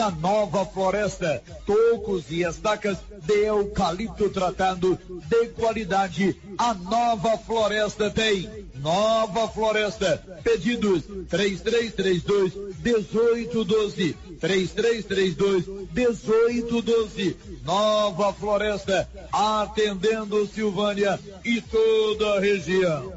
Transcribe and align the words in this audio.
da 0.00 0.10
Nova 0.10 0.64
Floresta. 0.64 1.42
Tocos 1.66 2.30
e 2.30 2.42
estacas 2.42 2.96
de 3.22 3.44
eucalipto 3.44 4.30
tratado 4.30 4.98
de 5.28 5.48
qualidade. 5.48 6.40
A 6.56 6.72
Nova 6.72 7.36
Floresta 7.36 8.08
tem. 8.08 8.48
Nova 8.76 9.46
Floresta. 9.48 10.40
Pedidos 10.42 11.02
3332 11.28 12.54
1812. 12.82 14.16
3332 14.40 15.66
1812. 15.92 17.36
Nova 17.62 18.32
Floresta. 18.32 19.06
Atendendo 19.30 20.46
Silvânia 20.46 21.20
e 21.44 21.60
toda 21.60 22.36
a 22.36 22.40
região. 22.40 23.12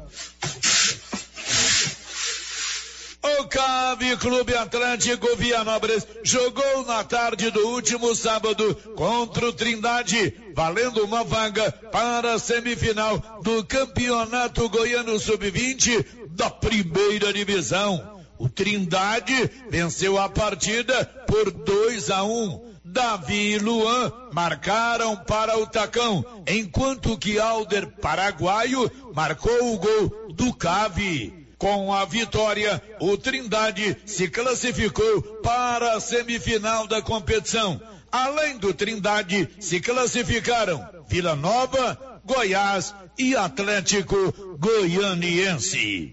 Cave 3.48 4.16
Clube 4.16 4.54
Atlântico 4.54 5.36
Vianópolis 5.36 6.06
jogou 6.22 6.84
na 6.86 7.02
tarde 7.02 7.50
do 7.50 7.68
último 7.68 8.14
sábado 8.14 8.74
contra 8.96 9.48
o 9.48 9.52
Trindade, 9.52 10.34
valendo 10.54 11.04
uma 11.04 11.24
vaga 11.24 11.72
para 11.90 12.34
a 12.34 12.38
semifinal 12.38 13.40
do 13.42 13.64
Campeonato 13.64 14.68
Goiano 14.68 15.18
Sub-20 15.18 16.04
da 16.30 16.50
primeira 16.50 17.32
divisão. 17.32 18.22
O 18.38 18.48
Trindade 18.48 19.50
venceu 19.70 20.18
a 20.18 20.28
partida 20.28 21.04
por 21.26 21.50
2 21.50 22.10
a 22.10 22.22
1. 22.22 22.28
Um. 22.30 22.74
Davi 22.94 23.54
e 23.54 23.58
Luan 23.58 24.12
marcaram 24.32 25.16
para 25.16 25.58
o 25.58 25.66
Tacão, 25.66 26.24
enquanto 26.46 27.18
que 27.18 27.40
Alder 27.40 27.88
Paraguaio 28.00 28.88
marcou 29.12 29.74
o 29.74 29.78
gol 29.78 30.32
do 30.32 30.54
Cave. 30.54 31.43
Com 31.64 31.94
a 31.94 32.04
vitória, 32.04 32.82
o 33.00 33.16
Trindade 33.16 33.96
se 34.04 34.28
classificou 34.28 35.22
para 35.42 35.96
a 35.96 36.00
semifinal 36.00 36.86
da 36.86 37.00
competição. 37.00 37.80
Além 38.12 38.58
do 38.58 38.74
Trindade, 38.74 39.48
se 39.58 39.80
classificaram 39.80 40.86
Vila 41.08 41.34
Nova, 41.34 42.20
Goiás 42.22 42.94
e 43.18 43.34
Atlético 43.34 44.58
Goianiense. 44.58 46.12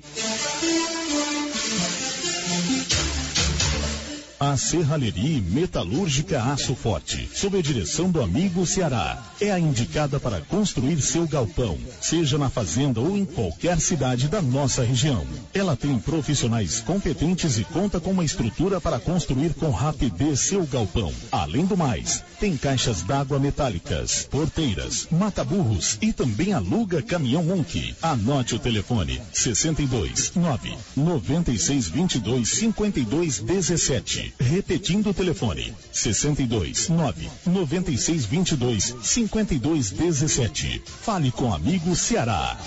A 4.43 4.57
Serralheria 4.57 5.39
Metalúrgica 5.39 6.41
Aço 6.41 6.73
Forte, 6.73 7.29
sob 7.31 7.59
a 7.59 7.61
direção 7.61 8.09
do 8.09 8.23
amigo 8.23 8.65
Ceará, 8.65 9.23
é 9.39 9.51
a 9.51 9.59
indicada 9.59 10.19
para 10.19 10.41
construir 10.41 10.99
seu 10.99 11.27
galpão, 11.27 11.77
seja 12.01 12.39
na 12.39 12.49
fazenda 12.49 12.99
ou 12.99 13.15
em 13.15 13.23
qualquer 13.23 13.79
cidade 13.79 14.27
da 14.27 14.41
nossa 14.41 14.83
região. 14.83 15.27
Ela 15.53 15.75
tem 15.75 15.95
profissionais 15.99 16.79
competentes 16.79 17.59
e 17.59 17.63
conta 17.63 17.99
com 17.99 18.09
uma 18.09 18.25
estrutura 18.25 18.81
para 18.81 18.99
construir 18.99 19.53
com 19.53 19.69
rapidez 19.69 20.39
seu 20.39 20.65
galpão. 20.65 21.13
Além 21.31 21.63
do 21.63 21.77
mais, 21.77 22.23
tem 22.39 22.57
caixas 22.57 23.03
d'água 23.03 23.37
metálicas, 23.37 24.23
porteiras, 24.23 25.07
mata-burros 25.11 25.99
e 26.01 26.11
também 26.11 26.51
aluga 26.51 27.03
caminhão 27.03 27.47
Onk. 27.47 27.93
Anote 28.01 28.55
o 28.55 28.59
telefone 28.59 29.21
62 29.31 30.33
9 30.35 30.75
96 30.97 31.89
22 31.89 32.49
52 32.49 33.39
17. 33.39 34.30
Repetindo 34.39 35.09
o 35.09 35.13
telefone: 35.13 35.73
62 35.91 36.89
9 36.89 37.29
96 37.45 38.25
22 38.25 38.95
52 39.01 39.91
17. 39.91 40.81
Fale 40.85 41.31
com 41.31 41.53
amigo 41.53 41.95
Ceará. 41.95 42.57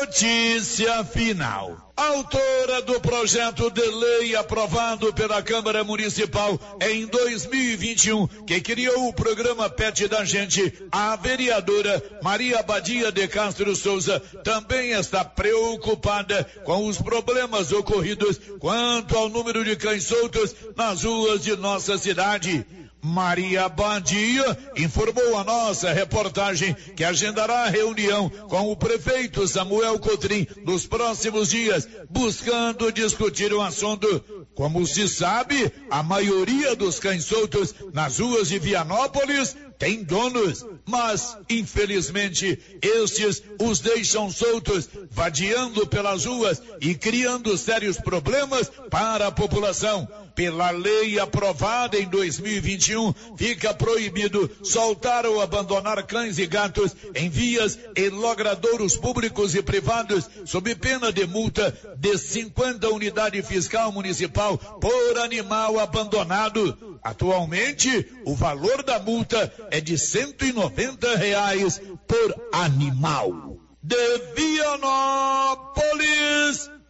Notícia 0.00 1.04
final. 1.04 1.92
Autora 1.96 2.80
do 2.82 3.00
projeto 3.00 3.68
de 3.68 3.84
lei 3.84 4.36
aprovado 4.36 5.12
pela 5.12 5.42
Câmara 5.42 5.82
Municipal 5.82 6.58
em 6.80 7.04
2021, 7.06 8.28
que 8.46 8.60
criou 8.60 9.08
o 9.08 9.12
programa 9.12 9.68
PET 9.68 10.06
da 10.06 10.24
Gente, 10.24 10.72
a 10.92 11.16
vereadora 11.16 12.00
Maria 12.22 12.62
Badia 12.62 13.10
de 13.10 13.26
Castro 13.26 13.74
Souza 13.74 14.20
também 14.44 14.92
está 14.92 15.24
preocupada 15.24 16.44
com 16.64 16.86
os 16.86 17.02
problemas 17.02 17.72
ocorridos 17.72 18.40
quanto 18.60 19.16
ao 19.16 19.28
número 19.28 19.64
de 19.64 19.74
cães 19.74 20.04
soltos 20.04 20.54
nas 20.76 21.02
ruas 21.02 21.42
de 21.42 21.56
nossa 21.56 21.98
cidade. 21.98 22.64
Maria 23.02 23.68
Badia 23.68 24.58
informou 24.76 25.36
a 25.36 25.44
nossa 25.44 25.92
reportagem 25.92 26.74
que 26.96 27.04
agendará 27.04 27.66
reunião 27.66 28.28
com 28.48 28.70
o 28.70 28.76
prefeito 28.76 29.46
Samuel 29.46 29.98
Cotrim 29.98 30.46
nos 30.64 30.86
próximos 30.86 31.48
dias, 31.48 31.88
buscando 32.10 32.90
discutir 32.92 33.52
o 33.52 33.60
assunto. 33.62 34.24
Como 34.54 34.84
se 34.86 35.08
sabe, 35.08 35.72
a 35.88 36.02
maioria 36.02 36.74
dos 36.74 36.98
cães 36.98 37.24
soltos 37.24 37.74
nas 37.92 38.18
ruas 38.18 38.48
de 38.48 38.58
Vianópolis 38.58 39.56
tem 39.78 40.02
donos, 40.02 40.66
mas 40.84 41.36
infelizmente 41.48 42.58
estes 42.82 43.42
os 43.60 43.78
deixam 43.78 44.28
soltos, 44.28 44.88
vadiando 45.12 45.86
pelas 45.86 46.24
ruas 46.24 46.60
e 46.80 46.96
criando 46.96 47.56
sérios 47.56 47.96
problemas 47.98 48.68
para 48.90 49.28
a 49.28 49.32
população. 49.32 50.08
Pela 50.38 50.70
lei 50.70 51.18
aprovada 51.18 51.98
em 51.98 52.06
2021, 52.08 53.12
fica 53.36 53.74
proibido 53.74 54.48
soltar 54.62 55.26
ou 55.26 55.40
abandonar 55.40 56.00
cães 56.06 56.38
e 56.38 56.46
gatos 56.46 56.94
em 57.12 57.28
vias 57.28 57.76
e 57.96 58.08
logradouros 58.08 58.96
públicos 58.96 59.56
e 59.56 59.62
privados, 59.62 60.30
sob 60.44 60.72
pena 60.76 61.12
de 61.12 61.26
multa 61.26 61.76
de 61.96 62.16
50 62.16 62.88
unidade 62.88 63.42
fiscal 63.42 63.90
municipal 63.90 64.56
por 64.56 65.18
animal 65.18 65.80
abandonado. 65.80 67.00
Atualmente, 67.02 68.06
o 68.24 68.36
valor 68.36 68.84
da 68.84 69.00
multa 69.00 69.52
é 69.72 69.80
de 69.80 69.98
190 69.98 71.16
reais 71.16 71.80
por 72.06 72.32
animal. 72.52 73.58
De 73.82 74.18
Vianópolis, 74.36 75.50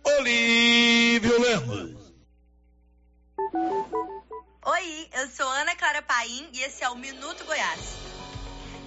Olívio 0.04 1.41
Lemos. 1.41 1.97
Oi, 3.69 5.11
eu 5.12 5.29
sou 5.29 5.47
Ana 5.47 5.77
Clara 5.77 6.01
Paim 6.01 6.49
e 6.55 6.62
esse 6.62 6.83
é 6.83 6.89
o 6.89 6.97
Minuto 6.97 7.45
Goiás. 7.45 7.97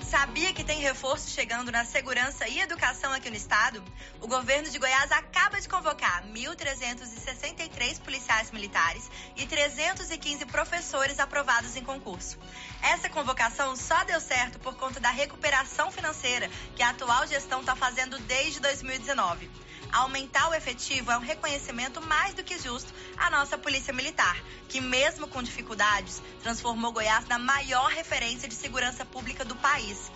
Sabia 0.10 0.52
que 0.54 0.64
tem 0.64 0.80
reforço 0.80 1.30
chegando 1.30 1.72
na 1.72 1.86
segurança 1.86 2.48
e 2.48 2.60
educação 2.60 3.14
aqui 3.14 3.30
no 3.30 3.36
estado? 3.36 3.82
O 4.20 4.28
governo 4.28 4.70
de 4.70 4.80
Goiás 4.80 5.12
acaba 5.12 5.62
de 5.62 5.70
convocar 5.70 6.26
1.363 6.28 8.02
policiais 8.02 8.50
militares 8.50 9.10
e 9.38 9.46
315 9.46 10.46
professores 10.48 11.20
aprovados 11.20 11.76
em 11.76 11.84
concurso. 11.84 12.40
Essa 12.82 13.08
convocação 13.08 13.76
só 13.76 14.04
deu 14.04 14.20
certo 14.20 14.58
por 14.60 14.76
conta 14.76 15.00
da 15.00 15.12
recuperação 15.12 15.92
financeira 15.92 16.50
que 16.76 16.82
a 16.82 16.90
atual 16.90 17.28
gestão 17.28 17.60
está 17.60 17.76
fazendo 17.76 18.18
desde 18.20 18.60
2019. 18.60 19.48
Aumentar 19.92 20.50
o 20.50 20.54
efetivo 20.54 21.12
é 21.12 21.18
um 21.18 21.22
reconhecimento 21.22 22.02
mais 22.02 22.34
do 22.34 22.44
que 22.44 22.58
justo 22.58 22.94
à 23.18 23.30
nossa 23.30 23.58
Polícia 23.58 23.94
Militar, 23.94 24.42
que, 24.70 24.80
mesmo 24.80 25.28
com 25.28 25.44
dificuldades, 25.44 26.22
transformou 26.42 26.94
Goiás 26.94 27.28
na 27.28 27.38
maior 27.38 27.90
referência 27.90 28.48
de 28.48 28.56
segurança 28.56 29.04
pública 29.04 29.44
do 29.44 29.56
país. 29.58 30.10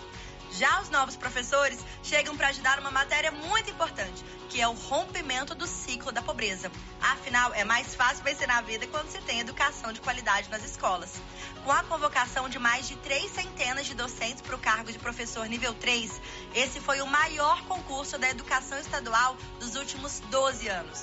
Já 0.52 0.80
os 0.80 0.88
novos 0.88 1.16
professores 1.16 1.78
chegam 2.02 2.34
para 2.34 2.48
ajudar 2.48 2.78
uma 2.78 2.90
matéria 2.90 3.30
muito 3.30 3.70
importante, 3.70 4.24
que 4.48 4.62
é 4.62 4.66
o 4.66 4.72
rompimento 4.72 5.54
do 5.54 5.66
ciclo 5.66 6.10
da 6.10 6.22
pobreza. 6.22 6.72
Afinal, 6.98 7.52
é 7.52 7.62
mais 7.62 7.94
fácil 7.94 8.24
vencer 8.24 8.48
na 8.48 8.62
vida 8.62 8.86
quando 8.86 9.10
se 9.10 9.20
tem 9.22 9.40
educação 9.40 9.92
de 9.92 10.00
qualidade 10.00 10.48
nas 10.48 10.64
escolas. 10.64 11.12
Com 11.66 11.72
a 11.72 11.82
convocação 11.82 12.48
de 12.48 12.60
mais 12.60 12.86
de 12.86 12.94
três 12.94 13.28
centenas 13.32 13.86
de 13.86 13.94
docentes 13.96 14.40
para 14.40 14.54
o 14.54 14.58
cargo 14.58 14.92
de 14.92 15.00
professor 15.00 15.48
nível 15.48 15.74
3, 15.74 16.20
esse 16.54 16.78
foi 16.78 17.00
o 17.00 17.06
maior 17.08 17.60
concurso 17.62 18.16
da 18.16 18.30
educação 18.30 18.78
estadual 18.78 19.36
dos 19.58 19.74
últimos 19.74 20.20
12 20.30 20.68
anos. 20.68 21.02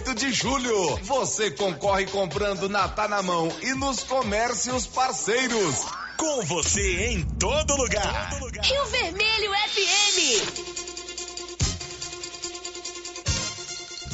8 0.00 0.14
de 0.14 0.32
julho. 0.32 0.96
Você 1.02 1.50
concorre 1.50 2.06
comprando 2.06 2.70
na 2.70 2.88
Tá 2.88 3.06
na 3.06 3.22
Mão 3.22 3.52
e 3.62 3.74
nos 3.74 4.02
comércios 4.02 4.86
parceiros. 4.86 5.84
Com 6.16 6.42
você 6.44 7.08
em 7.08 7.22
todo 7.38 7.76
lugar. 7.76 8.30
Rio 8.62 8.86
Vermelho 8.86 9.50
FM. 9.68 10.18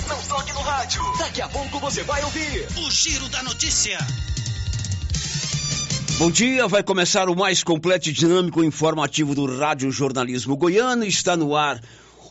Não 0.08 0.22
toque 0.22 0.52
no 0.52 0.60
rádio. 0.60 1.02
Daqui 1.18 1.40
a 1.40 1.48
pouco 1.48 1.78
você 1.78 2.02
vai 2.02 2.24
ouvir 2.24 2.66
o 2.78 2.90
Giro 2.90 3.28
da 3.28 3.44
Notícia. 3.44 3.98
Bom 6.18 6.30
dia, 6.32 6.66
vai 6.66 6.82
começar 6.82 7.28
o 7.28 7.36
mais 7.36 7.62
completo 7.62 8.08
e 8.08 8.12
dinâmico 8.12 8.64
informativo 8.64 9.36
do 9.36 9.58
Rádio 9.58 9.92
Jornalismo 9.92 10.56
Goiano. 10.56 11.04
Está 11.04 11.36
no 11.36 11.54
ar 11.54 11.80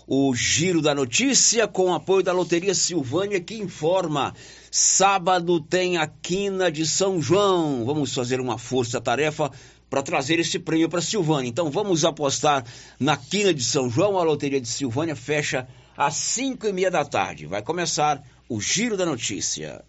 o 0.07 0.33
Giro 0.35 0.81
da 0.81 0.93
Notícia 0.93 1.67
com 1.67 1.93
apoio 1.93 2.23
da 2.23 2.31
Loteria 2.31 2.73
Silvânia 2.75 3.39
que 3.39 3.55
informa. 3.55 4.33
Sábado 4.69 5.59
tem 5.59 5.97
a 5.97 6.07
quina 6.07 6.71
de 6.71 6.85
São 6.85 7.21
João. 7.21 7.85
Vamos 7.85 8.13
fazer 8.13 8.39
uma 8.39 8.57
força-tarefa 8.57 9.51
para 9.89 10.03
trazer 10.03 10.39
esse 10.39 10.59
prêmio 10.59 10.89
para 10.89 11.01
Silvânia. 11.01 11.49
Então 11.49 11.71
vamos 11.71 12.05
apostar 12.05 12.65
na 12.99 13.17
quina 13.17 13.53
de 13.53 13.63
São 13.63 13.89
João. 13.89 14.19
A 14.19 14.23
Loteria 14.23 14.61
de 14.61 14.67
Silvânia 14.67 15.15
fecha 15.15 15.67
às 15.97 16.15
cinco 16.15 16.67
e 16.67 16.73
meia 16.73 16.91
da 16.91 17.05
tarde. 17.05 17.47
Vai 17.47 17.61
começar 17.61 18.21
o 18.47 18.59
Giro 18.61 18.97
da 18.97 19.05
Notícia. 19.05 19.83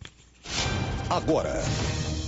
Agora. 1.11 1.63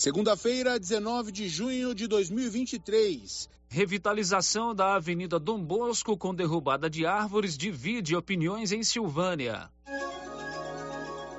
Segunda-feira, 0.00 0.80
19 0.80 1.30
de 1.30 1.46
junho 1.46 1.94
de 1.94 2.06
2023. 2.06 3.50
Revitalização 3.68 4.74
da 4.74 4.94
Avenida 4.94 5.38
Dom 5.38 5.62
Bosco 5.62 6.16
com 6.16 6.34
derrubada 6.34 6.88
de 6.88 7.04
árvores 7.04 7.54
divide 7.54 8.16
opiniões 8.16 8.72
em 8.72 8.82
Silvânia. 8.82 9.68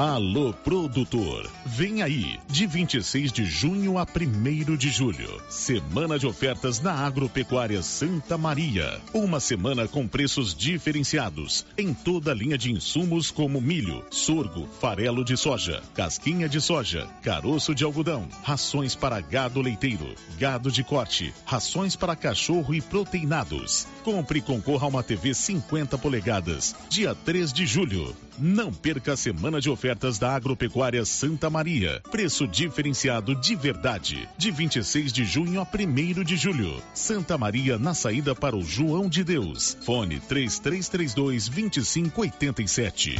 Alô 0.00 0.52
Produtor, 0.52 1.50
vem 1.66 2.02
aí, 2.02 2.38
de 2.46 2.68
26 2.68 3.32
de 3.32 3.44
junho 3.44 3.98
a 3.98 4.04
1 4.04 4.76
de 4.76 4.90
julho. 4.90 5.42
Semana 5.48 6.16
de 6.16 6.24
ofertas 6.24 6.80
na 6.80 6.92
Agropecuária 6.92 7.82
Santa 7.82 8.38
Maria. 8.38 9.00
Uma 9.12 9.40
semana 9.40 9.88
com 9.88 10.06
preços 10.06 10.54
diferenciados 10.54 11.66
em 11.76 11.92
toda 11.92 12.30
a 12.30 12.34
linha 12.34 12.56
de 12.56 12.70
insumos 12.70 13.32
como 13.32 13.60
milho, 13.60 14.04
sorgo, 14.08 14.68
farelo 14.80 15.24
de 15.24 15.36
soja, 15.36 15.82
casquinha 15.96 16.48
de 16.48 16.60
soja, 16.60 17.08
caroço 17.20 17.74
de 17.74 17.82
algodão, 17.82 18.28
rações 18.44 18.94
para 18.94 19.20
gado 19.20 19.60
leiteiro, 19.60 20.14
gado 20.38 20.70
de 20.70 20.84
corte, 20.84 21.34
rações 21.44 21.96
para 21.96 22.14
cachorro 22.14 22.72
e 22.72 22.80
proteinados. 22.80 23.88
Compre 24.04 24.38
e 24.38 24.42
concorra 24.42 24.84
a 24.84 24.90
uma 24.90 25.02
TV 25.02 25.34
50 25.34 25.98
polegadas, 25.98 26.76
dia 26.88 27.16
3 27.16 27.52
de 27.52 27.66
julho. 27.66 28.14
Não 28.40 28.72
perca 28.72 29.14
a 29.14 29.16
semana 29.16 29.60
de 29.60 29.68
ofertas 29.68 30.16
da 30.16 30.32
Agropecuária 30.32 31.04
Santa 31.04 31.50
Maria. 31.50 32.00
Preço 32.08 32.46
diferenciado 32.46 33.34
de 33.34 33.56
verdade. 33.56 34.28
De 34.38 34.52
26 34.52 35.12
de 35.12 35.24
junho 35.24 35.60
a 35.60 35.64
1 35.64 36.22
de 36.22 36.36
julho. 36.36 36.80
Santa 36.94 37.36
Maria 37.36 37.78
na 37.78 37.94
saída 37.94 38.36
para 38.36 38.56
o 38.56 38.62
João 38.62 39.08
de 39.08 39.24
Deus. 39.24 39.76
Fone 39.82 40.20
3332 40.20 41.48
2587. 41.48 43.16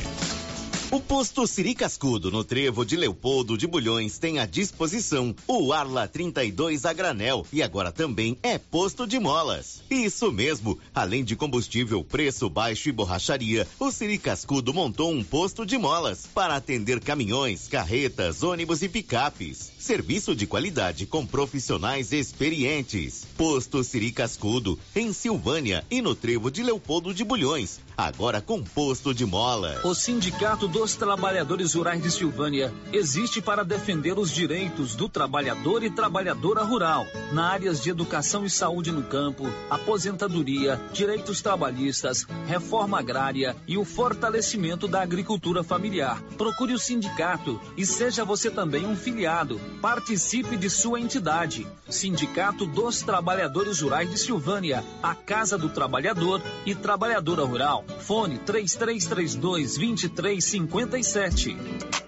O 0.91 1.01
posto 1.01 1.47
Siri 1.47 1.75
Cascudo, 1.75 2.31
no 2.31 2.43
trevo 2.43 2.83
de 2.83 2.97
Leopoldo 2.97 3.59
de 3.59 3.67
Bulhões, 3.67 4.17
tem 4.17 4.39
à 4.39 4.47
disposição 4.47 5.37
o 5.47 5.71
Arla 5.71 6.09
32 6.09 6.87
a 6.87 6.95
granel 6.95 7.45
e 7.53 7.63
agora 7.63 7.93
também 7.93 8.39
é 8.43 8.57
posto 8.57 9.07
de 9.07 9.19
molas. 9.19 9.83
Isso 9.91 10.33
mesmo, 10.33 10.79
além 10.95 11.23
de 11.25 11.37
combustível, 11.37 12.03
preço 12.03 12.49
baixo 12.49 12.89
e 12.89 12.93
borracharia, 12.93 13.69
o 13.79 13.91
Siri 13.91 14.17
Cascudo 14.17 14.73
montou 14.73 15.13
um 15.13 15.23
posto 15.23 15.67
de 15.67 15.77
molas 15.77 16.27
para 16.27 16.57
atender 16.57 17.01
caminhões, 17.01 17.69
carretas, 17.69 18.43
ônibus 18.43 18.81
e 18.81 18.89
picapes. 18.89 19.71
Serviço 19.89 20.37
de 20.37 20.47
qualidade 20.47 21.07
com 21.07 21.25
profissionais 21.25 22.13
experientes. 22.13 23.27
Posto 23.39 23.83
Siri 23.83 24.13
Cascudo, 24.13 24.79
em 24.95 25.15
Silvânia 25.15 25.83
e 25.91 26.03
no 26.03 26.15
trevo 26.15 26.51
de 26.51 26.63
Leopoldo 26.63 27.15
de 27.15 27.25
Bulhões, 27.25 27.81
agora 27.97 28.43
com 28.43 28.63
posto 28.63 29.15
de 29.15 29.25
molas. 29.25 29.83
O 29.83 29.95
Sindicato 29.95 30.69
dos 30.69 30.95
Trabalhadores 30.95 31.73
Rurais 31.73 32.03
de 32.03 32.11
Silvânia 32.11 32.71
existe 32.93 33.41
para 33.41 33.65
defender 33.65 34.19
os 34.19 34.31
direitos 34.31 34.95
do 34.95 35.09
trabalhador 35.09 35.83
e 35.83 35.89
trabalhadora 35.89 36.63
rural 36.63 37.07
na 37.33 37.47
áreas 37.47 37.83
de 37.83 37.89
educação 37.89 38.45
e 38.45 38.51
saúde 38.51 38.93
no 38.93 39.05
campo, 39.05 39.51
aposentadoria, 39.71 40.79
direitos 40.93 41.41
trabalhistas, 41.41 42.27
reforma 42.47 42.99
agrária 42.99 43.57
e 43.67 43.79
o 43.79 43.87
fortalecimento 43.87 44.87
da 44.87 45.01
agricultura 45.01 45.65
familiar. 45.65 46.23
Procure 46.37 46.75
o 46.75 46.79
sindicato 46.79 47.59
e 47.75 47.87
seja 47.87 48.23
você 48.23 48.51
também 48.51 48.85
um 48.85 48.95
filiado. 48.95 49.59
Participe 49.81 50.57
de 50.57 50.69
sua 50.69 51.01
entidade. 51.01 51.65
Sindicato 51.89 52.67
dos 52.67 53.03
Trabalhadores 53.03 53.81
Rurais 53.81 54.11
de 54.11 54.19
Silvânia, 54.19 54.85
a 55.01 55.15
Casa 55.15 55.57
do 55.57 55.69
Trabalhador 55.69 56.43
e 56.67 56.75
Trabalhadora 56.75 57.45
Rural. 57.45 57.85
Fone 58.01 58.39
3332 58.39 59.77
2357. 59.77 62.08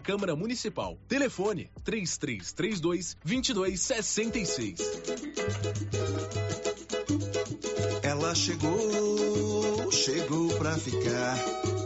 Câmara 0.00 0.36
Municipal. 0.36 0.98
Telefone 1.08 1.70
3332 1.84 3.16
2266. 3.24 4.80
Ela 8.02 8.34
chegou, 8.34 9.90
chegou 9.92 10.48
pra 10.58 10.76
ficar. 10.76 11.85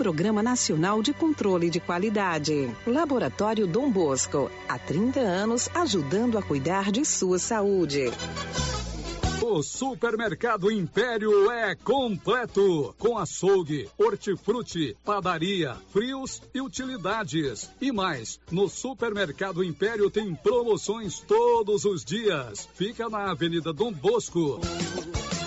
Programa 0.01 0.41
Nacional 0.41 1.03
de 1.03 1.13
Controle 1.13 1.69
de 1.69 1.79
Qualidade. 1.79 2.75
Laboratório 2.87 3.67
Dom 3.67 3.91
Bosco, 3.91 4.49
há 4.67 4.79
30 4.79 5.19
anos 5.19 5.69
ajudando 5.75 6.39
a 6.39 6.41
cuidar 6.41 6.91
de 6.91 7.05
sua 7.05 7.37
saúde. 7.37 8.05
O 9.43 9.61
Supermercado 9.61 10.71
Império 10.71 11.51
é 11.51 11.75
completo, 11.75 12.95
com 12.97 13.15
açougue, 13.15 13.87
hortifruti, 13.95 14.97
padaria, 15.05 15.77
frios 15.93 16.41
e 16.51 16.59
utilidades. 16.59 17.69
E 17.79 17.91
mais, 17.91 18.39
no 18.49 18.67
Supermercado 18.67 19.63
Império 19.63 20.09
tem 20.09 20.33
promoções 20.33 21.19
todos 21.19 21.85
os 21.85 22.03
dias. 22.03 22.67
Fica 22.73 23.07
na 23.07 23.29
Avenida 23.29 23.71
Dom 23.71 23.93
Bosco. 23.93 24.59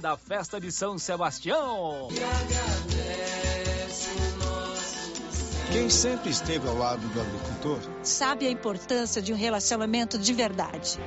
da 0.00 0.16
festa 0.16 0.60
de 0.60 0.70
São 0.70 0.98
Sebastião! 0.98 2.08
Quem 5.72 5.88
sempre 5.90 6.30
esteve 6.30 6.68
ao 6.68 6.76
lado 6.76 7.06
do 7.08 7.20
agricultor 7.20 7.80
sabe 8.02 8.46
a 8.46 8.50
importância 8.50 9.20
de 9.20 9.32
um 9.32 9.36
relacionamento 9.36 10.18
de 10.18 10.32
verdade. 10.32 11.00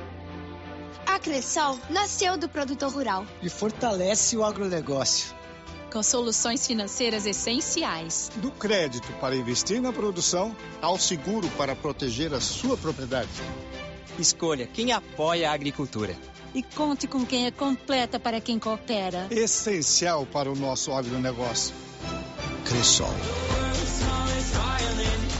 A 1.06 1.18
Cressol 1.18 1.78
nasceu 1.88 2.36
do 2.36 2.48
produtor 2.48 2.92
rural 2.92 3.26
e 3.42 3.48
fortalece 3.48 4.36
o 4.36 4.44
agronegócio. 4.44 5.34
Com 5.90 6.02
soluções 6.02 6.66
financeiras 6.66 7.24
essenciais. 7.24 8.30
Do 8.36 8.50
crédito 8.50 9.10
para 9.20 9.34
investir 9.34 9.80
na 9.80 9.92
produção 9.92 10.54
ao 10.82 10.98
seguro 10.98 11.48
para 11.56 11.74
proteger 11.74 12.34
a 12.34 12.40
sua 12.40 12.76
propriedade. 12.76 13.30
Escolha 14.18 14.66
quem 14.66 14.92
apoia 14.92 15.50
a 15.50 15.54
agricultura. 15.54 16.14
E 16.54 16.62
conte 16.62 17.06
com 17.06 17.24
quem 17.24 17.46
é 17.46 17.50
completa 17.50 18.18
para 18.18 18.40
quem 18.40 18.58
coopera. 18.58 19.26
Essencial 19.30 20.26
para 20.26 20.50
o 20.50 20.56
nosso 20.56 20.92
agronegócio. 20.92 21.74
Cressol. 22.64 23.14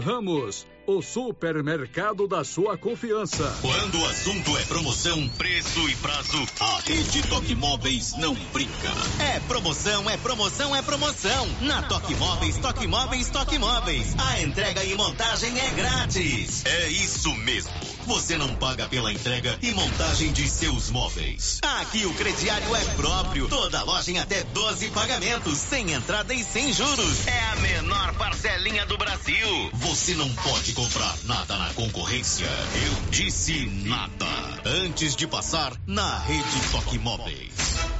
Ramos, 0.00 0.66
o 0.86 1.02
supermercado 1.02 2.26
da 2.26 2.42
sua 2.42 2.76
confiança. 2.76 3.54
Quando 3.60 4.00
o 4.00 4.06
assunto 4.06 4.56
é 4.56 4.64
promoção, 4.64 5.28
preço 5.30 5.88
e 5.88 5.94
prazo, 5.96 6.38
a 6.58 6.80
rede 6.80 7.22
Toque 7.28 7.54
Móveis 7.54 8.16
não 8.16 8.34
brinca. 8.52 8.88
É 9.20 9.38
promoção, 9.40 10.08
é 10.08 10.16
promoção, 10.16 10.74
é 10.74 10.82
promoção. 10.82 11.46
Na 11.60 11.82
Toque 11.82 12.14
Móveis, 12.14 12.56
Toque 12.58 12.86
Móveis, 12.86 13.28
Toque 13.28 13.58
Móveis. 13.58 14.14
A 14.18 14.40
entrega 14.40 14.82
e 14.82 14.94
montagem 14.94 15.56
é 15.58 15.70
grátis. 15.70 16.64
É 16.64 16.88
isso 16.88 17.32
mesmo. 17.36 17.70
Você 18.10 18.36
não 18.36 18.56
paga 18.56 18.88
pela 18.88 19.12
entrega 19.12 19.56
e 19.62 19.70
montagem 19.70 20.32
de 20.32 20.48
seus 20.50 20.90
móveis. 20.90 21.60
Aqui 21.80 22.04
o 22.06 22.14
crediário 22.14 22.74
é 22.74 22.84
próprio. 22.96 23.46
Toda 23.46 23.84
loja 23.84 24.10
em 24.10 24.18
até 24.18 24.42
12 24.42 24.88
pagamentos, 24.88 25.56
sem 25.56 25.92
entrada 25.92 26.34
e 26.34 26.42
sem 26.42 26.72
juros. 26.72 27.28
É 27.28 27.40
a 27.40 27.56
menor 27.56 28.12
parcelinha 28.14 28.84
do 28.84 28.98
Brasil. 28.98 29.70
Você 29.74 30.14
não 30.14 30.28
pode 30.34 30.72
comprar 30.72 31.16
nada 31.22 31.56
na 31.56 31.72
concorrência. 31.74 32.46
Eu 32.46 33.10
disse 33.12 33.66
nada. 33.84 34.26
Antes 34.64 35.14
de 35.14 35.28
passar 35.28 35.72
na 35.86 36.18
rede 36.18 36.60
Toque 36.72 36.98
Móveis. 36.98 37.99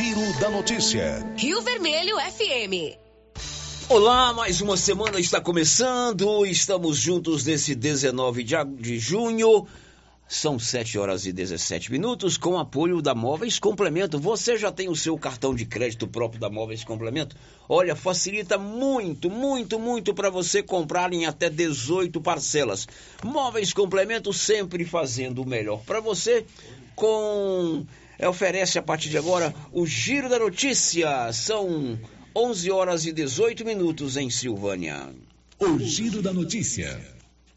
Giro 0.01 0.33
da 0.39 0.49
Notícia. 0.49 1.23
Rio 1.37 1.61
Vermelho 1.61 2.15
FM. 2.17 2.97
Olá, 3.87 4.33
mais 4.33 4.59
uma 4.59 4.75
semana 4.75 5.19
está 5.19 5.39
começando. 5.39 6.43
Estamos 6.43 6.97
juntos 6.97 7.45
nesse 7.45 7.75
19 7.75 8.43
de, 8.43 8.55
de 8.79 8.97
junho. 8.97 9.67
São 10.27 10.57
7 10.57 10.97
horas 10.97 11.27
e 11.27 11.31
17 11.31 11.91
minutos 11.91 12.35
com 12.35 12.57
apoio 12.57 12.99
da 12.99 13.13
Móveis 13.13 13.59
Complemento. 13.59 14.17
Você 14.17 14.57
já 14.57 14.71
tem 14.71 14.89
o 14.89 14.95
seu 14.95 15.15
cartão 15.19 15.53
de 15.53 15.67
crédito 15.67 16.07
próprio 16.07 16.41
da 16.41 16.49
Móveis 16.49 16.83
Complemento? 16.83 17.35
Olha, 17.69 17.95
facilita 17.95 18.57
muito, 18.57 19.29
muito, 19.29 19.77
muito 19.77 20.15
para 20.15 20.31
você 20.31 20.63
comprar 20.63 21.13
em 21.13 21.27
até 21.27 21.47
18 21.47 22.19
parcelas. 22.21 22.87
Móveis 23.23 23.71
Complemento 23.71 24.33
sempre 24.33 24.83
fazendo 24.83 25.43
o 25.43 25.47
melhor 25.47 25.83
para 25.83 25.99
você 25.99 26.43
com 26.95 27.85
oferece 28.27 28.77
a 28.77 28.81
partir 28.81 29.09
de 29.09 29.17
agora 29.17 29.53
o 29.71 29.85
Giro 29.85 30.29
da 30.29 30.39
Notícia. 30.39 31.31
São 31.33 31.99
11 32.35 32.71
horas 32.71 33.05
e 33.05 33.11
18 33.11 33.65
minutos 33.65 34.17
em 34.17 34.29
Silvânia. 34.29 35.09
O 35.59 35.79
Giro 35.79 36.21
da 36.21 36.31
Notícia. 36.31 36.99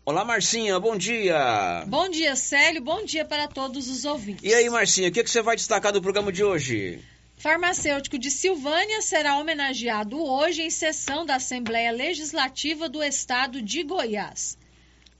Olá, 0.07 0.24
Marcinha, 0.24 0.79
bom 0.79 0.96
dia. 0.96 1.85
Bom 1.87 2.09
dia, 2.11 2.37
Célio, 2.37 2.83
bom 2.83 3.05
dia 3.05 3.24
para 3.24 3.48
todos 3.48 3.88
os 3.88 4.05
ouvintes. 4.05 4.44
E 4.44 4.53
aí, 4.53 4.68
Marcinha, 4.68 5.09
o 5.09 5.12
que, 5.12 5.24
que 5.24 5.31
você 5.31 5.40
vai 5.40 5.57
destacar 5.57 5.92
do 5.92 6.03
programa 6.03 6.31
de 6.31 6.44
hoje? 6.44 7.00
Farmacêutico 7.37 8.18
de 8.18 8.31
Silvânia 8.31 9.00
será 9.00 9.38
homenageado 9.38 10.22
hoje 10.22 10.62
em 10.62 10.70
sessão 10.70 11.24
da 11.24 11.37
Assembleia 11.37 11.90
Legislativa 11.90 12.88
do 12.88 13.03
Estado 13.03 13.62
de 13.62 13.83
Goiás. 13.83 14.59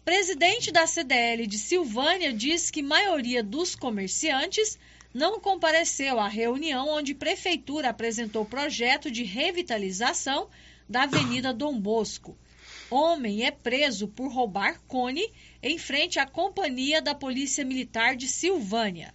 Presidente 0.05 0.71
da 0.71 0.87
CDL 0.87 1.47
de 1.47 1.59
Silvânia 1.59 2.33
diz 2.33 2.71
que 2.71 2.83
maioria 2.83 3.43
dos 3.43 3.75
comerciantes 3.75 4.79
não 5.15 5.39
compareceu 5.39 6.19
à 6.19 6.27
reunião 6.27 6.89
onde 6.89 7.15
Prefeitura 7.15 7.91
apresentou 7.91 8.45
projeto 8.45 9.09
de 9.09 9.23
revitalização 9.23 10.49
da 10.89 11.05
Avenida 11.05 11.55
Dom 11.55 11.79
Bosco. 11.79 12.37
Homem 12.91 13.45
é 13.45 13.53
preso 13.53 14.09
por 14.09 14.31
roubar 14.33 14.81
cone 14.89 15.33
em 15.63 15.79
frente 15.79 16.19
à 16.19 16.27
companhia 16.27 17.01
da 17.01 17.15
Polícia 17.15 17.65
Militar 17.65 18.17
de 18.17 18.27
Silvânia. 18.27 19.15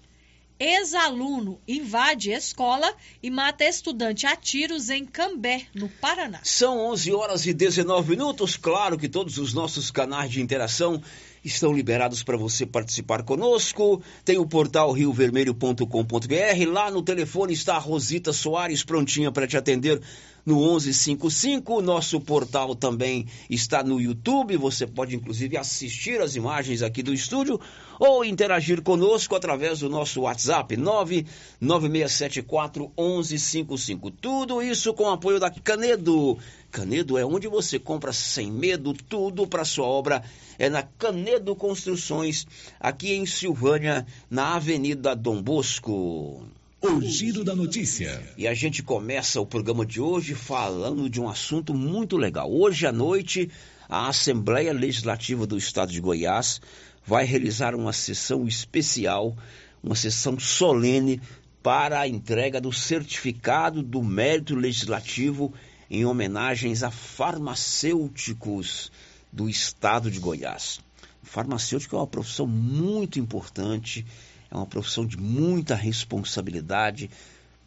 Ex-aluno 0.59 1.61
invade 1.65 2.31
escola 2.31 2.93
e 3.23 3.31
mata 3.31 3.63
estudante 3.63 4.25
a 4.25 4.35
tiros 4.35 4.89
em 4.89 5.05
Cambé, 5.05 5.67
no 5.73 5.87
Paraná. 5.87 6.41
São 6.43 6.77
11 6.79 7.13
horas 7.13 7.45
e 7.45 7.53
19 7.53 8.09
minutos. 8.09 8.57
Claro 8.57 8.97
que 8.97 9.07
todos 9.07 9.37
os 9.37 9.53
nossos 9.53 9.89
canais 9.89 10.29
de 10.29 10.41
interação 10.41 11.01
estão 11.43 11.73
liberados 11.73 12.23
para 12.23 12.37
você 12.37 12.65
participar 12.65 13.23
conosco. 13.23 14.01
Tem 14.23 14.37
o 14.37 14.45
portal 14.45 14.91
riovermelho.com.br. 14.91 16.71
Lá 16.71 16.91
no 16.91 17.01
telefone 17.01 17.53
está 17.53 17.75
a 17.75 17.79
Rosita 17.79 18.33
Soares 18.33 18.83
prontinha 18.83 19.31
para 19.31 19.47
te 19.47 19.57
atender 19.57 20.01
no 20.49 20.55
1155. 20.55 21.79
Nosso 21.79 22.19
portal 22.19 22.73
também 22.73 23.27
está 23.47 23.83
no 23.83 24.01
YouTube. 24.01 24.57
Você 24.57 24.87
pode 24.87 25.15
inclusive 25.15 25.55
assistir 25.55 26.19
as 26.19 26.35
imagens 26.35 26.81
aqui 26.81 27.03
do 27.03 27.13
estúdio 27.13 27.61
ou 27.99 28.25
interagir 28.25 28.81
conosco 28.81 29.35
através 29.35 29.81
do 29.81 29.89
nosso 29.89 30.21
WhatsApp 30.21 30.75
99674 30.75 32.91
1155. 32.97 34.09
Tudo 34.09 34.63
isso 34.63 34.91
com 34.91 35.07
apoio 35.07 35.39
da 35.39 35.51
Canedo. 35.51 36.35
Canedo 36.71 37.15
é 37.17 37.23
onde 37.23 37.47
você 37.47 37.77
compra 37.77 38.11
sem 38.11 38.51
medo 38.51 38.91
tudo 38.93 39.45
para 39.45 39.63
sua 39.63 39.85
obra. 39.85 40.23
É 40.57 40.67
na 40.67 40.81
Canedo 40.81 41.55
Construções, 41.55 42.47
aqui 42.79 43.13
em 43.13 43.27
Silvânia, 43.27 44.07
na 44.29 44.55
Avenida 44.55 45.15
Dom 45.15 45.43
Bosco. 45.43 46.43
O 46.81 47.01
Giro 47.01 47.43
da 47.43 47.53
Notícia. 47.53 48.23
E 48.37 48.47
a 48.47 48.53
gente 48.53 48.81
começa 48.81 49.41
o 49.41 49.45
programa 49.45 49.85
de 49.85 49.99
hoje 49.99 50.33
falando 50.33 51.09
de 51.09 51.19
um 51.19 51.27
assunto 51.27 51.73
muito 51.73 52.15
legal. 52.15 52.49
Hoje 52.49 52.87
à 52.87 52.91
noite, 52.91 53.51
a 53.89 54.07
Assembleia 54.07 54.71
Legislativa 54.71 55.45
do 55.45 55.57
Estado 55.57 55.91
de 55.91 55.99
Goiás 55.99 56.61
vai 57.05 57.25
realizar 57.25 57.75
uma 57.75 57.91
sessão 57.91 58.47
especial, 58.47 59.35
uma 59.83 59.93
sessão 59.93 60.39
solene 60.39 61.19
para 61.61 61.99
a 61.99 62.07
entrega 62.07 62.61
do 62.61 62.71
certificado 62.71 63.83
do 63.83 64.01
mérito 64.01 64.55
legislativo 64.55 65.53
em 65.91 66.05
homenagens 66.05 66.81
a 66.81 66.89
farmacêuticos 66.89 68.89
do 69.29 69.49
Estado 69.49 70.09
de 70.09 70.21
Goiás. 70.21 70.79
O 71.21 71.25
farmacêutico 71.25 71.97
é 71.97 71.99
uma 71.99 72.07
profissão 72.07 72.47
muito 72.47 73.19
importante 73.19 74.05
é 74.51 74.55
uma 74.55 74.65
profissão 74.65 75.05
de 75.05 75.17
muita 75.17 75.75
responsabilidade. 75.75 77.09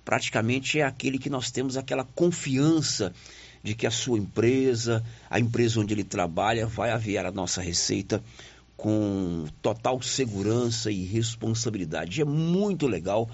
Praticamente 0.04 0.80
é 0.80 0.82
aquele 0.82 1.18
que 1.18 1.30
nós 1.30 1.50
temos 1.50 1.76
aquela 1.76 2.04
confiança 2.04 3.12
de 3.62 3.74
que 3.74 3.86
a 3.86 3.90
sua 3.90 4.18
empresa, 4.18 5.04
a 5.30 5.38
empresa 5.38 5.80
onde 5.80 5.94
ele 5.94 6.04
trabalha, 6.04 6.66
vai 6.66 6.90
aviar 6.90 7.24
a 7.24 7.30
nossa 7.30 7.62
receita 7.62 8.22
com 8.76 9.46
total 9.60 10.02
segurança 10.02 10.90
e 10.90 11.04
responsabilidade. 11.04 12.20
É 12.20 12.24
muito 12.24 12.86
legal 12.86 13.30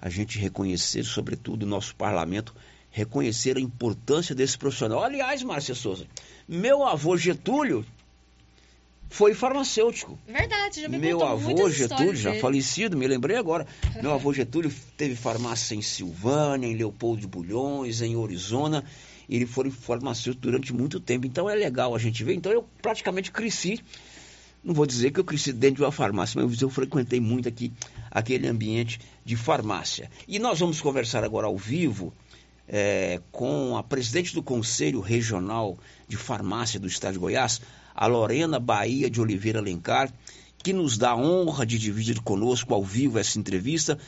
a 0.00 0.08
gente 0.08 0.38
reconhecer, 0.38 1.04
sobretudo, 1.04 1.64
o 1.64 1.68
nosso 1.68 1.94
parlamento 1.94 2.54
reconhecer 2.90 3.58
a 3.58 3.60
importância 3.60 4.34
desse 4.34 4.56
profissional. 4.56 5.04
Aliás, 5.04 5.42
Márcia 5.42 5.74
Souza, 5.74 6.06
meu 6.48 6.82
avô 6.82 7.14
Getúlio 7.14 7.84
foi 9.08 9.34
farmacêutico. 9.34 10.18
Verdade, 10.26 10.82
já 10.82 10.88
me 10.88 10.98
Meu 10.98 11.24
avô 11.24 11.70
Getúlio, 11.70 12.16
já 12.16 12.30
dele. 12.30 12.40
falecido, 12.40 12.96
me 12.96 13.06
lembrei 13.06 13.36
agora. 13.36 13.66
Meu 14.02 14.12
avô 14.12 14.32
Getúlio 14.32 14.72
teve 14.96 15.14
farmácia 15.14 15.74
em 15.74 15.82
Silvânia, 15.82 16.66
em 16.66 16.74
Leopoldo 16.74 17.20
de 17.20 17.26
Bulhões, 17.26 18.02
em 18.02 18.16
Orizona. 18.16 18.84
Ele 19.28 19.46
foi 19.46 19.70
farmacêutico 19.70 20.42
durante 20.42 20.72
muito 20.72 21.00
tempo. 21.00 21.26
Então 21.26 21.48
é 21.48 21.54
legal 21.54 21.94
a 21.94 21.98
gente 21.98 22.22
ver. 22.22 22.34
Então 22.34 22.52
eu 22.52 22.64
praticamente 22.82 23.30
cresci. 23.30 23.80
Não 24.62 24.74
vou 24.74 24.86
dizer 24.86 25.12
que 25.12 25.20
eu 25.20 25.24
cresci 25.24 25.52
dentro 25.52 25.76
de 25.76 25.82
uma 25.82 25.92
farmácia, 25.92 26.40
mas 26.42 26.60
eu 26.60 26.68
frequentei 26.68 27.20
muito 27.20 27.48
aqui 27.48 27.72
aquele 28.10 28.48
ambiente 28.48 29.00
de 29.24 29.36
farmácia. 29.36 30.10
E 30.26 30.38
nós 30.38 30.58
vamos 30.58 30.80
conversar 30.80 31.22
agora 31.22 31.46
ao 31.46 31.56
vivo 31.56 32.12
é, 32.68 33.20
com 33.30 33.76
a 33.76 33.82
presidente 33.82 34.34
do 34.34 34.42
Conselho 34.42 35.00
Regional 35.00 35.78
de 36.08 36.16
Farmácia 36.16 36.80
do 36.80 36.86
Estado 36.86 37.12
de 37.14 37.18
Goiás, 37.18 37.60
a 37.96 38.06
Lorena 38.06 38.60
Bahia 38.60 39.08
de 39.08 39.22
Oliveira 39.22 39.58
Alencar, 39.58 40.12
que 40.58 40.74
nos 40.74 40.98
dá 40.98 41.12
a 41.12 41.16
honra 41.16 41.64
de 41.64 41.78
dividir 41.78 42.20
conosco 42.20 42.74
ao 42.74 42.84
vivo 42.84 43.18
essa 43.18 43.38
entrevista 43.38 43.98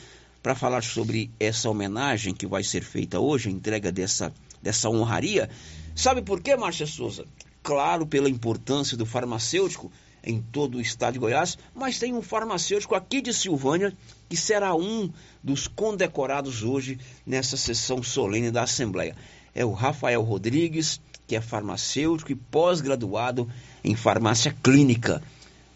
para 0.43 0.53
falar 0.53 0.83
sobre 0.83 1.31
essa 1.39 1.69
homenagem 1.69 2.33
que 2.33 2.45
vai 2.45 2.63
ser 2.63 2.83
feita 2.83 3.19
hoje, 3.19 3.49
a 3.49 3.51
entrega 3.51 3.91
dessa, 3.91 4.31
dessa 4.61 4.89
honraria. 4.89 5.49
Sabe 5.95 6.21
por 6.21 6.39
quê, 6.39 6.55
Márcia 6.55 6.85
Souza? 6.85 7.25
Claro, 7.63 8.05
pela 8.05 8.29
importância 8.29 8.95
do 8.95 9.05
farmacêutico 9.05 9.91
em 10.23 10.39
todo 10.39 10.77
o 10.77 10.81
estado 10.81 11.13
de 11.13 11.19
Goiás, 11.19 11.57
mas 11.73 11.97
tem 11.97 12.13
um 12.13 12.21
farmacêutico 12.21 12.93
aqui 12.93 13.21
de 13.21 13.33
Silvânia 13.33 13.93
que 14.27 14.37
será 14.37 14.75
um 14.75 15.11
dos 15.43 15.67
condecorados 15.67 16.61
hoje 16.61 16.99
nessa 17.25 17.57
sessão 17.57 18.03
solene 18.03 18.51
da 18.51 18.63
Assembleia. 18.63 19.15
É 19.55 19.65
o 19.65 19.71
Rafael 19.71 20.21
Rodrigues, 20.21 21.01
que 21.29 21.35
é 21.35 21.41
farmacêutico 21.41 22.31
e 22.31 22.35
pós-graduado 22.35 23.47
em 23.83 23.95
farmácia 23.95 24.53
clínica. 24.63 25.21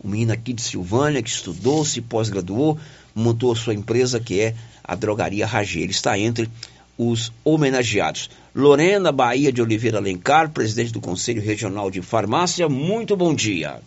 Um 0.03 0.09
menino 0.09 0.33
aqui 0.33 0.51
de 0.51 0.63
Silvânia 0.63 1.21
que 1.21 1.29
estudou, 1.29 1.85
se 1.85 2.01
pós-graduou, 2.01 2.79
montou 3.13 3.51
a 3.51 3.55
sua 3.55 3.75
empresa 3.75 4.19
que 4.19 4.41
é 4.41 4.55
a 4.83 4.95
Drogaria 4.95 5.45
Ragê. 5.45 5.81
Ele 5.81 5.91
está 5.91 6.17
entre 6.17 6.49
os 6.97 7.31
homenageados. 7.45 8.31
Lorena 8.55 9.11
Bahia 9.11 9.51
de 9.51 9.61
Oliveira 9.61 9.99
Alencar, 9.99 10.49
presidente 10.49 10.91
do 10.91 10.99
Conselho 10.99 11.41
Regional 11.41 11.91
de 11.91 12.01
Farmácia, 12.01 12.67
muito 12.67 13.15
bom 13.15 13.33
dia. 13.33 13.79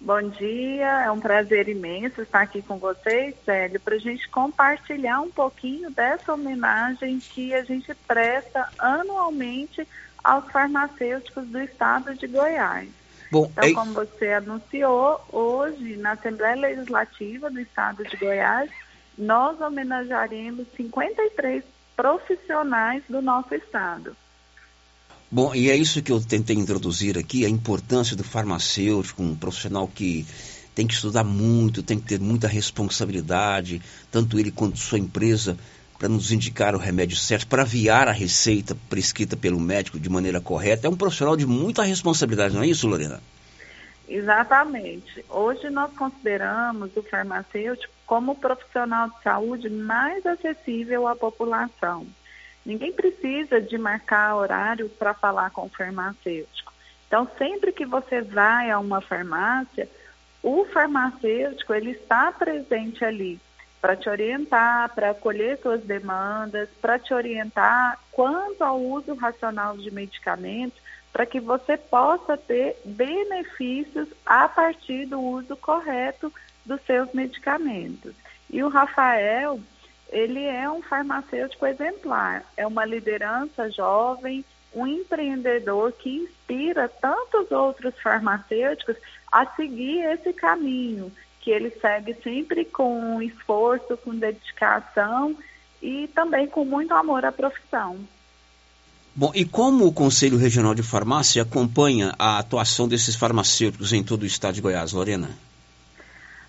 Bom 0.00 0.30
dia, 0.30 1.04
é 1.04 1.10
um 1.10 1.20
prazer 1.20 1.68
imenso 1.68 2.22
estar 2.22 2.40
aqui 2.40 2.62
com 2.62 2.78
vocês, 2.78 3.34
Célio, 3.44 3.78
para 3.78 3.96
a 3.96 3.98
gente 3.98 4.26
compartilhar 4.30 5.20
um 5.20 5.30
pouquinho 5.30 5.90
dessa 5.90 6.32
homenagem 6.32 7.18
que 7.18 7.52
a 7.52 7.62
gente 7.64 7.94
presta 8.08 8.66
anualmente 8.78 9.86
aos 10.22 10.50
farmacêuticos 10.50 11.46
do 11.46 11.60
estado 11.60 12.14
de 12.14 12.26
Goiás. 12.26 12.88
Bom, 13.30 13.48
Então, 13.52 13.64
é- 13.64 13.72
como 13.72 13.92
você 13.92 14.32
anunciou, 14.32 15.20
hoje, 15.32 15.96
na 15.96 16.12
Assembleia 16.12 16.56
Legislativa 16.56 17.50
do 17.50 17.60
estado 17.60 18.04
de 18.04 18.16
Goiás, 18.16 18.70
nós 19.16 19.60
homenagearemos 19.60 20.66
53 20.76 21.62
profissionais 21.96 23.02
do 23.08 23.20
nosso 23.22 23.54
estado. 23.54 24.16
Bom, 25.30 25.54
e 25.54 25.70
é 25.70 25.76
isso 25.76 26.02
que 26.02 26.10
eu 26.10 26.20
tentei 26.20 26.56
introduzir 26.56 27.16
aqui, 27.16 27.44
a 27.44 27.48
importância 27.48 28.16
do 28.16 28.24
farmacêutico, 28.24 29.22
um 29.22 29.36
profissional 29.36 29.86
que 29.86 30.26
tem 30.74 30.86
que 30.86 30.94
estudar 30.94 31.22
muito, 31.22 31.82
tem 31.82 32.00
que 32.00 32.06
ter 32.06 32.18
muita 32.18 32.48
responsabilidade, 32.48 33.80
tanto 34.10 34.38
ele 34.40 34.50
quanto 34.50 34.78
sua 34.78 34.98
empresa, 34.98 35.56
para 36.00 36.08
nos 36.08 36.32
indicar 36.32 36.74
o 36.74 36.78
remédio 36.78 37.14
certo, 37.14 37.46
para 37.46 37.60
aviar 37.60 38.08
a 38.08 38.12
receita 38.12 38.74
prescrita 38.88 39.36
pelo 39.36 39.60
médico 39.60 40.00
de 40.00 40.08
maneira 40.08 40.40
correta. 40.40 40.86
É 40.86 40.90
um 40.90 40.96
profissional 40.96 41.36
de 41.36 41.44
muita 41.44 41.82
responsabilidade, 41.82 42.54
não 42.54 42.62
é 42.62 42.66
isso, 42.66 42.88
Lorena? 42.88 43.20
Exatamente. 44.08 45.22
Hoje 45.28 45.68
nós 45.68 45.92
consideramos 45.92 46.96
o 46.96 47.02
farmacêutico 47.02 47.92
como 48.06 48.32
o 48.32 48.34
profissional 48.34 49.10
de 49.10 49.22
saúde 49.22 49.68
mais 49.68 50.24
acessível 50.24 51.06
à 51.06 51.14
população. 51.14 52.06
Ninguém 52.64 52.92
precisa 52.92 53.60
de 53.60 53.76
marcar 53.76 54.36
horário 54.36 54.88
para 54.88 55.12
falar 55.12 55.50
com 55.50 55.66
o 55.66 55.68
farmacêutico. 55.68 56.72
Então, 57.08 57.28
sempre 57.36 57.72
que 57.72 57.84
você 57.84 58.22
vai 58.22 58.70
a 58.70 58.78
uma 58.78 59.02
farmácia, 59.02 59.86
o 60.42 60.64
farmacêutico 60.72 61.74
ele 61.74 61.90
está 61.90 62.32
presente 62.32 63.04
ali 63.04 63.38
para 63.80 63.96
te 63.96 64.08
orientar, 64.08 64.94
para 64.94 65.10
acolher 65.10 65.58
suas 65.60 65.82
demandas, 65.82 66.68
para 66.80 66.98
te 66.98 67.14
orientar 67.14 67.98
quanto 68.12 68.62
ao 68.62 68.78
uso 68.80 69.14
racional 69.14 69.76
de 69.76 69.90
medicamentos, 69.90 70.78
para 71.12 71.26
que 71.26 71.40
você 71.40 71.76
possa 71.76 72.36
ter 72.36 72.76
benefícios 72.84 74.08
a 74.24 74.48
partir 74.48 75.06
do 75.06 75.20
uso 75.20 75.56
correto 75.56 76.32
dos 76.64 76.80
seus 76.82 77.12
medicamentos. 77.12 78.14
E 78.48 78.62
o 78.62 78.68
Rafael, 78.68 79.58
ele 80.10 80.44
é 80.44 80.70
um 80.70 80.82
farmacêutico 80.82 81.66
exemplar, 81.66 82.44
é 82.56 82.66
uma 82.66 82.84
liderança 82.84 83.70
jovem, 83.70 84.44
um 84.74 84.86
empreendedor 84.86 85.92
que 85.92 86.16
inspira 86.16 86.88
tantos 86.88 87.50
outros 87.50 87.98
farmacêuticos 88.00 88.96
a 89.32 89.46
seguir 89.46 90.00
esse 90.04 90.32
caminho, 90.32 91.12
que 91.40 91.50
ele 91.50 91.70
segue 91.80 92.14
sempre 92.22 92.64
com 92.64 93.20
esforço, 93.22 93.96
com 93.98 94.14
dedicação 94.14 95.34
e 95.82 96.08
também 96.08 96.46
com 96.46 96.64
muito 96.64 96.92
amor 96.94 97.24
à 97.24 97.32
profissão. 97.32 97.98
Bom, 99.14 99.32
e 99.34 99.44
como 99.44 99.86
o 99.86 99.92
Conselho 99.92 100.38
Regional 100.38 100.74
de 100.74 100.82
Farmácia 100.82 101.42
acompanha 101.42 102.14
a 102.18 102.38
atuação 102.38 102.86
desses 102.86 103.16
farmacêuticos 103.16 103.92
em 103.92 104.04
todo 104.04 104.22
o 104.22 104.26
estado 104.26 104.54
de 104.54 104.60
Goiás, 104.60 104.92
Lorena? 104.92 105.30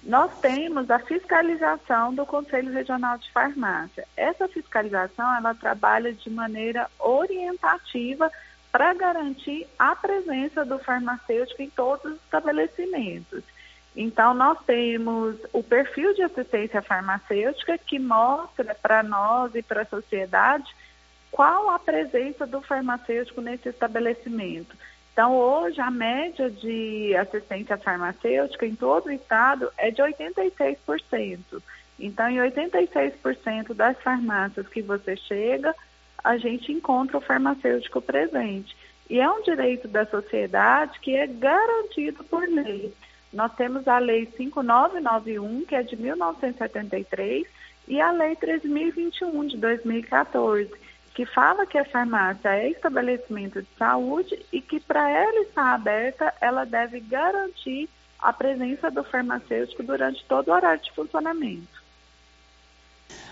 Nós 0.03 0.31
temos 0.41 0.89
a 0.89 0.99
fiscalização 0.99 2.13
do 2.13 2.25
Conselho 2.25 2.71
Regional 2.71 3.17
de 3.17 3.31
Farmácia. 3.31 4.07
Essa 4.17 4.47
fiscalização, 4.47 5.35
ela 5.35 5.53
trabalha 5.53 6.11
de 6.11 6.29
maneira 6.29 6.89
orientativa 6.99 8.31
para 8.71 8.93
garantir 8.93 9.67
a 9.77 9.95
presença 9.95 10.65
do 10.65 10.79
farmacêutico 10.79 11.61
em 11.61 11.69
todos 11.69 12.13
os 12.13 12.19
estabelecimentos. 12.21 13.43
Então, 13.95 14.33
nós 14.33 14.57
temos 14.65 15.35
o 15.51 15.61
perfil 15.61 16.13
de 16.13 16.23
assistência 16.23 16.81
farmacêutica 16.81 17.77
que 17.77 17.99
mostra 17.99 18.73
para 18.75 19.03
nós 19.03 19.53
e 19.53 19.61
para 19.61 19.81
a 19.81 19.85
sociedade 19.85 20.73
qual 21.29 21.69
a 21.69 21.79
presença 21.79 22.45
do 22.45 22.61
farmacêutico 22.61 23.41
nesse 23.41 23.69
estabelecimento. 23.69 24.75
Então, 25.11 25.35
hoje, 25.35 25.79
a 25.81 25.91
média 25.91 26.49
de 26.49 27.15
assistência 27.15 27.77
farmacêutica 27.77 28.65
em 28.65 28.75
todo 28.75 29.07
o 29.07 29.11
estado 29.11 29.69
é 29.77 29.91
de 29.91 30.01
86%. 30.01 31.61
Então, 31.99 32.29
em 32.29 32.37
86% 32.37 33.73
das 33.73 33.97
farmácias 33.99 34.67
que 34.67 34.81
você 34.81 35.15
chega, 35.17 35.75
a 36.23 36.37
gente 36.37 36.71
encontra 36.71 37.17
o 37.17 37.21
farmacêutico 37.21 38.01
presente. 38.01 38.75
E 39.09 39.19
é 39.19 39.29
um 39.29 39.41
direito 39.43 39.87
da 39.87 40.05
sociedade 40.05 40.99
que 41.01 41.15
é 41.15 41.27
garantido 41.27 42.23
por 42.23 42.47
lei. 42.47 42.93
Nós 43.33 43.53
temos 43.55 43.87
a 43.87 43.97
Lei 43.97 44.27
5991, 44.37 45.65
que 45.65 45.75
é 45.75 45.83
de 45.83 45.95
1973, 45.95 47.47
e 47.87 48.01
a 48.01 48.11
Lei 48.11 48.35
3021, 48.35 49.47
de 49.47 49.57
2014 49.57 50.69
que 51.13 51.25
fala 51.25 51.65
que 51.65 51.77
a 51.77 51.85
farmácia 51.85 52.49
é 52.49 52.69
estabelecimento 52.69 53.61
de 53.61 53.67
saúde 53.77 54.39
e 54.51 54.61
que 54.61 54.79
para 54.79 55.09
ela 55.09 55.41
estar 55.41 55.73
aberta, 55.73 56.33
ela 56.39 56.65
deve 56.65 56.99
garantir 56.99 57.89
a 58.19 58.31
presença 58.31 58.89
do 58.89 59.03
farmacêutico 59.03 59.83
durante 59.83 60.23
todo 60.25 60.47
o 60.47 60.51
horário 60.53 60.81
de 60.81 60.91
funcionamento. 60.93 61.81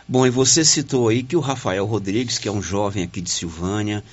Bom, 0.07 0.25
e 0.25 0.29
você 0.29 0.65
citou 0.65 1.07
aí 1.07 1.23
que 1.23 1.35
o 1.35 1.39
Rafael 1.39 1.85
Rodrigues, 1.85 2.39
que 2.39 2.47
é 2.47 2.51
um 2.51 2.62
jovem 2.62 3.03
aqui 3.03 3.21
de 3.21 3.29
Silvânia, 3.29 4.03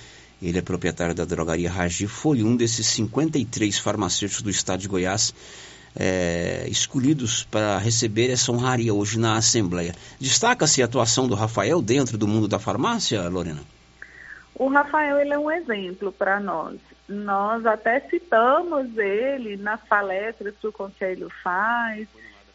ele 0.40 0.58
é 0.58 0.62
proprietário 0.62 1.14
da 1.14 1.24
drogaria 1.24 1.70
Ragi, 1.70 2.06
foi 2.06 2.42
um 2.42 2.54
desses 2.54 2.86
53 2.88 3.78
farmacêuticos 3.78 4.42
do 4.42 4.50
estado 4.50 4.80
de 4.80 4.88
Goiás 4.88 5.34
é, 5.98 6.66
escolhidos 6.68 7.44
para 7.44 7.78
receber 7.78 8.30
essa 8.30 8.52
honraria 8.52 8.92
hoje 8.92 9.18
na 9.18 9.36
Assembleia. 9.36 9.94
Destaca-se 10.20 10.82
a 10.82 10.84
atuação 10.84 11.26
do 11.26 11.34
Rafael 11.34 11.80
dentro 11.80 12.18
do 12.18 12.28
mundo 12.28 12.46
da 12.46 12.58
farmácia, 12.58 13.28
Lorena? 13.28 13.62
O 14.54 14.68
Rafael 14.68 15.18
ele 15.18 15.32
é 15.32 15.38
um 15.38 15.50
exemplo 15.50 16.12
para 16.12 16.40
nós. 16.40 16.78
Nós 17.08 17.64
até 17.66 18.00
citamos 18.00 18.96
ele 18.96 19.56
nas 19.56 19.80
palestras 19.82 20.54
que 20.60 20.66
o 20.66 20.72
Conselho 20.72 21.30
faz, 21.42 22.08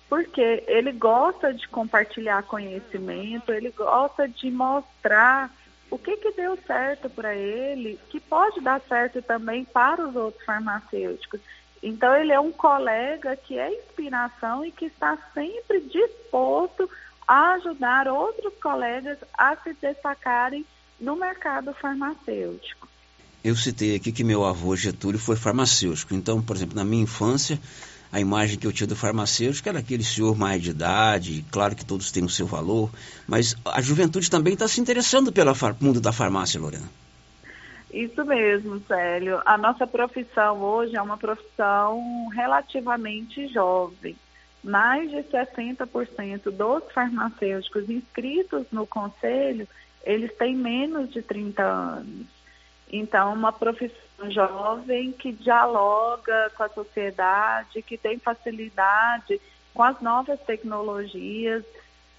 porque 0.10 0.64
ele 0.68 0.92
gosta 0.92 1.54
de 1.54 1.68
compartilhar 1.68 2.44
conhecimento, 2.44 3.52
ele 3.52 3.70
gosta 3.72 4.28
de 4.28 4.52
mostrar 4.52 5.50
o 5.92 5.98
que, 5.98 6.18
que 6.18 6.32
deu 6.32 6.58
certo 6.66 7.10
para 7.10 7.36
ele, 7.36 8.00
que 8.10 8.20
pode 8.20 8.62
dar 8.62 8.82
certo 8.88 9.22
também 9.22 9.64
para 9.64 10.08
os 10.08 10.16
outros 10.16 10.44
farmacêuticos. 10.44 11.40
Então, 11.82 12.16
ele 12.16 12.32
é 12.32 12.40
um 12.40 12.52
colega 12.52 13.36
que 13.36 13.58
é 13.58 13.74
inspiração 13.74 14.64
e 14.64 14.72
que 14.72 14.86
está 14.86 15.18
sempre 15.34 15.82
disposto 15.82 16.90
a 17.28 17.54
ajudar 17.54 18.08
outros 18.08 18.54
colegas 18.62 19.18
a 19.38 19.56
se 19.56 19.74
destacarem 19.82 20.66
no 21.00 21.16
mercado 21.16 21.74
farmacêutico. 21.74 22.88
Eu 23.44 23.56
citei 23.56 23.96
aqui 23.96 24.12
que 24.12 24.24
meu 24.24 24.46
avô 24.46 24.76
Getúlio 24.76 25.20
foi 25.20 25.36
farmacêutico. 25.36 26.14
Então, 26.14 26.42
por 26.42 26.56
exemplo, 26.56 26.76
na 26.76 26.86
minha 26.86 27.04
infância, 27.04 27.60
a 28.12 28.20
imagem 28.20 28.60
que 28.60 28.68
eu 28.68 28.72
tinha 28.72 28.86
do 28.86 28.96
farmacêutico 28.96 29.68
era 29.68 29.80
aquele 29.80 30.04
senhor 30.04 30.38
mais 30.38 30.62
de 30.62 30.70
idade, 30.70 31.46
claro 31.50 31.76
que 31.76 31.86
todos 31.86 32.12
têm 32.12 32.24
o 32.24 32.30
seu 32.30 32.46
valor, 32.46 32.92
mas 33.26 33.56
a 33.66 33.82
juventude 33.82 34.30
também 34.30 34.54
está 34.54 34.68
se 34.68 34.80
interessando 34.80 35.32
pelo 35.32 35.52
mundo 35.80 36.00
da 36.00 36.12
farmácia, 36.12 36.60
Lorena. 36.60 36.88
Isso 37.92 38.24
mesmo, 38.24 38.80
Célio. 38.88 39.42
A 39.46 39.58
nossa 39.58 39.86
profissão 39.86 40.62
hoje 40.62 40.96
é 40.96 41.02
uma 41.02 41.18
profissão 41.18 42.28
relativamente 42.30 43.48
jovem. 43.48 44.16
Mais 44.64 45.10
de 45.10 45.18
60% 45.24 46.52
dos 46.52 46.84
farmacêuticos 46.94 47.90
inscritos 47.90 48.66
no 48.72 48.88
conselho, 48.88 49.68
eles 50.04 50.34
têm 50.38 50.56
menos 50.56 51.12
de 51.12 51.22
30 51.22 51.64
anos. 51.64 52.28
Então, 52.90 53.34
uma 53.34 53.52
profissão 53.52 54.30
jovem 54.30 55.12
que 55.12 55.32
dialoga 55.32 56.52
com 56.56 56.64
a 56.64 56.70
sociedade, 56.70 57.82
que 57.82 57.98
tem 57.98 58.20
facilidade 58.20 59.42
com 59.74 59.84
as 59.84 60.00
novas 60.02 60.40
tecnologias. 60.42 61.64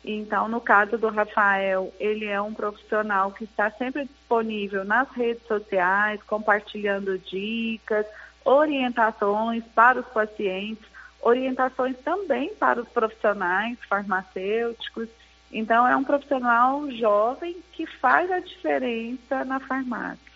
Então, 0.04 0.48
no 0.48 0.60
caso 0.60 0.98
do 0.98 1.08
Rafael, 1.08 1.92
ele 2.00 2.24
é 2.24 2.40
um 2.40 2.52
profissional 2.52 3.30
que 3.30 3.44
está 3.44 3.70
sempre 3.70 4.04
disponível 4.04 4.84
nas 4.84 5.08
redes 5.10 5.46
sociais, 5.46 6.20
compartilhando 6.24 7.18
dicas, 7.18 8.04
orientações 8.44 9.62
para 9.74 10.00
os 10.00 10.06
pacientes, 10.06 10.84
orientações 11.20 11.96
também 12.04 12.52
para 12.56 12.82
os 12.82 12.88
profissionais 12.88 13.78
farmacêuticos. 13.88 15.08
Então, 15.52 15.86
é 15.86 15.96
um 15.96 16.02
profissional 16.02 16.90
jovem 16.90 17.56
que 17.72 17.86
faz 17.86 18.28
a 18.32 18.40
diferença 18.40 19.44
na 19.44 19.60
farmácia. 19.60 20.32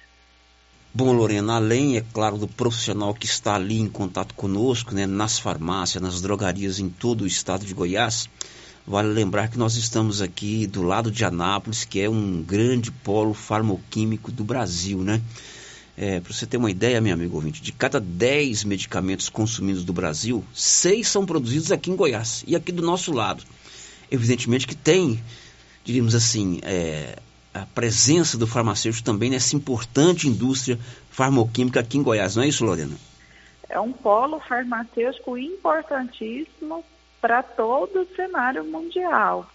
Bom, 0.95 1.13
Lorena, 1.13 1.57
além, 1.57 1.99
é 1.99 2.05
claro, 2.15 2.39
do 2.39 2.49
profissional 2.49 3.13
que 3.13 3.27
está 3.27 3.57
ali 3.57 3.81
em 3.81 3.89
contato 3.89 4.33
conosco, 4.35 4.95
né, 4.95 5.05
nas 5.07 5.39
farmácias, 5.39 6.03
nas 6.03 6.23
drogarias 6.23 6.79
em 6.79 6.89
todo 6.89 7.23
o 7.23 7.27
estado 7.27 7.67
de 7.67 7.75
Goiás, 7.75 8.31
vale 8.87 9.09
lembrar 9.09 9.49
que 9.49 9.59
nós 9.59 9.77
estamos 9.77 10.23
aqui 10.23 10.67
do 10.67 10.83
lado 10.83 11.11
de 11.11 11.25
Anápolis, 11.25 11.85
que 11.85 12.01
é 12.01 12.09
um 12.09 12.41
grande 12.41 12.93
polo 12.93 13.35
farmoquímico 13.35 14.31
do 14.31 14.45
Brasil, 14.45 14.99
né? 15.03 15.21
É, 15.97 16.21
Para 16.21 16.33
você 16.33 16.47
ter 16.47 16.59
uma 16.59 16.71
ideia, 16.71 17.01
meu 17.01 17.15
amigo 17.15 17.35
ouvinte, 17.35 17.61
de 17.61 17.73
cada 17.73 17.99
10 17.99 18.65
medicamentos 18.65 19.29
consumidos 19.29 19.83
do 19.83 19.93
Brasil, 19.93 20.45
seis 20.55 21.09
são 21.09 21.25
produzidos 21.25 21.73
aqui 21.73 21.91
em 21.91 21.97
Goiás 21.97 22.45
e 22.47 22.55
aqui 22.55 22.71
do 22.71 22.83
nosso 22.83 23.13
lado. 23.13 23.43
Evidentemente 24.11 24.67
que 24.67 24.77
tem, 24.77 25.21
diríamos 25.83 26.15
assim, 26.15 26.61
é, 26.63 27.19
a 27.53 27.65
presença 27.67 28.37
do 28.37 28.47
farmacêutico 28.47 29.05
também 29.05 29.31
nessa 29.31 29.57
importante 29.57 30.29
indústria 30.29 30.79
farmoquímica 31.11 31.81
aqui 31.81 31.97
em 31.97 32.03
Goiás, 32.03 32.37
não 32.37 32.43
é 32.43 32.49
isso, 32.49 32.65
Lorena? 32.65 32.95
É 33.69 33.81
um 33.81 33.93
polo 33.93 34.39
farmacêutico 34.41 35.37
importantíssimo 35.37 36.85
para 37.27 37.43
todo 37.43 38.03
o 38.03 38.15
cenário 38.15 38.65
mundial. 38.65 39.51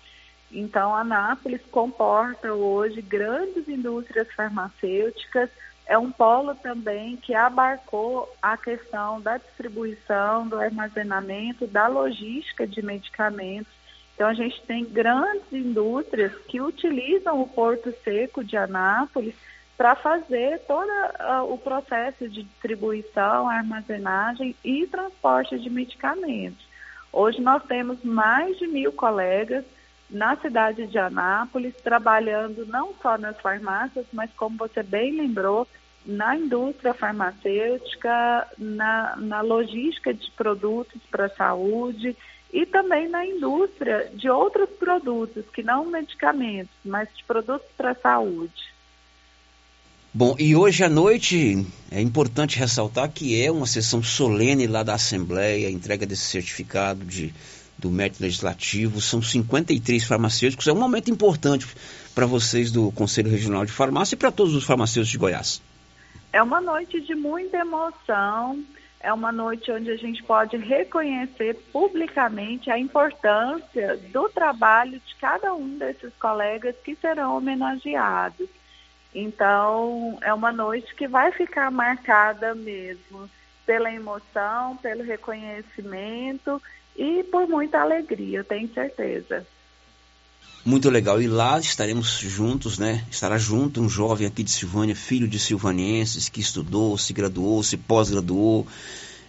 Então, 0.51 0.93
Anápolis 0.93 1.61
comporta 1.71 2.53
hoje 2.53 3.01
grandes 3.01 3.65
indústrias 3.69 4.27
farmacêuticas, 4.33 5.49
é 5.85 5.97
um 5.97 6.11
polo 6.11 6.53
também 6.55 7.15
que 7.15 7.33
abarcou 7.33 8.29
a 8.41 8.57
questão 8.57 9.21
da 9.21 9.37
distribuição, 9.37 10.45
do 10.45 10.59
armazenamento, 10.59 11.65
da 11.65 11.87
logística 11.87 12.67
de 12.67 12.81
medicamentos 12.81 13.81
então, 14.21 14.29
a 14.29 14.35
gente 14.35 14.61
tem 14.67 14.85
grandes 14.85 15.51
indústrias 15.51 16.31
que 16.47 16.61
utilizam 16.61 17.41
o 17.41 17.47
Porto 17.47 17.91
Seco 18.03 18.43
de 18.43 18.55
Anápolis 18.55 19.33
para 19.75 19.95
fazer 19.95 20.59
todo 20.67 20.87
uh, 20.87 21.51
o 21.51 21.57
processo 21.57 22.29
de 22.29 22.43
distribuição, 22.43 23.49
armazenagem 23.49 24.55
e 24.63 24.85
transporte 24.85 25.57
de 25.57 25.71
medicamentos. 25.71 26.63
Hoje 27.11 27.41
nós 27.41 27.63
temos 27.63 28.01
mais 28.03 28.57
de 28.57 28.67
mil 28.67 28.91
colegas 28.91 29.65
na 30.09 30.35
cidade 30.37 30.87
de 30.87 30.97
Anápolis, 30.97 31.73
trabalhando 31.83 32.65
não 32.65 32.93
só 33.01 33.17
nas 33.17 33.39
farmácias, 33.39 34.05
mas 34.11 34.29
como 34.33 34.57
você 34.57 34.83
bem 34.83 35.15
lembrou, 35.15 35.67
na 36.05 36.35
indústria 36.35 36.93
farmacêutica, 36.93 38.47
na, 38.57 39.15
na 39.17 39.41
logística 39.41 40.13
de 40.13 40.29
produtos 40.31 41.01
para 41.09 41.25
a 41.25 41.35
saúde 41.35 42.15
e 42.51 42.65
também 42.65 43.07
na 43.07 43.25
indústria 43.25 44.09
de 44.13 44.29
outros 44.29 44.69
produtos, 44.71 45.45
que 45.53 45.63
não 45.63 45.85
medicamentos, 45.85 46.73
mas 46.83 47.07
de 47.15 47.23
produtos 47.23 47.67
para 47.77 47.91
a 47.91 47.95
saúde. 47.95 48.73
Bom, 50.13 50.35
e 50.37 50.55
hoje 50.55 50.83
à 50.83 50.89
noite 50.89 51.65
é 51.89 52.01
importante 52.01 52.59
ressaltar 52.59 53.09
que 53.09 53.41
é 53.41 53.49
uma 53.49 53.65
sessão 53.65 54.03
solene 54.03 54.67
lá 54.67 54.83
da 54.83 54.95
Assembleia, 54.95 55.69
entrega 55.69 56.05
desse 56.05 56.25
certificado 56.25 57.05
de, 57.05 57.33
do 57.77 57.89
mérito 57.89 58.21
legislativo. 58.21 58.99
São 58.99 59.21
53 59.21 60.03
farmacêuticos. 60.03 60.67
É 60.67 60.73
um 60.73 60.79
momento 60.79 61.09
importante 61.09 61.65
para 62.13 62.25
vocês 62.25 62.71
do 62.71 62.91
Conselho 62.91 63.31
Regional 63.31 63.65
de 63.65 63.71
Farmácia 63.71 64.15
e 64.15 64.17
para 64.17 64.31
todos 64.31 64.53
os 64.53 64.65
farmacêuticos 64.65 65.11
de 65.11 65.17
Goiás. 65.17 65.61
É 66.33 66.43
uma 66.43 66.59
noite 66.59 66.99
de 66.99 67.15
muita 67.15 67.57
emoção 67.57 68.61
é 69.03 69.11
uma 69.11 69.31
noite 69.31 69.71
onde 69.71 69.89
a 69.89 69.97
gente 69.97 70.21
pode 70.23 70.55
reconhecer 70.57 71.55
publicamente 71.73 72.69
a 72.69 72.77
importância 72.77 73.97
do 74.13 74.29
trabalho 74.29 74.99
de 74.99 75.15
cada 75.15 75.53
um 75.53 75.77
desses 75.77 76.13
colegas 76.19 76.75
que 76.83 76.95
serão 76.95 77.37
homenageados. 77.37 78.47
Então, 79.13 80.17
é 80.21 80.33
uma 80.33 80.51
noite 80.51 80.95
que 80.95 81.07
vai 81.07 81.31
ficar 81.31 81.69
marcada 81.69 82.55
mesmo 82.55 83.29
pela 83.65 83.91
emoção, 83.91 84.77
pelo 84.77 85.03
reconhecimento 85.03 86.61
e 86.95 87.23
por 87.23 87.47
muita 87.47 87.81
alegria, 87.81 88.43
tenho 88.43 88.73
certeza. 88.73 89.45
Muito 90.63 90.89
legal. 90.89 91.21
E 91.21 91.27
lá 91.27 91.59
estaremos 91.59 92.19
juntos, 92.19 92.77
né? 92.77 93.03
Estará 93.09 93.37
junto 93.37 93.81
um 93.81 93.89
jovem 93.89 94.27
aqui 94.27 94.43
de 94.43 94.51
Silvânia, 94.51 94.95
filho 94.95 95.27
de 95.27 95.39
silvanienses, 95.39 96.29
que 96.29 96.39
estudou, 96.39 96.97
se 96.97 97.13
graduou, 97.13 97.63
se 97.63 97.77
pós-graduou, 97.77 98.67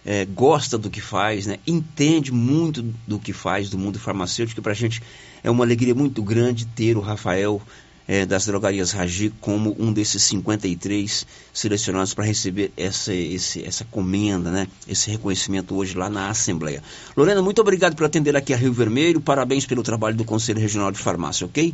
é, 0.05 0.25
gosta 0.25 0.77
do 0.77 0.91
que 0.91 1.01
faz, 1.01 1.47
né? 1.47 1.57
Entende 1.65 2.31
muito 2.31 2.83
do 3.07 3.17
que 3.17 3.33
faz 3.33 3.69
do 3.69 3.79
mundo 3.79 3.97
farmacêutico. 3.97 4.61
Para 4.61 4.73
a 4.73 4.75
gente 4.75 5.01
é 5.43 5.49
uma 5.49 5.63
alegria 5.63 5.95
muito 5.95 6.21
grande 6.21 6.67
ter 6.67 6.97
o 6.97 7.01
Rafael 7.01 7.59
é, 8.07 8.25
das 8.25 8.45
drogarias 8.45 8.91
Ragi 8.91 9.29
como 9.41 9.75
um 9.79 9.91
desses 9.91 10.23
53 10.23 11.25
selecionados 11.53 12.13
para 12.13 12.25
receber 12.25 12.71
essa, 12.75 13.13
esse, 13.13 13.65
essa 13.65 13.85
comenda, 13.85 14.51
né? 14.51 14.67
esse 14.87 15.09
reconhecimento 15.11 15.75
hoje 15.75 15.97
lá 15.97 16.09
na 16.09 16.29
Assembleia. 16.29 16.81
Lorena, 17.15 17.41
muito 17.41 17.61
obrigado 17.61 17.95
por 17.95 18.05
atender 18.05 18.35
aqui 18.35 18.53
a 18.53 18.57
Rio 18.57 18.73
Vermelho, 18.73 19.21
parabéns 19.21 19.65
pelo 19.65 19.83
trabalho 19.83 20.15
do 20.15 20.25
Conselho 20.25 20.59
Regional 20.59 20.91
de 20.91 20.99
Farmácia, 20.99 21.45
ok? 21.45 21.73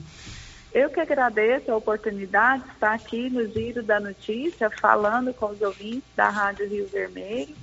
Eu 0.71 0.89
que 0.89 0.99
agradeço 0.99 1.71
a 1.71 1.77
oportunidade 1.77 2.63
de 2.63 2.69
estar 2.71 2.93
aqui 2.93 3.29
no 3.29 3.47
Giro 3.47 3.81
da 3.81 3.99
Notícia, 3.99 4.69
falando 4.69 5.33
com 5.33 5.47
os 5.47 5.61
ouvintes 5.61 6.03
da 6.15 6.29
Rádio 6.29 6.69
Rio 6.69 6.87
Vermelho, 6.87 7.55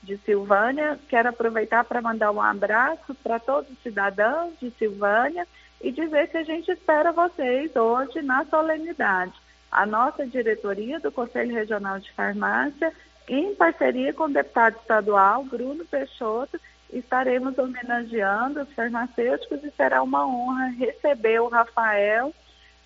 de 0.00 0.16
Silvânia. 0.18 0.98
Quero 1.08 1.28
aproveitar 1.28 1.84
para 1.84 2.00
mandar 2.00 2.30
um 2.30 2.40
abraço 2.40 3.14
para 3.22 3.40
todos 3.40 3.68
os 3.70 3.82
cidadãos 3.82 4.52
de 4.60 4.72
Silvânia 4.78 5.46
e 5.82 5.90
dizer 5.90 6.28
que 6.28 6.36
a 6.36 6.44
gente 6.44 6.70
espera 6.70 7.12
vocês 7.12 7.74
hoje 7.74 8.22
na 8.22 8.44
solenidade. 8.46 9.32
A 9.70 9.84
nossa 9.84 10.26
diretoria 10.26 11.00
do 11.00 11.10
Conselho 11.10 11.54
Regional 11.54 11.98
de 11.98 12.12
Farmácia, 12.12 12.92
em 13.28 13.54
parceria 13.54 14.12
com 14.12 14.24
o 14.24 14.32
deputado 14.32 14.76
estadual 14.76 15.44
Bruno 15.44 15.84
Peixoto, 15.84 16.60
estaremos 16.92 17.56
homenageando 17.58 18.60
os 18.60 18.72
farmacêuticos 18.74 19.64
e 19.64 19.70
será 19.70 20.02
uma 20.02 20.26
honra 20.26 20.66
receber 20.78 21.40
o 21.40 21.48
Rafael 21.48 22.32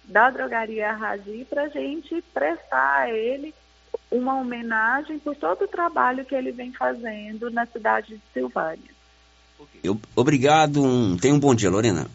da 0.04 0.30
Drogaria 0.30 0.92
Razi 0.92 1.46
para 1.50 1.64
a 1.64 1.68
gente 1.68 2.22
prestar 2.32 3.00
a 3.00 3.10
ele 3.10 3.52
uma 4.10 4.38
homenagem 4.38 5.18
por 5.18 5.34
todo 5.34 5.64
o 5.64 5.68
trabalho 5.68 6.24
que 6.24 6.34
ele 6.34 6.52
vem 6.52 6.72
fazendo 6.72 7.50
na 7.50 7.66
cidade 7.66 8.14
de 8.14 8.22
Silvânia. 8.32 8.96
Eu, 9.82 10.00
obrigado, 10.14 10.82
um, 10.82 11.16
tenha 11.16 11.34
um 11.34 11.40
bom 11.40 11.54
dia, 11.54 11.70
Lorena. 11.70 12.06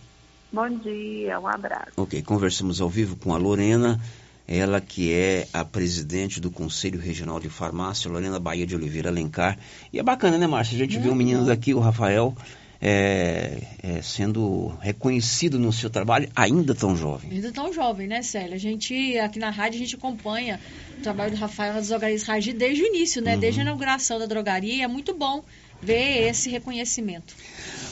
Bom 0.51 0.69
dia, 0.69 1.39
um 1.39 1.47
abraço. 1.47 1.91
Ok, 1.95 2.21
conversamos 2.23 2.81
ao 2.81 2.89
vivo 2.89 3.15
com 3.15 3.33
a 3.33 3.37
Lorena, 3.37 3.97
ela 4.45 4.81
que 4.81 5.13
é 5.13 5.47
a 5.53 5.63
presidente 5.63 6.41
do 6.41 6.51
Conselho 6.51 6.99
Regional 6.99 7.39
de 7.39 7.47
Farmácia, 7.47 8.11
Lorena 8.11 8.37
Bahia 8.37 8.67
de 8.67 8.75
Oliveira 8.75 9.09
Alencar. 9.09 9.57
E 9.93 9.99
é 9.99 10.03
bacana, 10.03 10.37
né, 10.37 10.47
Márcia? 10.47 10.75
A 10.75 10.79
gente 10.79 10.97
é, 10.97 10.99
vê 10.99 11.09
um 11.09 11.15
menino 11.15 11.45
daqui, 11.45 11.73
o 11.73 11.79
Rafael, 11.79 12.35
é, 12.81 13.61
é, 13.81 14.01
sendo 14.01 14.73
reconhecido 14.81 15.57
no 15.57 15.71
seu 15.71 15.89
trabalho, 15.89 16.29
ainda 16.35 16.75
tão 16.75 16.97
jovem. 16.97 17.31
Ainda 17.31 17.51
tão 17.53 17.71
jovem, 17.71 18.05
né, 18.05 18.21
Célia? 18.21 18.55
A 18.55 18.59
gente, 18.59 19.17
aqui 19.19 19.39
na 19.39 19.51
rádio, 19.51 19.77
a 19.77 19.83
gente 19.83 19.95
acompanha 19.95 20.59
o 20.99 21.01
trabalho 21.01 21.31
do 21.31 21.37
Rafael 21.37 21.73
nas 21.73 21.87
drogarias 21.87 22.23
Ragi 22.23 22.51
desde 22.51 22.83
o 22.83 22.87
início, 22.87 23.21
né? 23.21 23.35
Uhum. 23.35 23.39
Desde 23.39 23.61
a 23.61 23.63
inauguração 23.63 24.19
da 24.19 24.25
drogaria. 24.25 24.73
E 24.73 24.81
é 24.81 24.87
muito 24.87 25.13
bom 25.13 25.45
ver 25.81 26.29
esse 26.29 26.49
reconhecimento. 26.49 27.35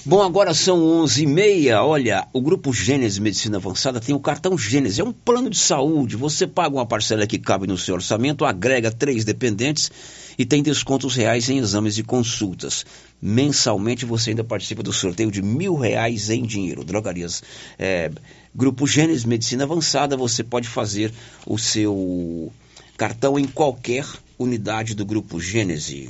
Bom, 0.06 0.22
agora 0.22 0.54
são 0.54 0.80
11h30. 1.04 1.84
Olha, 1.84 2.28
o 2.32 2.42
Grupo 2.42 2.72
Gênesis 2.72 3.20
Medicina 3.20 3.58
Avançada 3.58 4.00
tem 4.00 4.16
o 4.16 4.20
cartão 4.20 4.58
Gênesis. 4.58 5.00
É 5.00 5.04
um 5.04 5.12
plano 5.12 5.50
de 5.50 5.58
saúde. 5.58 6.16
Você 6.16 6.48
paga 6.48 6.76
uma 6.76 6.86
parcela 6.86 7.28
que 7.28 7.38
cabe 7.38 7.68
no 7.68 7.78
seu 7.78 7.96
orçamento, 7.96 8.46
agrega 8.46 8.92
três 8.92 9.26
dependentes 9.26 9.92
e 10.38 10.46
tem 10.46 10.64
descontos 10.64 11.16
reais 11.16 11.50
em 11.50 11.58
exames 11.58 11.98
e 11.98 12.04
consultas. 12.04 12.86
Mensalmente 13.22 14.06
você 14.06 14.30
ainda 14.30 14.44
participa 14.44 14.82
do 14.82 14.94
sorteio 14.94 15.30
de 15.30 15.42
mil 15.42 15.76
reais 15.76 16.30
em 16.30 16.44
dinheiro. 16.44 16.86
Drogarias. 16.86 17.44
É, 17.78 18.10
Grupo 18.56 18.88
Gênesis 18.88 19.26
Medicina 19.26 19.66
Avançada, 19.66 20.16
você 20.16 20.44
pode 20.44 20.68
fazer 20.68 21.12
o 21.46 21.58
seu 21.58 22.52
cartão 22.98 23.38
em 23.38 23.46
qualquer 23.46 24.06
unidade 24.38 24.96
do 24.96 25.06
Grupo 25.06 25.40
Gênesis. 25.40 26.10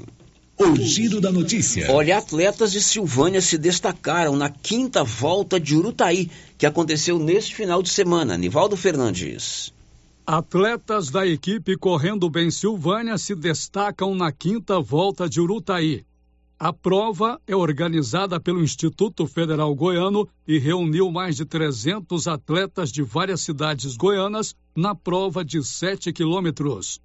O 0.61 0.75
giro 0.75 1.21
da 1.21 1.31
notícia. 1.31 1.89
Olha, 1.89 2.17
atletas 2.17 2.73
de 2.73 2.83
Silvânia 2.83 3.41
se 3.41 3.57
destacaram 3.57 4.35
na 4.35 4.49
quinta 4.49 5.05
volta 5.05 5.57
de 5.57 5.73
Urutaí, 5.73 6.29
que 6.57 6.65
aconteceu 6.65 7.17
neste 7.17 7.55
final 7.55 7.81
de 7.81 7.87
semana. 7.87 8.37
Nivaldo 8.37 8.75
Fernandes. 8.75 9.73
Atletas 10.27 11.09
da 11.09 11.25
equipe 11.25 11.77
Correndo 11.77 12.29
Bem 12.29 12.51
Silvânia 12.51 13.17
se 13.17 13.33
destacam 13.35 14.13
na 14.13 14.33
quinta 14.33 14.81
volta 14.81 15.29
de 15.29 15.39
Urutaí. 15.39 16.03
A 16.59 16.73
prova 16.73 17.39
é 17.47 17.55
organizada 17.55 18.37
pelo 18.37 18.61
Instituto 18.61 19.25
Federal 19.25 19.73
Goiano 19.73 20.27
e 20.45 20.59
reuniu 20.59 21.09
mais 21.09 21.37
de 21.37 21.45
300 21.45 22.27
atletas 22.27 22.91
de 22.91 23.01
várias 23.01 23.39
cidades 23.39 23.95
goianas 23.95 24.53
na 24.75 24.93
prova 24.93 25.45
de 25.45 25.63
7 25.63 26.11
quilômetros. 26.11 26.99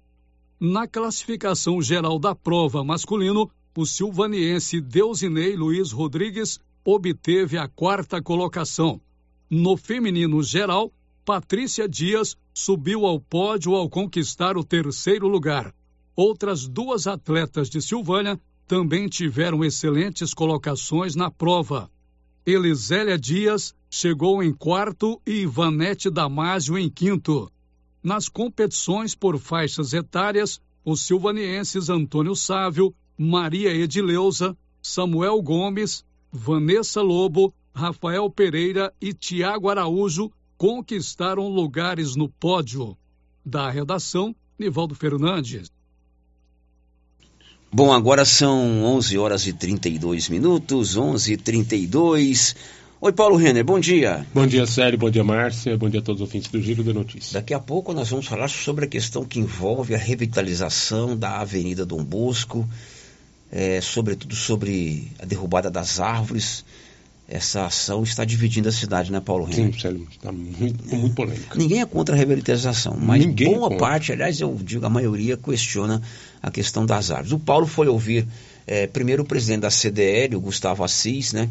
Na 0.59 0.87
classificação 0.87 1.81
geral 1.81 2.17
da 2.17 2.33
prova 2.33 2.81
masculino, 2.81 3.51
o 3.75 3.85
silvaniense 3.85 4.79
Deusinei 4.79 5.53
Luiz 5.53 5.91
Rodrigues 5.91 6.59
obteve 6.83 7.57
a 7.57 7.67
quarta 7.67 8.21
colocação. 8.21 9.01
No 9.49 9.75
feminino 9.75 10.41
geral, 10.41 10.93
Patrícia 11.25 11.89
Dias 11.89 12.37
subiu 12.53 13.05
ao 13.05 13.19
pódio 13.19 13.75
ao 13.75 13.89
conquistar 13.89 14.55
o 14.55 14.63
terceiro 14.63 15.27
lugar. 15.27 15.75
Outras 16.15 16.67
duas 16.69 17.05
atletas 17.05 17.69
de 17.69 17.81
Silvânia 17.81 18.39
também 18.65 19.09
tiveram 19.09 19.61
excelentes 19.61 20.33
colocações 20.33 21.15
na 21.15 21.29
prova. 21.29 21.91
Elisélia 22.45 23.17
Dias 23.17 23.75
chegou 23.89 24.41
em 24.41 24.53
quarto 24.53 25.21
e 25.27 25.41
Ivanete 25.41 26.09
Damásio 26.09 26.77
em 26.77 26.89
quinto. 26.89 27.51
Nas 28.05 28.29
competições 28.29 29.15
por 29.15 29.39
faixas 29.39 29.91
etárias, 29.91 30.61
os 30.85 31.01
silvanienses 31.07 31.89
Antônio 31.89 32.35
Sávio, 32.35 32.93
Maria 33.17 33.73
Edileuza, 33.73 34.55
Samuel 34.79 35.41
Gomes, 35.41 36.05
Vanessa 36.31 37.01
Lobo, 37.01 37.51
Rafael 37.73 38.29
Pereira 38.29 38.93
e 39.01 39.11
Tiago 39.11 39.69
Araújo 39.69 40.31
conquistaram 40.55 41.47
lugares 41.47 42.15
no 42.15 42.29
pódio. 42.29 42.95
Da 43.43 43.71
redação, 43.71 44.35
Nivaldo 44.59 44.93
Fernandes. 44.93 45.71
Bom, 47.73 47.91
agora 47.91 48.23
são 48.23 48.83
11 48.83 49.17
horas 49.17 49.47
e 49.47 49.53
32 49.53 50.29
minutos, 50.29 50.95
11 50.95 51.33
e 51.33 51.37
32 51.37 52.55
Oi, 53.01 53.11
Paulo 53.11 53.35
Renner, 53.35 53.63
bom 53.63 53.77
dia. 53.77 54.25
Bom 54.33 54.47
dia, 54.47 54.65
Sérgio, 54.65 54.97
bom 54.97 55.09
dia, 55.09 55.23
Márcia, 55.23 55.77
bom 55.77 55.89
dia 55.89 55.99
a 55.99 56.03
todos 56.03 56.21
os 56.21 56.27
ouvintes 56.27 56.49
do 56.49 56.61
Giro 56.61 56.81
da 56.81 56.93
Notícia. 56.93 57.33
Daqui 57.33 57.53
a 57.53 57.59
pouco 57.59 57.91
nós 57.91 58.09
vamos 58.09 58.25
falar 58.25 58.47
sobre 58.47 58.85
a 58.85 58.87
questão 58.87 59.25
que 59.25 59.37
envolve 59.37 59.93
a 59.93 59.97
revitalização 59.97 61.15
da 61.15 61.41
Avenida 61.41 61.85
Dom 61.85 62.01
Bosco, 62.01 62.67
é, 63.51 63.81
sobretudo 63.81 64.33
sobre 64.33 65.11
a 65.19 65.25
derrubada 65.25 65.69
das 65.69 65.99
árvores. 65.99 66.63
Essa 67.27 67.65
ação 67.65 68.01
está 68.01 68.23
dividindo 68.23 68.69
a 68.69 68.71
cidade, 68.71 69.11
né, 69.11 69.19
Paulo 69.19 69.43
Renner? 69.43 69.73
Sim, 69.73 69.79
Sérgio, 69.79 70.07
está 70.09 70.31
muito, 70.31 70.95
muito 70.95 71.15
polêmica. 71.15 71.57
Ninguém 71.57 71.81
é 71.81 71.85
contra 71.85 72.15
a 72.15 72.17
revitalização, 72.17 72.95
mas 72.97 73.25
Ninguém 73.25 73.55
boa 73.55 73.73
é 73.73 73.77
parte, 73.77 74.13
aliás, 74.13 74.39
eu 74.39 74.57
digo, 74.63 74.85
a 74.85 74.89
maioria 74.89 75.35
questiona 75.35 76.01
a 76.41 76.49
questão 76.49 76.85
das 76.85 77.11
árvores. 77.11 77.33
O 77.33 77.39
Paulo 77.39 77.67
foi 77.67 77.89
ouvir 77.89 78.25
é, 78.65 78.87
primeiro 78.87 79.23
o 79.23 79.25
presidente 79.25 79.61
da 79.61 79.69
CDL, 79.69 80.37
o 80.37 80.39
Gustavo 80.39 80.81
Assis, 80.81 81.33
né? 81.33 81.49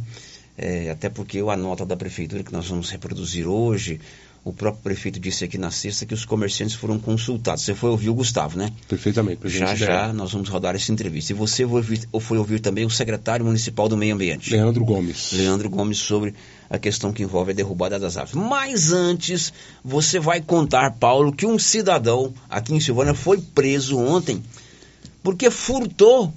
É, 0.56 0.90
até 0.90 1.08
porque 1.08 1.38
a 1.38 1.56
nota 1.56 1.84
da 1.84 1.96
prefeitura 1.96 2.42
que 2.42 2.52
nós 2.52 2.68
vamos 2.68 2.90
reproduzir 2.90 3.46
hoje, 3.46 4.00
o 4.44 4.52
próprio 4.52 4.82
prefeito 4.82 5.18
disse 5.18 5.42
aqui 5.42 5.56
na 5.56 5.70
sexta 5.70 6.04
que 6.04 6.12
os 6.12 6.24
comerciantes 6.24 6.76
foram 6.76 6.98
consultados. 6.98 7.64
Você 7.64 7.74
foi 7.74 7.88
ouvir 7.88 8.10
o 8.10 8.14
Gustavo, 8.14 8.58
né? 8.58 8.70
Perfeitamente. 8.86 9.48
Já, 9.48 9.74
já, 9.74 10.12
nós 10.12 10.32
vamos 10.32 10.50
rodar 10.50 10.74
essa 10.74 10.92
entrevista. 10.92 11.32
E 11.32 11.34
você 11.34 11.66
foi 11.66 11.76
ouvir, 11.76 12.08
foi 12.20 12.38
ouvir 12.38 12.60
também 12.60 12.84
o 12.84 12.90
secretário 12.90 13.44
municipal 13.44 13.88
do 13.88 13.96
Meio 13.96 14.14
Ambiente. 14.14 14.50
Leandro 14.50 14.84
Gomes. 14.84 15.32
Leandro 15.32 15.70
Gomes 15.70 15.96
sobre 15.96 16.34
a 16.68 16.78
questão 16.78 17.10
que 17.10 17.22
envolve 17.22 17.52
a 17.52 17.54
derrubada 17.54 17.98
das 17.98 18.18
árvores. 18.18 18.48
Mas 18.48 18.92
antes, 18.92 19.50
você 19.82 20.20
vai 20.20 20.42
contar, 20.42 20.90
Paulo, 20.92 21.32
que 21.32 21.46
um 21.46 21.58
cidadão 21.58 22.34
aqui 22.48 22.74
em 22.74 22.80
Silvânia 22.80 23.14
foi 23.14 23.40
preso 23.40 23.98
ontem 23.98 24.42
porque 25.22 25.50
furtou 25.50 26.30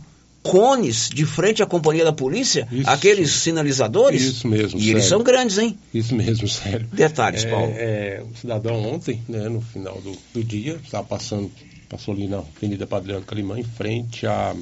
cones 0.51 1.09
de 1.09 1.25
frente 1.25 1.61
à 1.61 1.65
companhia 1.65 2.05
da 2.05 2.13
polícia, 2.13 2.67
isso, 2.71 2.89
aqueles 2.89 3.31
sinalizadores. 3.31 4.21
Isso 4.21 4.47
mesmo. 4.47 4.79
E 4.79 4.83
sério. 4.83 4.93
eles 4.93 5.05
são 5.05 5.21
grandes, 5.21 5.57
hein? 5.57 5.77
Isso 5.93 6.15
mesmo, 6.15 6.47
sério. 6.49 6.87
Detalhes, 6.91 7.45
é, 7.45 7.49
Paulo. 7.49 7.73
É, 7.75 8.23
o 8.29 8.35
cidadão 8.37 8.81
ontem, 8.93 9.21
né, 9.27 9.49
no 9.49 9.61
final 9.61 9.99
do, 10.01 10.17
do 10.33 10.43
dia, 10.43 10.79
estava 10.83 11.05
passando, 11.05 11.51
passou 11.89 12.13
ali 12.13 12.27
na 12.27 12.37
Avenida 12.37 12.87
Padre 12.87 13.19
Calimã, 13.21 13.59
em 13.59 13.63
frente 13.63 14.25
ao 14.25 14.57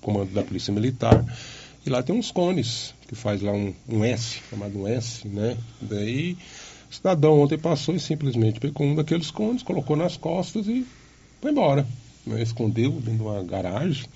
comando 0.00 0.32
da 0.32 0.42
Polícia 0.42 0.72
Militar. 0.72 1.24
E 1.84 1.90
lá 1.90 2.02
tem 2.02 2.14
uns 2.14 2.30
cones, 2.30 2.94
que 3.08 3.14
faz 3.14 3.42
lá 3.42 3.52
um, 3.52 3.74
um 3.88 4.04
S, 4.04 4.38
chamado 4.48 4.78
um 4.78 4.88
S, 4.88 5.26
né? 5.26 5.56
Daí 5.80 6.36
o 6.90 6.94
cidadão 6.94 7.40
ontem 7.40 7.58
passou 7.58 7.94
e 7.94 8.00
simplesmente 8.00 8.60
pegou 8.60 8.86
um 8.86 8.94
daqueles 8.94 9.30
cones, 9.30 9.62
colocou 9.62 9.96
nas 9.96 10.16
costas 10.16 10.66
e 10.66 10.86
foi 11.40 11.50
embora. 11.50 11.86
Né? 12.26 12.42
Escondeu 12.42 12.92
dentro 12.92 13.16
de 13.16 13.22
uma 13.22 13.42
garagem 13.42 14.06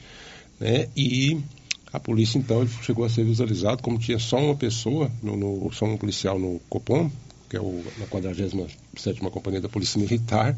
né? 0.59 0.89
E 0.97 1.41
a 1.93 1.99
polícia 1.99 2.39
então 2.39 2.67
chegou 2.83 3.05
a 3.05 3.09
ser 3.09 3.25
visualizado 3.25 3.83
como 3.83 3.99
tinha 3.99 4.19
só 4.19 4.39
uma 4.39 4.55
pessoa, 4.55 5.11
no, 5.23 5.37
no 5.37 5.73
só 5.73 5.87
um 5.87 5.97
policial 5.97 6.39
no 6.39 6.61
Copom, 6.69 7.11
que 7.49 7.57
é 7.57 7.61
o, 7.61 7.83
na 7.99 8.07
47 8.07 9.21
Companhia 9.21 9.61
da 9.61 9.69
Polícia 9.69 10.01
Militar, 10.01 10.57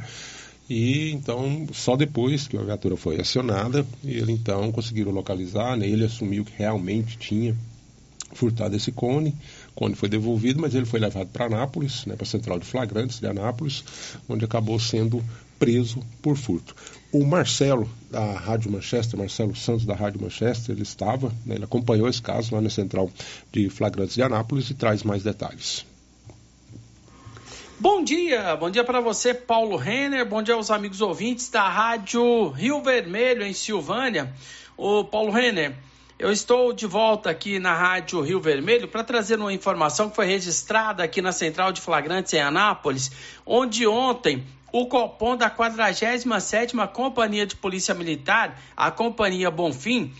e 0.68 1.10
então 1.12 1.66
só 1.72 1.96
depois 1.96 2.48
que 2.48 2.56
a 2.56 2.62
viatura 2.62 2.96
foi 2.96 3.20
acionada, 3.20 3.86
ele 4.04 4.32
então 4.32 4.70
conseguiram 4.72 5.12
localizar, 5.12 5.76
né? 5.76 5.86
ele 5.86 6.04
assumiu 6.04 6.44
que 6.44 6.52
realmente 6.56 7.16
tinha 7.16 7.56
furtado 8.32 8.76
esse 8.76 8.92
cone, 8.92 9.34
o 9.70 9.74
cone 9.74 9.94
foi 9.94 10.08
devolvido, 10.08 10.60
mas 10.60 10.74
ele 10.74 10.86
foi 10.86 11.00
levado 11.00 11.28
para 11.28 11.46
Anápolis, 11.46 12.06
né, 12.06 12.14
para 12.14 12.24
a 12.24 12.30
central 12.30 12.58
de 12.58 12.66
flagrantes 12.66 13.18
de 13.18 13.26
Anápolis, 13.26 13.82
onde 14.28 14.44
acabou 14.44 14.78
sendo 14.78 15.24
preso 15.58 16.00
por 16.22 16.36
furto. 16.36 16.74
O 17.12 17.24
Marcelo, 17.24 17.90
da 18.08 18.32
Rádio 18.32 18.70
Manchester, 18.70 19.18
Marcelo 19.18 19.56
Santos, 19.56 19.84
da 19.84 19.94
Rádio 19.94 20.22
Manchester, 20.22 20.74
ele 20.74 20.82
estava, 20.82 21.32
né, 21.44 21.56
ele 21.56 21.64
acompanhou 21.64 22.08
esse 22.08 22.22
caso 22.22 22.54
lá 22.54 22.60
na 22.60 22.70
central 22.70 23.10
de 23.50 23.68
flagrantes 23.68 24.14
de 24.14 24.22
Anápolis 24.22 24.70
e 24.70 24.74
traz 24.74 25.02
mais 25.02 25.24
detalhes. 25.24 25.84
Bom 27.80 28.04
dia, 28.04 28.54
bom 28.56 28.70
dia 28.70 28.84
para 28.84 29.00
você, 29.00 29.34
Paulo 29.34 29.74
Renner, 29.74 30.24
bom 30.24 30.42
dia 30.42 30.54
aos 30.54 30.70
amigos 30.70 31.00
ouvintes 31.00 31.48
da 31.48 31.66
Rádio 31.68 32.50
Rio 32.50 32.82
Vermelho, 32.82 33.42
em 33.42 33.54
Silvânia. 33.54 34.32
O 34.76 35.02
Paulo 35.02 35.32
Renner, 35.32 35.74
eu 36.18 36.30
estou 36.30 36.72
de 36.72 36.86
volta 36.86 37.30
aqui 37.30 37.58
na 37.58 37.74
Rádio 37.74 38.20
Rio 38.20 38.38
Vermelho 38.38 38.86
para 38.86 39.02
trazer 39.02 39.38
uma 39.38 39.52
informação 39.52 40.10
que 40.10 40.16
foi 40.16 40.26
registrada 40.26 41.02
aqui 41.02 41.22
na 41.22 41.32
Central 41.32 41.72
de 41.72 41.80
Flagrantes 41.80 42.34
em 42.34 42.40
Anápolis, 42.40 43.10
onde 43.46 43.86
ontem 43.86 44.44
o 44.72 44.86
Copom 44.86 45.36
da 45.36 45.50
47ª 45.50 46.88
Companhia 46.88 47.46
de 47.46 47.56
Polícia 47.56 47.94
Militar, 47.94 48.60
a 48.76 48.90
Companhia 48.90 49.50
Bonfim, 49.50 50.12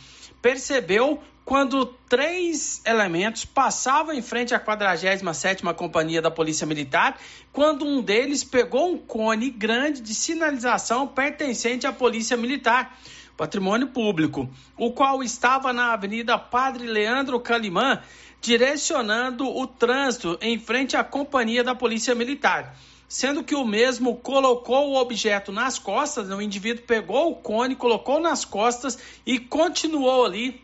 percebeu 0.42 1.22
quando 1.44 1.86
três 2.08 2.80
elementos 2.84 3.44
passavam 3.44 4.14
em 4.14 4.22
frente 4.22 4.54
à 4.54 4.60
47ª 4.60 5.74
Companhia 5.74 6.22
da 6.22 6.30
Polícia 6.30 6.66
Militar, 6.66 7.18
quando 7.52 7.84
um 7.84 8.00
deles 8.00 8.44
pegou 8.44 8.92
um 8.92 8.98
cone 8.98 9.50
grande 9.50 10.00
de 10.00 10.14
sinalização 10.14 11.06
pertencente 11.08 11.86
à 11.86 11.92
Polícia 11.92 12.36
Militar, 12.36 12.96
patrimônio 13.36 13.88
público, 13.88 14.48
o 14.76 14.92
qual 14.92 15.22
estava 15.22 15.72
na 15.72 15.92
Avenida 15.92 16.38
Padre 16.38 16.86
Leandro 16.86 17.40
Calimã, 17.40 18.00
direcionando 18.40 19.48
o 19.48 19.66
trânsito 19.66 20.38
em 20.40 20.58
frente 20.58 20.96
à 20.96 21.02
Companhia 21.02 21.64
da 21.64 21.74
Polícia 21.74 22.14
Militar 22.14 22.76
sendo 23.10 23.42
que 23.42 23.56
o 23.56 23.64
mesmo 23.64 24.14
colocou 24.18 24.90
o 24.90 24.96
objeto 24.96 25.50
nas 25.50 25.80
costas, 25.80 26.28
né? 26.28 26.34
o 26.36 26.40
indivíduo 26.40 26.84
pegou 26.84 27.32
o 27.32 27.34
cone, 27.34 27.74
colocou 27.74 28.20
nas 28.20 28.44
costas 28.44 28.96
e 29.26 29.36
continuou 29.36 30.24
ali 30.24 30.62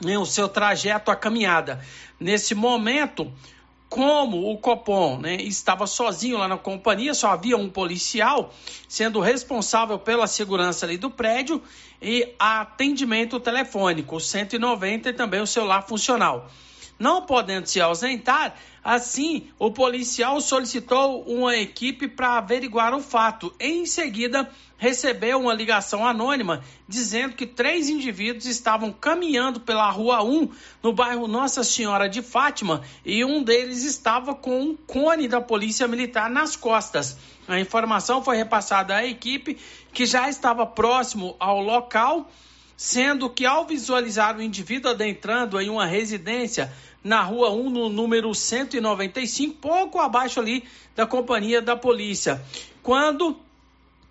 né, 0.00 0.16
o 0.16 0.24
seu 0.24 0.48
trajeto, 0.48 1.10
a 1.10 1.16
caminhada. 1.16 1.84
Nesse 2.20 2.54
momento, 2.54 3.32
como 3.88 4.48
o 4.48 4.58
Copom 4.58 5.18
né, 5.18 5.34
estava 5.34 5.88
sozinho 5.88 6.38
lá 6.38 6.46
na 6.46 6.56
companhia, 6.56 7.14
só 7.14 7.30
havia 7.32 7.56
um 7.56 7.68
policial 7.68 8.54
sendo 8.88 9.18
responsável 9.18 9.98
pela 9.98 10.28
segurança 10.28 10.86
ali 10.86 10.96
do 10.96 11.10
prédio 11.10 11.60
e 12.00 12.32
atendimento 12.38 13.40
telefônico, 13.40 14.14
o 14.14 14.20
190 14.20 15.08
e 15.08 15.12
também 15.12 15.40
o 15.40 15.46
celular 15.48 15.82
funcional. 15.82 16.48
Não 17.02 17.22
podendo 17.22 17.66
se 17.66 17.80
ausentar, 17.80 18.54
assim 18.84 19.48
o 19.58 19.72
policial 19.72 20.40
solicitou 20.40 21.24
uma 21.24 21.56
equipe 21.56 22.06
para 22.06 22.38
averiguar 22.38 22.94
o 22.94 23.00
fato. 23.00 23.52
Em 23.58 23.84
seguida, 23.86 24.48
recebeu 24.78 25.40
uma 25.40 25.52
ligação 25.52 26.06
anônima 26.06 26.62
dizendo 26.86 27.34
que 27.34 27.44
três 27.44 27.88
indivíduos 27.88 28.46
estavam 28.46 28.92
caminhando 28.92 29.58
pela 29.58 29.90
Rua 29.90 30.22
1, 30.22 30.48
no 30.80 30.92
bairro 30.92 31.26
Nossa 31.26 31.64
Senhora 31.64 32.08
de 32.08 32.22
Fátima, 32.22 32.82
e 33.04 33.24
um 33.24 33.42
deles 33.42 33.82
estava 33.82 34.32
com 34.32 34.60
um 34.60 34.76
cone 34.76 35.26
da 35.26 35.40
Polícia 35.40 35.88
Militar 35.88 36.30
nas 36.30 36.54
costas. 36.54 37.18
A 37.48 37.58
informação 37.58 38.22
foi 38.22 38.36
repassada 38.36 38.94
à 38.94 39.04
equipe, 39.04 39.58
que 39.92 40.06
já 40.06 40.28
estava 40.28 40.64
próximo 40.64 41.34
ao 41.40 41.60
local, 41.60 42.30
sendo 42.76 43.28
que 43.28 43.44
ao 43.44 43.64
visualizar 43.64 44.36
o 44.36 44.42
indivíduo 44.42 44.90
adentrando 44.90 45.60
em 45.60 45.68
uma 45.68 45.86
residência 45.86 46.72
na 47.02 47.22
Rua 47.22 47.50
1, 47.50 47.70
no 47.70 47.88
número 47.88 48.34
195, 48.34 49.56
pouco 49.56 49.98
abaixo 49.98 50.40
ali 50.40 50.64
da 50.94 51.06
companhia 51.06 51.60
da 51.60 51.76
polícia. 51.76 52.42
Quando 52.82 53.36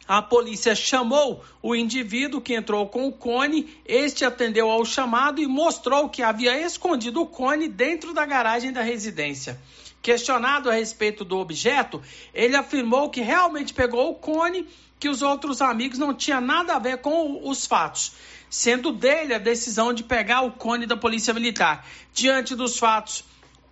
a 0.07 0.21
polícia 0.21 0.75
chamou 0.75 1.41
o 1.61 1.73
indivíduo 1.73 2.41
que 2.41 2.53
entrou 2.53 2.85
com 2.87 3.07
o 3.07 3.13
cone. 3.13 3.69
Este 3.85 4.25
atendeu 4.25 4.69
ao 4.69 4.83
chamado 4.83 5.41
e 5.41 5.47
mostrou 5.47 6.09
que 6.09 6.21
havia 6.21 6.59
escondido 6.59 7.21
o 7.21 7.25
cone 7.25 7.69
dentro 7.69 8.13
da 8.13 8.25
garagem 8.25 8.73
da 8.73 8.81
residência. 8.81 9.57
Questionado 10.01 10.69
a 10.69 10.73
respeito 10.73 11.23
do 11.23 11.37
objeto, 11.37 12.01
ele 12.33 12.57
afirmou 12.57 13.09
que 13.09 13.21
realmente 13.21 13.73
pegou 13.73 14.09
o 14.09 14.15
cone, 14.15 14.67
que 14.99 15.07
os 15.07 15.21
outros 15.21 15.61
amigos 15.61 15.97
não 15.97 16.13
tinham 16.13 16.41
nada 16.41 16.75
a 16.75 16.79
ver 16.79 16.97
com 16.97 17.47
os 17.47 17.65
fatos, 17.65 18.11
sendo 18.51 18.91
dele 18.91 19.33
a 19.33 19.37
decisão 19.39 19.93
de 19.93 20.03
pegar 20.03 20.41
o 20.41 20.51
cone 20.51 20.85
da 20.85 20.97
Polícia 20.97 21.33
Militar. 21.33 21.87
Diante 22.13 22.53
dos 22.53 22.77
fatos, 22.77 23.23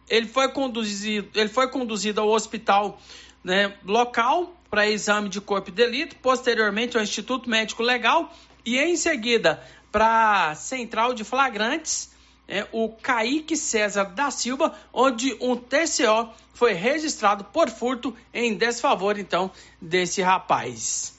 ele 0.10 0.26
foi 0.26 0.48
conduzido, 0.54 1.30
ele 1.36 1.50
foi 1.50 1.68
conduzido 1.68 2.22
ao 2.22 2.30
hospital 2.30 3.00
né, 3.44 3.76
local 3.84 4.56
para 4.70 4.90
exame 4.90 5.28
de 5.28 5.42
corpo 5.42 5.70
de 5.70 5.76
delito, 5.76 6.16
posteriormente 6.16 6.96
ao 6.96 7.04
Instituto 7.04 7.50
Médico 7.50 7.84
Legal 7.84 8.34
e 8.66 8.78
em 8.78 8.96
seguida 8.96 9.62
para 9.92 10.52
a 10.52 10.56
Central 10.56 11.14
de 11.14 11.26
Flagrantes, 11.26 12.12
é, 12.48 12.66
o 12.72 12.88
Kaique 12.90 13.58
César 13.58 14.06
da 14.06 14.32
Silva, 14.32 14.74
onde 14.94 15.36
um 15.42 15.58
TCO 15.58 16.30
foi 16.54 16.72
registrado 16.72 17.44
por 17.44 17.70
furto 17.70 18.16
em 18.34 18.56
desfavor, 18.56 19.20
então, 19.20 19.52
desse 19.82 20.22
rapaz. 20.22 21.19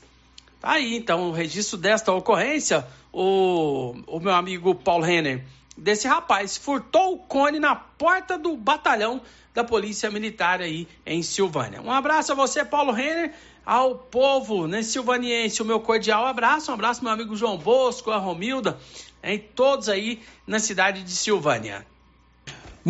Tá 0.61 0.73
aí, 0.73 0.95
então, 0.95 1.31
o 1.31 1.33
registro 1.33 1.79
desta 1.79 2.13
ocorrência, 2.13 2.87
o, 3.11 3.95
o 4.07 4.21
meu 4.21 4.35
amigo 4.35 4.75
Paulo 4.75 5.05
Renner, 5.05 5.43
desse 5.75 6.07
rapaz, 6.07 6.59
furtou 6.59 7.15
o 7.15 7.19
cone 7.19 7.59
na 7.59 7.75
porta 7.75 8.37
do 8.37 8.55
batalhão 8.59 9.23
da 9.55 9.65
Polícia 9.65 10.11
Militar 10.11 10.61
aí 10.61 10.87
em 11.07 11.23
Silvânia. 11.23 11.81
Um 11.81 11.91
abraço 11.91 12.33
a 12.33 12.35
você, 12.35 12.63
Paulo 12.63 12.93
Renner, 12.93 13.33
ao 13.65 13.95
povo 13.95 14.67
né, 14.67 14.83
silvaniense, 14.83 15.63
o 15.63 15.65
meu 15.65 15.81
cordial 15.81 16.27
abraço. 16.27 16.71
Um 16.71 16.75
abraço, 16.75 17.03
meu 17.03 17.13
amigo 17.13 17.35
João 17.35 17.57
Bosco, 17.57 18.11
a 18.11 18.19
Romilda, 18.19 18.79
em 19.23 19.39
todos 19.39 19.89
aí 19.89 20.21
na 20.47 20.59
cidade 20.59 21.03
de 21.03 21.13
Silvânia. 21.13 21.87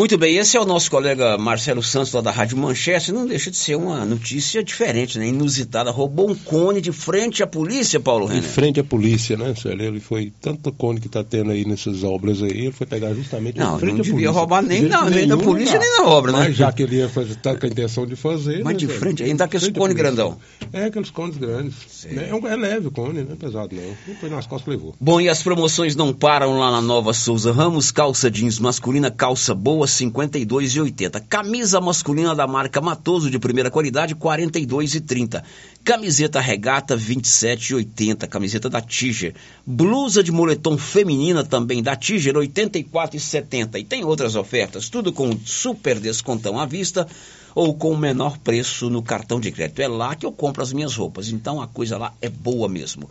Muito 0.01 0.16
bem, 0.16 0.38
esse 0.38 0.57
é 0.57 0.61
o 0.61 0.64
nosso 0.64 0.90
colega 0.90 1.36
Marcelo 1.36 1.82
Santos, 1.82 2.14
lá 2.14 2.22
da 2.22 2.30
Rádio 2.30 2.57
Manchester. 2.57 3.14
Não 3.14 3.26
deixa 3.26 3.51
de 3.51 3.59
ser 3.59 3.74
uma 3.74 4.03
notícia 4.03 4.64
diferente, 4.64 5.18
né? 5.18 5.26
Inusitada. 5.26 5.90
Roubou 5.90 6.30
um 6.30 6.34
cone 6.34 6.80
de 6.80 6.90
frente 6.90 7.42
à 7.42 7.46
polícia, 7.46 8.01
Paulo 8.01 8.24
Renner. 8.24 8.40
De 8.40 8.48
frente 8.48 8.80
à 8.80 8.84
polícia, 8.84 9.36
né, 9.36 9.55
Célio? 9.55 9.88
Ele 9.88 10.01
foi 10.01 10.32
tanto 10.40 10.72
cone 10.72 11.03
que 11.03 11.07
está 11.07 11.22
tendo 11.22 11.51
aí 11.51 11.66
nessas 11.66 12.03
obras 12.03 12.42
aí, 12.42 12.48
ele 12.48 12.72
foi 12.72 12.86
pegar 12.86 13.12
justamente 13.12 13.59
não, 13.59 13.74
de 13.74 13.80
frente 13.80 13.92
não 13.92 14.01
à 14.01 14.05
polícia. 14.05 14.12
Não 14.12 14.16
devia 14.16 14.30
roubar 14.30 14.62
nem, 14.62 14.82
não, 14.84 15.11
nem 15.11 15.28
da 15.28 15.36
polícia, 15.36 15.78
nem 15.78 15.98
da 15.98 16.05
obra, 16.05 16.32
né? 16.32 16.38
Mas 16.38 16.57
já 16.57 16.72
que 16.72 16.82
ele 16.82 16.96
ia 16.96 17.09
fazer, 17.11 17.34
tá 17.34 17.55
com 17.55 17.66
a 17.66 17.68
intenção 17.68 18.07
de 18.07 18.16
fazer. 18.16 18.64
Mas 18.64 18.72
né, 18.72 18.78
de 18.78 18.88
frente, 18.88 19.22
ainda 19.22 19.44
aqueles 19.44 19.68
cone 19.68 19.92
grandão. 19.92 20.38
É, 20.72 20.84
aqueles 20.84 21.11
cones 21.11 21.36
grandes. 21.36 22.07
Né? 22.11 22.30
É, 22.30 22.34
um, 22.34 22.48
é 22.48 22.57
leve 22.57 22.86
o 22.86 22.90
cone, 22.90 23.22
não 23.22 23.34
é 23.34 23.36
pesado 23.36 23.76
não. 23.76 24.14
Foi 24.18 24.30
nas 24.30 24.46
costas 24.46 24.66
levou. 24.66 24.94
Bom, 24.98 25.20
e 25.20 25.28
as 25.28 25.42
promoções 25.42 25.94
não 25.94 26.11
param 26.14 26.59
lá 26.59 26.70
na 26.70 26.80
Nova 26.80 27.12
Souza 27.12 27.53
Ramos, 27.53 27.90
calça 27.90 28.30
jeans 28.30 28.59
masculina, 28.59 29.11
calça 29.11 29.55
boa, 29.55 29.89
52 29.91 30.70
42,80. 30.70 31.22
Camisa 31.28 31.80
masculina 31.80 32.34
da 32.34 32.47
marca 32.47 32.80
Matoso 32.80 33.30
de 33.30 33.38
primeira 33.38 33.70
qualidade, 33.70 34.14
42,30. 34.14 35.43
Camiseta 35.82 36.41
regata, 36.41 36.97
27,80. 36.97 38.26
Camiseta 38.28 38.68
da 38.68 38.80
Tiger. 38.80 39.34
Blusa 39.66 40.22
de 40.22 40.30
moletom 40.32 40.76
feminina 40.76 41.45
também 41.45 41.82
da 41.82 41.97
Tiger, 41.97 42.34
84,70. 42.34 43.78
E 43.78 43.84
tem 43.84 44.05
outras 44.05 44.36
ofertas, 44.36 44.88
tudo 44.88 45.12
com 45.12 45.36
super 45.45 45.99
descontão 45.99 46.59
à 46.59 46.66
vista 46.66 47.07
ou 47.55 47.74
com 47.74 47.91
o 47.91 47.99
menor 47.99 48.38
preço 48.38 48.88
no 48.88 49.03
cartão 49.03 49.41
de 49.41 49.51
crédito. 49.51 49.80
É 49.80 49.88
lá 49.88 50.14
que 50.14 50.24
eu 50.24 50.32
compro 50.32 50.62
as 50.62 50.72
minhas 50.72 50.95
roupas, 50.95 51.28
então 51.30 51.61
a 51.61 51.66
coisa 51.66 51.99
lá 51.99 52.12
é 52.20 52.28
boa 52.28 52.68
mesmo. 52.68 53.11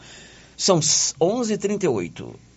São 0.55 0.79
11h38. 0.79 2.48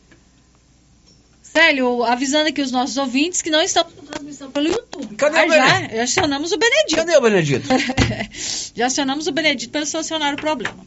Célio, 1.53 2.03
avisando 2.03 2.49
aqui 2.49 2.63
os 2.63 2.71
nossos 2.71 2.97
ouvintes 2.97 3.43
que 3.43 3.51
não 3.51 3.61
estamos 3.61 3.93
com 3.93 4.07
transmissão 4.07 4.51
pelo 4.51 4.69
YouTube. 4.69 5.17
Cadê 5.17 5.39
ah, 5.39 5.45
o 5.45 5.49
já, 5.51 5.89
já 5.97 6.03
acionamos 6.05 6.51
o 6.51 6.57
Benedito. 6.57 6.97
Cadê 6.97 7.15
o 7.15 7.21
Benedito? 7.21 7.69
já 8.75 8.87
acionamos 8.87 9.27
o 9.27 9.33
Benedito 9.33 9.71
para 9.71 9.85
solucionar 9.85 10.33
o 10.33 10.39
problema. 10.39 10.79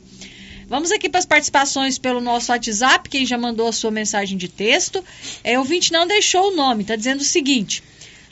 Vamos 0.67 0.91
aqui 0.91 1.07
para 1.07 1.19
as 1.19 1.25
participações 1.27 1.99
pelo 1.99 2.19
nosso 2.19 2.51
WhatsApp, 2.51 3.07
quem 3.07 3.27
já 3.27 3.37
mandou 3.37 3.67
a 3.67 3.71
sua 3.71 3.91
mensagem 3.91 4.35
de 4.35 4.47
texto. 4.47 5.05
É, 5.43 5.55
o 5.55 5.59
ouvinte 5.59 5.93
não 5.93 6.07
deixou 6.07 6.51
o 6.51 6.55
nome, 6.55 6.81
está 6.81 6.95
dizendo 6.95 7.21
o 7.21 7.23
seguinte: 7.23 7.83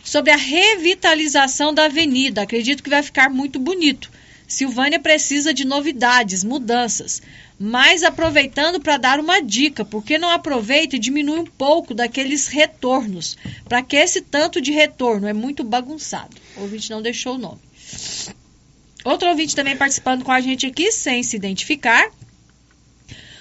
sobre 0.04 0.32
a 0.32 0.36
revitalização 0.36 1.72
da 1.72 1.86
avenida, 1.86 2.42
acredito 2.42 2.82
que 2.82 2.90
vai 2.90 3.04
ficar 3.04 3.30
muito 3.30 3.60
bonito. 3.60 4.10
Silvânia 4.48 5.00
precisa 5.00 5.54
de 5.54 5.66
novidades, 5.66 6.44
mudanças. 6.44 7.22
Mas 7.60 8.04
aproveitando 8.04 8.80
para 8.80 8.98
dar 8.98 9.20
uma 9.20 9.42
dica, 9.42 9.86
por 9.86 10.04
que 10.04 10.18
não 10.18 10.30
aproveita 10.30 10.96
e 10.96 11.00
diminui 11.00 11.40
um 11.40 11.46
pouco 11.46 11.94
daqueles 11.94 12.48
retornos? 12.48 13.38
Para 13.66 13.82
que 13.82 13.96
esse 13.96 14.22
tanto 14.22 14.60
de 14.60 14.72
retorno 14.72 15.28
é 15.28 15.34
muito 15.34 15.64
bagunçado. 15.64 16.36
O 16.58 16.62
ouvinte 16.62 16.90
não 16.90 17.02
deixou 17.02 17.36
o 17.36 17.38
nome. 17.38 17.60
Outro 19.06 19.30
ouvinte 19.30 19.56
também 19.56 19.78
participando 19.78 20.24
com 20.24 20.32
a 20.32 20.42
gente 20.42 20.66
aqui, 20.66 20.92
sem 20.92 21.22
se 21.24 21.36
identificar. 21.36 22.10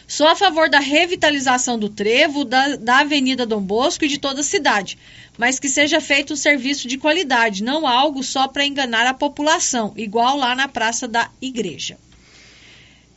Sou 0.07 0.27
a 0.29 0.37
favor 0.37 0.69
da 0.69 0.79
revitalização 0.79 1.79
do 1.79 1.89
trevo, 1.89 2.45
da, 2.45 2.77
da 2.77 2.99
Avenida 2.99 3.47
Dom 3.47 3.63
Bosco 3.63 4.05
e 4.05 4.09
de 4.09 4.19
toda 4.19 4.41
a 4.41 4.45
cidade, 4.45 4.99
mas 5.39 5.59
que 5.59 5.71
seja 5.71 6.03
feito 6.03 6.35
um 6.35 6.37
serviço 6.37 6.87
de 6.87 6.99
qualidade, 6.99 7.63
não 7.63 7.87
algo 7.87 8.23
só 8.23 8.47
para 8.47 8.67
enganar 8.67 9.07
a 9.07 9.15
população, 9.15 9.95
igual 9.97 10.37
lá 10.37 10.55
na 10.55 10.69
Praça 10.69 11.09
da 11.09 11.31
Igreja. 11.41 11.97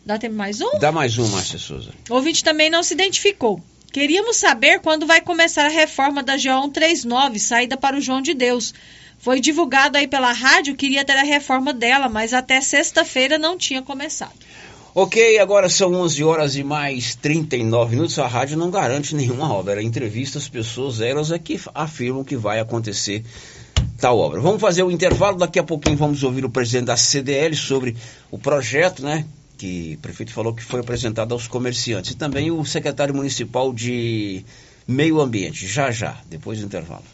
Dá 0.05 0.19
tempo 0.19 0.35
mais 0.35 0.61
um? 0.61 0.77
Dá 0.79 0.91
mais 0.91 1.17
um, 1.17 1.27
Márcia 1.29 1.57
Souza. 1.57 1.89
O 2.09 2.13
ouvinte 2.13 2.43
também 2.43 2.69
não 2.69 2.83
se 2.83 2.93
identificou. 2.93 3.59
Queríamos 3.91 4.37
saber 4.37 4.79
quando 4.79 5.07
vai 5.07 5.19
começar 5.19 5.65
a 5.65 5.69
reforma 5.69 6.21
da 6.21 6.35
GO 6.35 6.41
139, 6.41 7.39
saída 7.39 7.75
para 7.75 7.97
o 7.97 8.01
João 8.01 8.21
de 8.21 8.35
Deus. 8.35 8.71
Foi 9.17 9.39
divulgado 9.39 9.97
aí 9.97 10.07
pela 10.07 10.31
rádio, 10.31 10.75
queria 10.75 11.03
ter 11.03 11.13
a 11.17 11.23
reforma 11.23 11.73
dela, 11.73 12.07
mas 12.07 12.33
até 12.33 12.61
sexta-feira 12.61 13.39
não 13.39 13.57
tinha 13.57 13.81
começado. 13.81 14.33
Ok, 14.93 15.39
agora 15.39 15.67
são 15.69 15.93
11 15.93 16.23
horas 16.23 16.55
e 16.55 16.63
mais 16.63 17.15
39 17.15 17.95
minutos. 17.95 18.19
A 18.19 18.27
rádio 18.27 18.57
não 18.57 18.69
garante 18.69 19.15
nenhuma 19.15 19.51
obra. 19.51 19.81
Entrevista 19.81 20.37
as 20.37 20.47
pessoas, 20.47 21.01
elas 21.01 21.31
é 21.31 21.39
que 21.39 21.59
afirmam 21.73 22.23
que 22.23 22.35
vai 22.35 22.59
acontecer 22.59 23.23
tal 23.99 24.19
obra. 24.19 24.39
Vamos 24.39 24.61
fazer 24.61 24.83
o 24.83 24.91
intervalo, 24.91 25.37
daqui 25.37 25.57
a 25.57 25.63
pouquinho 25.63 25.97
vamos 25.97 26.21
ouvir 26.21 26.45
o 26.45 26.49
presidente 26.49 26.85
da 26.85 26.97
CDL 26.97 27.55
sobre 27.55 27.95
o 28.29 28.37
projeto, 28.37 29.03
né? 29.03 29.25
Que 29.57 29.95
o 29.97 29.99
prefeito 29.99 30.33
falou 30.33 30.53
que 30.53 30.63
foi 30.63 30.79
apresentado 30.79 31.33
aos 31.33 31.47
comerciantes. 31.47 32.11
E 32.11 32.15
também 32.15 32.51
o 32.51 32.63
secretário 32.65 33.13
municipal 33.13 33.73
de 33.73 34.43
Meio 34.87 35.19
Ambiente. 35.19 35.67
Já, 35.67 35.91
já, 35.91 36.17
depois 36.29 36.59
do 36.59 36.65
intervalo. 36.65 37.05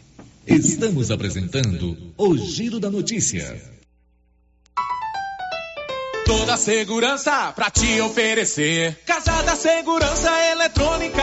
Estamos 0.46 1.10
apresentando 1.10 1.96
o 2.16 2.36
Giro 2.36 2.80
da 2.80 2.90
Notícia. 2.90 3.60
Toda 6.26 6.54
a 6.54 6.56
segurança 6.56 7.52
pra 7.52 7.70
te 7.70 8.00
oferecer. 8.00 8.98
Casa 9.06 9.42
da 9.42 9.54
Segurança 9.54 10.30
Eletrônica. 10.50 11.22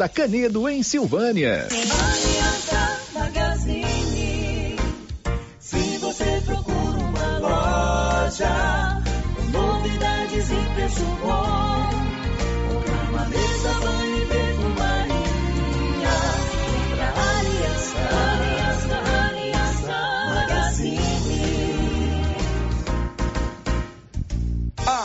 da 0.01 0.09
Canedo, 0.09 0.67
em 0.67 0.81
Silvânia. 0.81 1.67
Se 5.59 5.97
você 5.99 6.41
procura 6.43 6.97
uma 6.97 7.37
loja 7.37 9.03
novidades 9.53 10.49
e 10.49 10.73
preço 10.73 11.05
bom, 11.21 12.00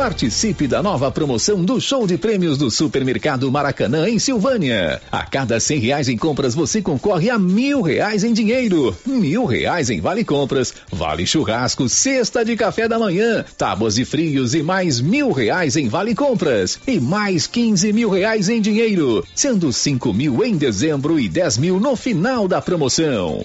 Participe 0.00 0.66
da 0.66 0.82
nova 0.82 1.10
promoção 1.10 1.62
do 1.62 1.78
show 1.78 2.06
de 2.06 2.16
prêmios 2.16 2.56
do 2.56 2.70
Supermercado 2.70 3.52
Maracanã 3.52 4.08
em 4.08 4.18
Silvânia. 4.18 4.98
A 5.12 5.26
cada 5.26 5.60
cem 5.60 5.78
reais 5.78 6.08
em 6.08 6.16
compras 6.16 6.54
você 6.54 6.80
concorre 6.80 7.28
a 7.28 7.38
mil 7.38 7.82
reais 7.82 8.24
em 8.24 8.32
dinheiro, 8.32 8.96
mil 9.04 9.44
reais 9.44 9.90
em 9.90 10.00
vale 10.00 10.24
compras, 10.24 10.72
vale 10.90 11.26
churrasco, 11.26 11.86
cesta 11.86 12.42
de 12.42 12.56
café 12.56 12.88
da 12.88 12.98
manhã, 12.98 13.44
tábuas 13.58 13.96
de 13.96 14.06
frios 14.06 14.54
e 14.54 14.62
mais 14.62 15.02
mil 15.02 15.32
reais 15.32 15.76
em 15.76 15.86
vale 15.86 16.14
compras 16.14 16.80
e 16.86 16.98
mais 16.98 17.46
quinze 17.46 17.92
mil 17.92 18.08
reais 18.08 18.48
em 18.48 18.58
dinheiro, 18.58 19.22
sendo 19.34 19.70
cinco 19.70 20.14
mil 20.14 20.42
em 20.42 20.56
dezembro 20.56 21.20
e 21.20 21.28
dez 21.28 21.58
mil 21.58 21.78
no 21.78 21.94
final 21.94 22.48
da 22.48 22.62
promoção. 22.62 23.44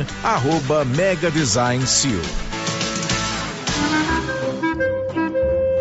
arroba 0.23 0.85
Mega 0.85 1.31
Design 1.31 1.85
Seal. 1.85 2.21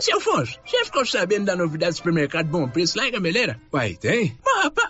Seu 0.01 0.17
Afonso, 0.17 0.59
já 0.65 0.85
ficou 0.87 1.05
sabendo 1.05 1.45
da 1.45 1.57
novidade 1.57 1.93
do 1.93 1.97
supermercado 1.99 2.47
Bom 2.47 2.67
Preço 2.67 2.97
lá 2.97 3.07
em 3.07 3.13
Gameleira? 3.13 3.61
Uai, 3.73 3.95
tem? 4.01 4.37
Mas, 4.43 4.65
rapaz, 4.65 4.90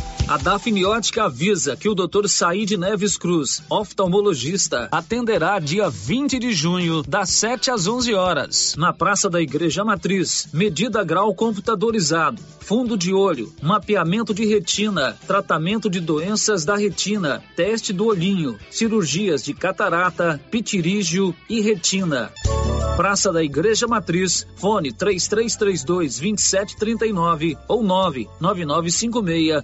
A 0.31 0.37
Dafniótica 0.37 1.25
avisa 1.25 1.75
que 1.75 1.89
o 1.89 1.93
Dr. 1.93 2.29
Said 2.29 2.77
Neves 2.77 3.17
Cruz, 3.17 3.61
oftalmologista, 3.69 4.87
atenderá 4.89 5.59
dia 5.59 5.89
20 5.89 6.39
de 6.39 6.53
junho, 6.53 7.03
das 7.03 7.31
7 7.31 7.69
às 7.69 7.85
11 7.85 8.13
horas, 8.13 8.75
na 8.77 8.93
Praça 8.93 9.29
da 9.29 9.41
Igreja 9.41 9.83
Matriz. 9.83 10.47
Medida 10.53 11.03
grau 11.03 11.35
computadorizado, 11.35 12.41
fundo 12.61 12.97
de 12.97 13.13
olho, 13.13 13.51
mapeamento 13.61 14.33
de 14.33 14.45
retina, 14.45 15.17
tratamento 15.27 15.89
de 15.89 15.99
doenças 15.99 16.63
da 16.63 16.77
retina, 16.77 17.43
teste 17.53 17.91
do 17.91 18.05
olhinho, 18.05 18.57
cirurgias 18.69 19.43
de 19.43 19.53
catarata, 19.53 20.39
pitirígio 20.49 21.35
e 21.49 21.59
retina. 21.59 22.31
Praça 22.95 23.31
da 23.33 23.43
Igreja 23.43 23.87
Matriz, 23.87 24.45
fone 24.55 24.91
3332 24.91 26.19
2739 26.19 27.57
ou 27.67 27.81
99956 27.83 29.63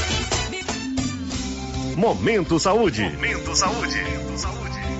Momento 1.95 2.59
Saúde. 2.59 3.03
Momento 3.03 3.55
Saúde. 3.55 4.21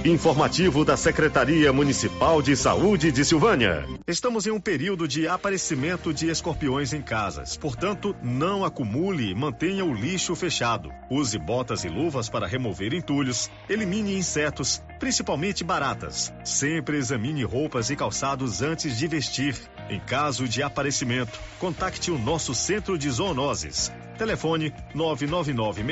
Informativo 0.04 0.84
da 0.84 0.98
Secretaria 0.98 1.72
Municipal 1.72 2.42
de 2.42 2.56
Saúde 2.56 3.12
de 3.12 3.24
Silvânia. 3.24 3.86
Estamos 4.08 4.48
em 4.48 4.52
um 4.52 4.60
período 4.60 5.08
de 5.08 5.28
aparecimento 5.28 6.12
de 6.12 6.28
escorpiões 6.28 6.92
em 6.92 7.04
casas. 7.04 7.56
Portanto, 7.56 8.16
não 8.24 8.66
acumule 8.66 9.30
e 9.30 9.36
mantenha 9.36 9.86
o 9.86 9.94
lixo 9.94 10.36
fechado. 10.36 10.92
Use 11.08 11.38
botas 11.38 11.84
e 11.84 11.88
luvas 11.88 12.30
para 12.30 12.48
remover 12.48 12.96
entulhos. 12.96 13.48
Elimine 13.70 14.18
insetos, 14.18 14.82
principalmente 15.00 15.64
baratas. 15.64 16.34
Sempre 16.44 16.98
examine 16.98 17.44
roupas 17.44 17.92
e 17.92 17.96
calçados 17.96 18.64
antes 18.64 18.98
de 18.98 19.08
vestir. 19.08 19.56
Em 19.88 20.00
caso 20.00 20.48
de 20.48 20.64
aparecimento, 20.64 21.40
contacte 21.60 22.10
o 22.10 22.18
nosso 22.18 22.56
centro 22.56 22.98
de 22.98 23.08
zoonoses. 23.08 23.92
Telefone 24.18 24.74
999 24.96 25.84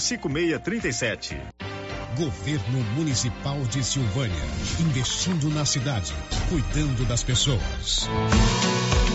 5637. 0.00 1.73
Governo 2.16 2.78
Municipal 2.94 3.60
de 3.62 3.82
Silvânia. 3.82 4.42
Investindo 4.78 5.48
na 5.50 5.64
cidade, 5.64 6.14
cuidando 6.48 7.04
das 7.08 7.24
pessoas. 7.24 8.08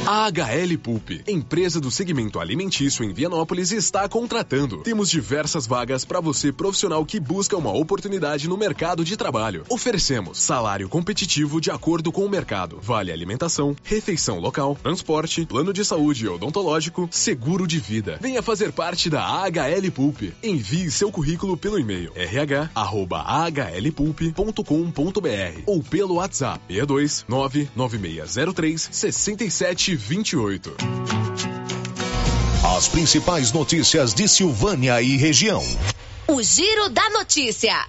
A 0.06 0.28
HL 0.28 0.78
Pulp, 0.82 1.12
empresa 1.28 1.80
do 1.80 1.92
segmento 1.92 2.40
alimentício 2.40 3.06
em 3.06 3.14
Vianópolis, 3.14 3.72
está 3.72 4.10
contratando. 4.10 4.78
Temos 4.80 5.10
diversas 5.10 5.68
vagas 5.68 6.04
para 6.04 6.20
você 6.20 6.52
profissional 6.52 7.06
que 7.06 7.20
busca 7.20 7.56
uma 7.56 7.72
oportunidade 7.72 8.48
no 8.50 8.58
mercado 8.58 9.06
de 9.06 9.16
trabalho. 9.16 9.64
Oferecemos 9.70 10.40
salário 10.40 10.90
competitivo 10.90 11.62
de 11.62 11.70
acordo 11.70 12.12
com 12.12 12.26
o 12.26 12.30
mercado, 12.30 12.80
vale 12.82 13.12
alimentação, 13.12 13.76
refeição 13.84 14.40
local, 14.40 14.78
transporte, 14.82 15.46
plano 15.46 15.72
de 15.72 15.86
saúde 15.86 16.28
odontológico, 16.28 17.08
seguro 17.12 17.68
de 17.68 17.80
vida. 17.80 18.18
Venha 18.20 18.42
fazer 18.42 18.72
parte 18.72 19.10
da 19.10 19.22
HL 19.48 19.92
Pulp. 19.94 20.24
Envie 20.42 20.90
seu 20.90 21.12
currículo 21.12 21.56
pelo 21.56 21.80
e-mail 21.80 22.12
rh 22.14 22.70
arroba 22.90 23.22
hlpulp.com.br 23.22 24.64
ou 25.68 25.84
pelo 25.84 26.16
WhatsApp 26.16 26.60
62 26.68 27.26
99603 27.28 28.90
6728. 28.92 30.76
As 32.76 32.88
principais 32.88 33.52
notícias 33.52 34.14
de 34.14 34.28
Silvânia 34.28 35.00
e 35.02 35.16
região. 35.18 35.64
O 36.28 36.42
Giro 36.42 36.90
da 36.90 37.10
Notícia. 37.12 37.86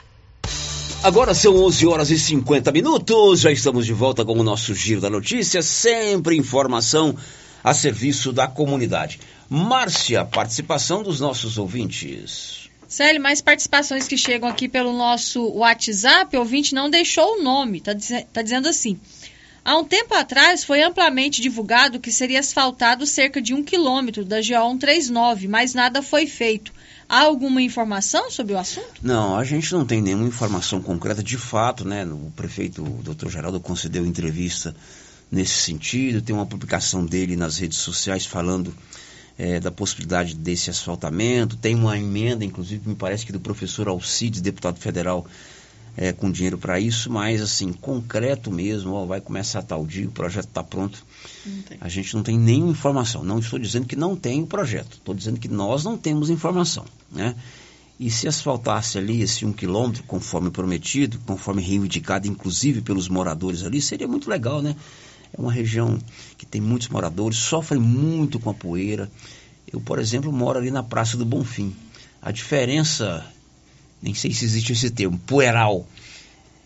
Agora 1.03 1.33
são 1.33 1.57
11 1.57 1.87
horas 1.87 2.11
e 2.11 2.19
50 2.19 2.71
minutos. 2.71 3.41
Já 3.41 3.51
estamos 3.51 3.87
de 3.87 3.95
volta 3.95 4.23
com 4.23 4.39
o 4.39 4.43
nosso 4.43 4.75
Giro 4.75 5.01
da 5.01 5.09
Notícia. 5.09 5.63
Sempre 5.63 6.37
informação 6.37 7.17
a 7.65 7.73
serviço 7.73 8.33
da 8.33 8.47
comunidade. 8.47 9.19
Márcia, 9.49 10.25
participação 10.25 11.03
dos 11.03 11.21
nossos 11.21 11.57
ouvintes. 11.57 12.60
Célio, 12.91 13.23
mais 13.23 13.41
participações 13.41 14.09
que 14.09 14.17
chegam 14.17 14.49
aqui 14.49 14.69
pelo 14.69 14.93
nosso 14.93 15.47
WhatsApp. 15.51 16.37
O 16.37 16.41
ouvinte 16.41 16.75
não 16.75 16.91
deixou 16.91 17.39
o 17.39 17.43
nome. 17.43 17.79
Está 17.79 17.95
tá 18.33 18.43
dizendo 18.43 18.69
assim. 18.69 18.99
Há 19.65 19.79
um 19.79 19.85
tempo 19.85 20.13
atrás 20.13 20.65
foi 20.65 20.83
amplamente 20.83 21.41
divulgado 21.41 22.01
que 22.01 22.11
seria 22.11 22.41
asfaltado 22.41 23.07
cerca 23.07 23.41
de 23.41 23.55
um 23.55 23.63
quilômetro 23.63 24.25
da 24.25 24.39
GO 24.39 24.73
139, 24.73 25.47
mas 25.47 25.73
nada 25.73 26.03
foi 26.03 26.27
feito. 26.27 26.73
Há 27.09 27.21
alguma 27.21 27.63
informação 27.63 28.29
sobre 28.29 28.55
o 28.55 28.59
assunto? 28.59 29.01
Não, 29.01 29.37
a 29.37 29.45
gente 29.45 29.73
não 29.73 29.87
tem 29.87 30.03
nenhuma 30.03 30.27
informação 30.27 30.83
concreta. 30.83 31.23
De 31.23 31.39
fato, 31.39 31.87
né, 31.87 32.05
o 32.05 32.33
prefeito 32.35 32.83
o 32.83 33.03
Dr. 33.05 33.29
Geraldo 33.29 33.61
concedeu 33.61 34.05
entrevista 34.05 34.75
nesse 35.31 35.55
sentido. 35.55 36.21
Tem 36.21 36.35
uma 36.35 36.47
publicação 36.47 37.07
dele 37.07 37.37
nas 37.37 37.57
redes 37.57 37.79
sociais 37.79 38.27
falando 38.27 38.75
é, 39.41 39.59
da 39.59 39.71
possibilidade 39.71 40.35
desse 40.35 40.69
asfaltamento. 40.69 41.57
Tem 41.57 41.75
uma 41.75 41.99
emenda, 41.99 42.45
inclusive, 42.45 42.87
me 42.87 42.95
parece 42.95 43.25
que 43.25 43.33
do 43.33 43.41
professor 43.41 43.89
Alcides, 43.89 44.43
deputado 44.43 44.79
federal, 44.79 45.27
é, 45.97 46.13
com 46.13 46.31
dinheiro 46.31 46.59
para 46.59 46.79
isso, 46.79 47.11
mas 47.11 47.41
assim, 47.41 47.73
concreto 47.73 48.51
mesmo, 48.51 48.93
ó, 48.93 49.07
vai 49.07 49.19
começar 49.19 49.63
tal 49.63 49.87
dia, 49.87 50.07
o 50.07 50.13
projeto 50.13 50.49
está 50.49 50.63
pronto. 50.63 51.05
A 51.81 51.89
gente 51.89 52.15
não 52.15 52.23
tem 52.23 52.39
nenhuma 52.39 52.73
informação. 52.73 53.25
Não 53.25 53.39
estou 53.39 53.59
dizendo 53.59 53.87
que 53.87 53.97
não 53.97 54.15
tem 54.15 54.43
o 54.43 54.47
projeto, 54.47 54.93
estou 54.99 55.15
dizendo 55.15 55.41
que 55.41 55.49
nós 55.49 55.85
não 55.85 55.97
temos 55.97 56.29
informação. 56.29 56.85
Né? 57.11 57.35
E 57.99 58.11
se 58.11 58.29
asfaltasse 58.29 58.99
ali 58.99 59.23
esse 59.23 59.47
um 59.47 59.55
quilômetro, 59.55 60.03
conforme 60.03 60.51
prometido, 60.51 61.19
conforme 61.25 61.63
reivindicado, 61.63 62.29
inclusive 62.29 62.83
pelos 62.83 63.09
moradores 63.09 63.63
ali, 63.63 63.81
seria 63.81 64.07
muito 64.07 64.29
legal, 64.29 64.61
né? 64.61 64.77
É 65.37 65.41
uma 65.41 65.53
região 65.53 65.99
que 66.37 66.47
tem 66.47 66.61
muitos 66.61 66.89
moradores, 66.89 67.39
sofre 67.39 67.79
muito 67.79 68.39
com 68.39 68.51
a 68.51 68.55
poeira. 68.55 69.11
Eu, 69.73 69.81
por 69.81 69.99
exemplo, 69.99 70.33
moro 70.33 70.59
ali 70.59 70.71
na 70.71 70.83
Praça 70.83 71.17
do 71.17 71.25
Bonfim. 71.25 71.75
A 72.21 72.31
diferença 72.33 73.25
nem 74.03 74.15
sei 74.15 74.33
se 74.33 74.45
existe 74.45 74.73
esse 74.73 74.91
termo, 74.91 75.19
poeiral, 75.27 75.87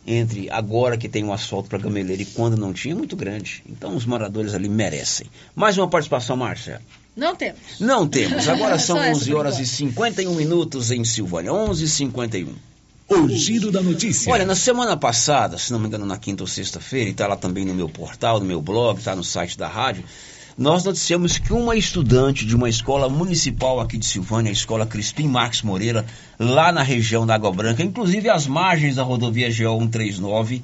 entre 0.07 0.51
agora 0.51 0.97
que 0.97 1.09
tem 1.09 1.25
um 1.25 1.33
asfalto 1.33 1.69
para 1.69 1.79
gameleira 1.79 2.23
e 2.23 2.27
quando 2.27 2.57
não 2.57 2.73
tinha, 2.73 2.95
é 2.95 2.97
muito 2.97 3.17
grande. 3.17 3.62
Então 3.69 3.97
os 3.97 4.05
moradores 4.05 4.55
ali 4.55 4.69
merecem. 4.69 5.27
Mais 5.55 5.77
uma 5.79 5.89
participação, 5.89 6.37
Márcia? 6.37 6.81
Não 7.17 7.35
temos. 7.35 7.81
Não 7.81 8.07
temos. 8.07 8.49
Agora 8.49 8.79
são 8.79 8.97
Só 8.97 9.03
essa 9.03 9.19
11 9.19 9.31
por 9.31 9.39
horas 9.39 9.59
e 9.59 9.85
enquanto. 9.85 10.17
51 10.17 10.35
minutos 10.35 10.91
em 10.91 11.05
Silvânia. 11.05 11.53
11 11.53 11.85
e 11.85 11.89
51 11.89 12.55
O 13.09 13.29
giro 13.29 13.71
da 13.71 13.83
notícia. 13.83 14.33
Olha, 14.33 14.47
na 14.47 14.55
semana 14.55 14.97
passada, 14.97 15.59
se 15.59 15.73
não 15.73 15.79
me 15.79 15.87
engano, 15.87 16.07
na 16.07 16.17
quinta 16.17 16.43
ou 16.43 16.47
sexta-feira, 16.47 17.09
e 17.09 17.13
está 17.13 17.27
lá 17.27 17.37
também 17.37 17.65
no 17.65 17.75
meu 17.75 17.89
portal, 17.89 18.41
no 18.41 18.47
meu 18.47 18.63
blog, 18.63 18.99
está 18.99 19.15
no 19.15 19.23
site 19.23 19.59
da 19.59 19.69
rádio, 19.69 20.05
nós 20.57 20.85
noticiamos 20.85 21.37
que 21.37 21.53
uma 21.53 21.77
estudante 21.77 22.47
de 22.47 22.55
uma 22.55 22.69
escola 22.69 23.09
municipal 23.09 23.81
aqui 23.81 23.99
de 23.99 24.07
Silvânia, 24.07 24.51
a 24.51 24.53
escola 24.53 24.87
Crispim 24.87 25.27
Marques 25.27 25.63
Moreira, 25.63 26.07
lá 26.39 26.73
na 26.73 26.83
região 26.83 27.27
da 27.27 27.35
Água 27.35 27.53
Branca, 27.53 27.83
inclusive 27.83 28.31
às 28.31 28.47
margens 28.47 28.97
da 28.97 29.03
rodovia 29.03 29.49
GO 29.49 29.81
139, 29.81 30.63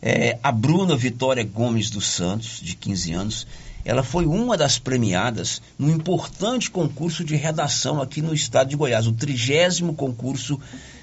é, 0.00 0.38
a 0.42 0.52
Bruna 0.52 0.96
Vitória 0.96 1.44
Gomes 1.44 1.90
dos 1.90 2.06
Santos, 2.06 2.60
de 2.62 2.76
15 2.76 3.12
anos, 3.12 3.46
ela 3.84 4.02
foi 4.02 4.24
uma 4.24 4.56
das 4.56 4.78
premiadas 4.78 5.60
num 5.78 5.90
importante 5.90 6.70
concurso 6.70 7.24
de 7.24 7.36
redação 7.36 8.00
aqui 8.00 8.22
no 8.22 8.32
estado 8.32 8.70
de 8.70 8.76
Goiás, 8.76 9.06
o 9.06 9.12
trigésimo 9.12 9.94
concurso 9.94 10.58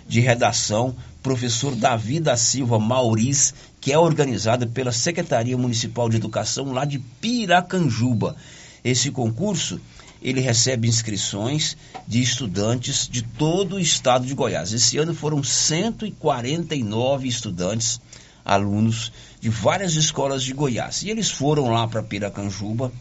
de 0.08 0.20
redação, 0.20 0.96
professor 1.22 1.76
Davi 1.76 2.20
da 2.20 2.36
Silva 2.36 2.80
Mauriz, 2.80 3.54
que 3.80 3.92
é 3.92 3.98
organizado 3.98 4.68
pela 4.68 4.92
Secretaria 4.92 5.58
Municipal 5.58 6.10
de 6.10 6.18
Educação 6.18 6.72
lá 6.72 6.86
de 6.86 7.00
Piracanjuba. 7.00 8.36
Esse 8.84 9.12
concurso, 9.12 9.80
ele 10.22 10.42
recebe 10.42 10.88
inscrições 10.88 11.78
de 12.08 12.22
estudantes 12.22 13.08
de 13.08 13.22
todo 13.22 13.76
o 13.76 13.80
estado 13.80 14.26
de 14.26 14.34
Goiás. 14.34 14.74
Esse 14.74 14.98
ano 14.98 15.14
foram 15.14 15.44
149 15.44 17.28
estudantes, 17.28 18.00
alunos 18.44 19.12
de 19.40 19.50
várias 19.50 19.96
escolas 19.96 20.44
de 20.44 20.54
Goiás. 20.54 21.04
E 21.04 21.10
eles 21.10 21.30
foram 21.30 21.70
lá 21.70 21.88
para 21.88 22.04
Piracanjuba 22.04 22.92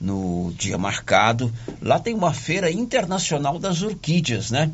no 0.00 0.52
dia 0.56 0.78
marcado. 0.78 1.52
Lá 1.80 1.98
tem 1.98 2.14
uma 2.14 2.32
feira 2.32 2.70
internacional 2.70 3.58
das 3.58 3.82
orquídeas, 3.82 4.50
né? 4.50 4.70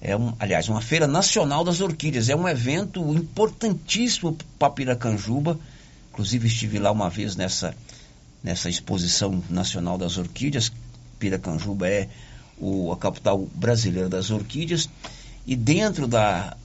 É 0.00 0.16
um, 0.16 0.34
aliás, 0.38 0.68
uma 0.68 0.80
feira 0.80 1.06
nacional 1.06 1.64
das 1.64 1.80
orquídeas. 1.80 2.28
É 2.28 2.36
um 2.36 2.48
evento 2.48 3.00
importantíssimo 3.14 4.36
para 4.58 4.70
Piracanjuba. 4.70 5.58
Inclusive 6.12 6.46
estive 6.46 6.78
lá 6.78 6.90
uma 6.90 7.10
vez 7.10 7.36
nessa, 7.36 7.74
nessa 8.42 8.68
exposição 8.68 9.42
nacional 9.48 9.98
das 9.98 10.16
orquídeas. 10.18 10.72
Piracanjuba 11.18 11.88
é 11.88 12.08
o, 12.58 12.92
a 12.92 12.96
capital 12.96 13.46
brasileira 13.54 14.08
das 14.08 14.30
orquídeas. 14.30 14.88
E 15.46 15.54
dentro 15.54 16.06
da, 16.06 16.56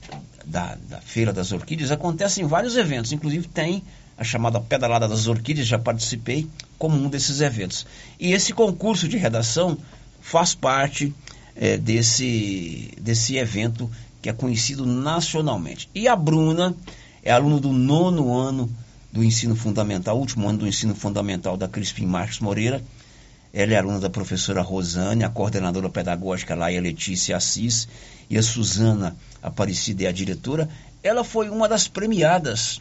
da, 0.44 0.76
da 0.88 1.00
Feira 1.00 1.32
das 1.32 1.52
Orquídeas 1.52 1.90
acontecem 1.90 2.46
vários 2.46 2.76
eventos. 2.76 3.12
Inclusive 3.12 3.46
tem 3.48 3.82
a 4.16 4.24
chamada 4.24 4.60
Pedalada 4.60 5.08
das 5.08 5.26
Orquídeas, 5.26 5.66
já 5.66 5.78
participei 5.78 6.48
como 6.78 6.96
um 6.96 7.08
desses 7.08 7.40
eventos. 7.40 7.86
E 8.18 8.32
esse 8.32 8.52
concurso 8.52 9.08
de 9.08 9.16
redação 9.16 9.78
faz 10.20 10.54
parte 10.54 11.14
é, 11.56 11.76
desse, 11.76 12.92
desse 13.00 13.36
evento 13.36 13.90
que 14.20 14.28
é 14.28 14.32
conhecido 14.32 14.86
nacionalmente. 14.86 15.88
E 15.94 16.06
a 16.06 16.14
Bruna 16.14 16.74
é 17.22 17.32
aluna 17.32 17.58
do 17.58 17.72
nono 17.72 18.36
ano 18.36 18.70
do 19.12 19.22
ensino 19.22 19.54
fundamental, 19.54 20.18
último 20.18 20.48
ano 20.48 20.60
do 20.60 20.66
ensino 20.66 20.94
fundamental 20.94 21.56
da 21.56 21.68
Crispim 21.68 22.06
Marques 22.06 22.40
Moreira. 22.40 22.82
Ela 23.52 23.74
é 23.74 23.76
aluna 23.76 24.00
da 24.00 24.08
professora 24.08 24.62
Rosane, 24.62 25.24
a 25.24 25.28
coordenadora 25.28 25.90
pedagógica 25.90 26.54
lá 26.54 26.72
é 26.72 26.80
Letícia 26.80 27.36
Assis, 27.36 27.86
e 28.30 28.38
a 28.38 28.42
Suzana 28.42 29.14
Aparecida 29.42 30.04
é 30.04 30.06
a 30.06 30.12
diretora. 30.12 30.68
Ela 31.02 31.22
foi 31.22 31.50
uma 31.50 31.68
das 31.68 31.86
premiadas. 31.86 32.80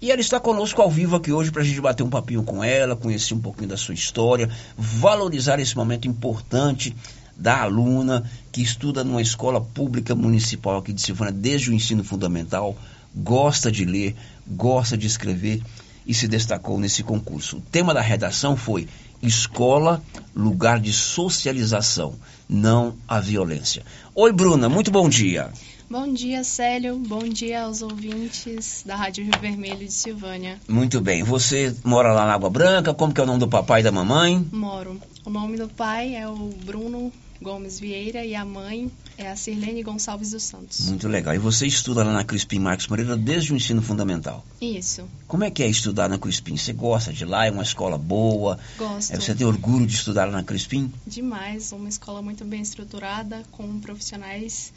E 0.00 0.10
ela 0.10 0.20
está 0.20 0.40
conosco 0.40 0.82
ao 0.82 0.90
vivo 0.90 1.16
aqui 1.16 1.32
hoje 1.32 1.50
para 1.50 1.62
a 1.62 1.64
gente 1.64 1.80
bater 1.80 2.02
um 2.02 2.10
papinho 2.10 2.42
com 2.42 2.62
ela, 2.64 2.96
conhecer 2.96 3.34
um 3.34 3.40
pouquinho 3.40 3.68
da 3.68 3.76
sua 3.76 3.94
história, 3.94 4.48
valorizar 4.76 5.60
esse 5.60 5.76
momento 5.76 6.08
importante 6.08 6.94
da 7.38 7.62
aluna 7.62 8.28
que 8.50 8.60
estuda 8.60 9.04
numa 9.04 9.22
escola 9.22 9.60
pública 9.60 10.14
municipal 10.14 10.78
aqui 10.78 10.92
de 10.92 11.00
Silvânia 11.00 11.32
desde 11.32 11.70
o 11.70 11.74
ensino 11.74 12.02
fundamental, 12.02 12.76
gosta 13.14 13.70
de 13.70 13.84
ler, 13.84 14.16
gosta 14.46 14.98
de 14.98 15.06
escrever 15.06 15.62
e 16.04 16.12
se 16.12 16.26
destacou 16.26 16.80
nesse 16.80 17.02
concurso. 17.02 17.58
O 17.58 17.60
tema 17.60 17.94
da 17.94 18.00
redação 18.00 18.56
foi 18.56 18.88
Escola, 19.20 20.02
lugar 20.34 20.78
de 20.78 20.92
socialização, 20.92 22.14
não 22.48 22.94
a 23.06 23.18
violência. 23.18 23.84
Oi, 24.14 24.32
Bruna, 24.32 24.68
muito 24.68 24.92
bom 24.92 25.08
dia. 25.08 25.50
Bom 25.90 26.12
dia, 26.12 26.44
Célio. 26.44 26.98
Bom 26.98 27.20
dia 27.20 27.62
aos 27.62 27.82
ouvintes 27.82 28.84
da 28.86 28.94
Rádio 28.94 29.24
Rio 29.24 29.40
Vermelho 29.40 29.78
de 29.78 29.92
Silvânia. 29.92 30.60
Muito 30.68 31.00
bem. 31.00 31.22
Você 31.24 31.74
mora 31.82 32.12
lá 32.12 32.26
na 32.26 32.34
Água 32.34 32.50
Branca? 32.50 32.94
Como 32.94 33.12
que 33.12 33.20
é 33.20 33.24
o 33.24 33.26
nome 33.26 33.40
do 33.40 33.48
papai 33.48 33.80
e 33.80 33.84
da 33.84 33.90
mamãe? 33.90 34.46
Moro. 34.52 35.00
O 35.24 35.30
nome 35.30 35.56
do 35.56 35.66
pai 35.66 36.14
é 36.14 36.28
o 36.28 36.50
Bruno 36.64 37.10
Gomes 37.40 37.78
Vieira 37.78 38.24
e 38.24 38.34
a 38.34 38.44
mãe 38.44 38.90
é 39.16 39.30
a 39.30 39.36
Sirlene 39.36 39.82
Gonçalves 39.82 40.30
dos 40.32 40.42
Santos. 40.42 40.88
Muito 40.88 41.06
legal. 41.06 41.34
E 41.34 41.38
você 41.38 41.66
estuda 41.66 42.02
lá 42.02 42.12
na 42.12 42.24
Crispim 42.24 42.58
Marques 42.58 42.88
Moreira 42.88 43.16
desde 43.16 43.52
o 43.52 43.56
ensino 43.56 43.80
fundamental. 43.80 44.44
Isso. 44.60 45.08
Como 45.26 45.44
é 45.44 45.50
que 45.50 45.62
é 45.62 45.68
estudar 45.68 46.08
na 46.08 46.18
Crispim? 46.18 46.56
Você 46.56 46.72
gosta 46.72 47.12
de 47.12 47.24
lá? 47.24 47.46
É 47.46 47.50
uma 47.50 47.62
escola 47.62 47.96
boa? 47.96 48.58
Gosto. 48.76 49.12
É, 49.12 49.16
você 49.20 49.34
tem 49.34 49.46
orgulho 49.46 49.86
de 49.86 49.94
estudar 49.94 50.24
lá 50.24 50.32
na 50.32 50.42
Crispim? 50.42 50.92
Demais. 51.06 51.72
Uma 51.72 51.88
escola 51.88 52.20
muito 52.20 52.44
bem 52.44 52.60
estruturada, 52.60 53.42
com 53.52 53.78
profissionais 53.80 54.72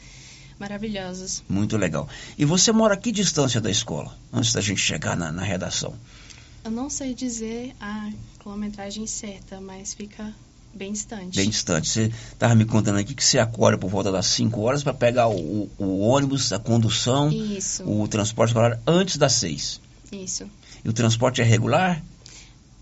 maravilhosos. 0.58 1.42
Muito 1.48 1.76
legal. 1.76 2.08
E 2.38 2.44
você 2.44 2.70
mora 2.70 2.94
a 2.94 2.96
que 2.96 3.10
distância 3.10 3.60
da 3.60 3.70
escola? 3.70 4.16
Antes 4.32 4.52
da 4.52 4.60
gente 4.60 4.80
chegar 4.80 5.16
na, 5.16 5.32
na 5.32 5.42
redação. 5.42 5.94
Eu 6.64 6.70
não 6.70 6.88
sei 6.88 7.12
dizer 7.12 7.74
a 7.80 8.10
quilometragem 8.38 9.04
certa, 9.04 9.60
mas 9.60 9.94
fica 9.94 10.32
bem 10.74 10.92
distante. 10.92 11.36
Bem 11.36 11.50
distante. 11.50 11.88
Você 11.88 12.12
estava 12.32 12.54
me 12.54 12.64
contando 12.64 12.98
aqui 12.98 13.14
que 13.14 13.24
você 13.24 13.38
acorda 13.38 13.78
por 13.78 13.88
volta 13.88 14.10
das 14.10 14.26
5 14.26 14.60
horas 14.60 14.82
para 14.82 14.94
pegar 14.94 15.28
o, 15.28 15.70
o, 15.78 16.00
ônibus, 16.00 16.52
a 16.52 16.58
condução, 16.58 17.30
Isso. 17.30 17.84
o 17.84 18.06
transporte 18.08 18.50
escolar 18.50 18.78
antes 18.86 19.16
das 19.16 19.34
6. 19.34 19.80
Isso. 20.12 20.46
E 20.84 20.88
o 20.88 20.92
transporte 20.92 21.40
é 21.40 21.44
regular? 21.44 22.02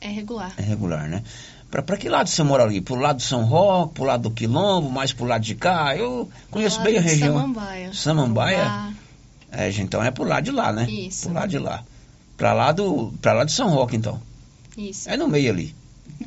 É 0.01 0.09
regular. 0.09 0.55
É 0.57 0.63
regular, 0.63 1.09
né? 1.09 1.23
Para 1.71 1.97
que 1.97 2.09
lado 2.09 2.29
você 2.29 2.43
mora 2.43 2.65
ali? 2.65 2.81
Pro 2.81 2.97
lado 2.97 3.19
do 3.19 3.23
São 3.23 3.45
Roque, 3.45 3.95
pro 3.95 4.05
lado 4.05 4.23
do 4.25 4.31
Quilombo, 4.33 4.91
mais 4.91 5.13
pro 5.13 5.25
lado 5.25 5.43
de 5.43 5.55
cá? 5.55 5.97
Eu 5.97 6.29
conheço 6.51 6.81
bem 6.83 6.99
a 6.99 7.01
de 7.01 7.07
região. 7.07 7.35
Samambaia. 7.35 7.93
Samambaia? 7.93 8.95
É, 9.53 9.71
então 9.71 10.03
é 10.03 10.11
pro 10.11 10.25
lado 10.25 10.45
de 10.45 10.51
lá, 10.51 10.73
né? 10.73 10.91
Isso. 10.91 11.25
Pro 11.25 11.35
lado 11.35 11.49
de 11.49 11.59
lá. 11.59 11.85
Pra 12.37 12.53
lá 12.53 12.73
do, 12.73 13.13
pra 13.21 13.35
lá 13.35 13.45
de 13.45 13.53
São 13.53 13.69
Roque, 13.69 13.97
então. 13.97 14.21
Isso. 14.77 15.09
É 15.09 15.17
no 15.17 15.29
meio 15.29 15.53
ali. 15.53 15.75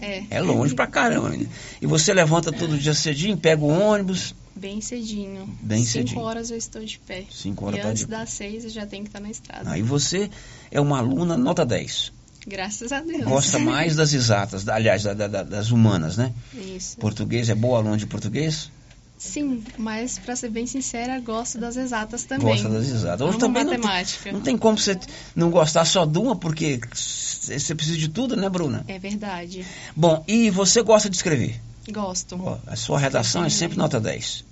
É. 0.02 0.24
É 0.30 0.42
longe 0.42 0.74
pra 0.76 0.88
caramba. 0.88 1.36
E 1.82 1.86
você 1.86 2.14
levanta 2.14 2.52
todo 2.52 2.78
dia 2.78 2.94
cedinho, 2.94 3.38
pega 3.38 3.64
o 3.64 3.68
ônibus. 3.70 4.34
Bem 4.56 4.80
cedinho. 4.82 5.50
Bem 5.62 5.80
Cinco 5.84 5.92
cedinho. 6.10 6.20
horas 6.22 6.52
eu 6.52 6.58
estou 6.58 6.84
de 6.84 7.00
pé. 7.00 7.24
Cinco 7.32 7.66
horas 7.66 7.80
e 7.80 7.82
tá 7.82 7.88
antes 7.90 8.04
de- 8.04 8.10
das 8.12 8.30
seis 8.30 8.64
eu 8.64 8.70
já 8.70 8.86
tenho 8.86 9.04
que 9.04 9.10
estar 9.10 9.20
na 9.20 9.30
estrada. 9.32 9.70
Aí 9.70 9.82
você 9.82 10.30
é 10.72 10.80
uma 10.80 11.00
aluna 11.00 11.36
nota 11.38 11.66
10. 11.66 12.12
Graças 12.46 12.92
a 12.92 13.00
Deus. 13.02 13.24
Gosta 13.24 13.58
mais 13.58 13.96
das 13.96 14.14
exatas, 14.14 14.64
da- 14.64 14.76
aliás, 14.76 15.04
da- 15.04 15.14
da- 15.14 15.44
das 15.44 15.72
humanas, 15.72 16.18
né? 16.18 16.34
Isso. 16.54 16.98
Português 16.98 17.50
é 17.50 17.56
boa 17.56 17.80
aluna 17.80 17.98
de 17.98 18.06
português? 18.06 18.70
Sim, 19.18 19.64
mas 19.78 20.20
pra 20.20 20.36
ser 20.36 20.50
bem 20.50 20.68
sincera, 20.68 21.20
gosto 21.20 21.58
das 21.58 21.78
exatas 21.78 22.24
também. 22.24 22.48
Gosta 22.48 22.68
das 22.70 22.88
exatas. 22.88 23.22
Hoje 23.28 23.38
também 23.40 23.64
não 23.64 23.72
tem- 23.72 23.80
matemática. 23.80 24.32
Não 24.32 24.42
tem 24.42 24.58
como 24.58 24.78
você 24.78 25.00
não 25.36 25.50
gostar 25.50 25.86
só 25.86 26.06
de 26.06 26.18
uma, 26.20 26.36
porque 26.36 26.80
você 26.94 27.74
precisa 27.74 27.98
de 27.98 28.10
tudo, 28.10 28.36
né, 28.36 28.50
Bruna? 28.50 28.84
É 28.88 29.00
verdade. 29.00 29.66
Bom, 29.96 30.24
e 30.28 30.50
você 30.50 30.82
gosta 30.82 31.10
de 31.10 31.16
escrever? 31.16 31.60
Gosto. 31.90 32.36
Ó, 32.42 32.58
a 32.68 32.76
sua 32.76 33.00
redação 33.00 33.46
é 33.46 33.50
sempre 33.50 33.78
nota 33.78 34.00
10. 34.00 34.44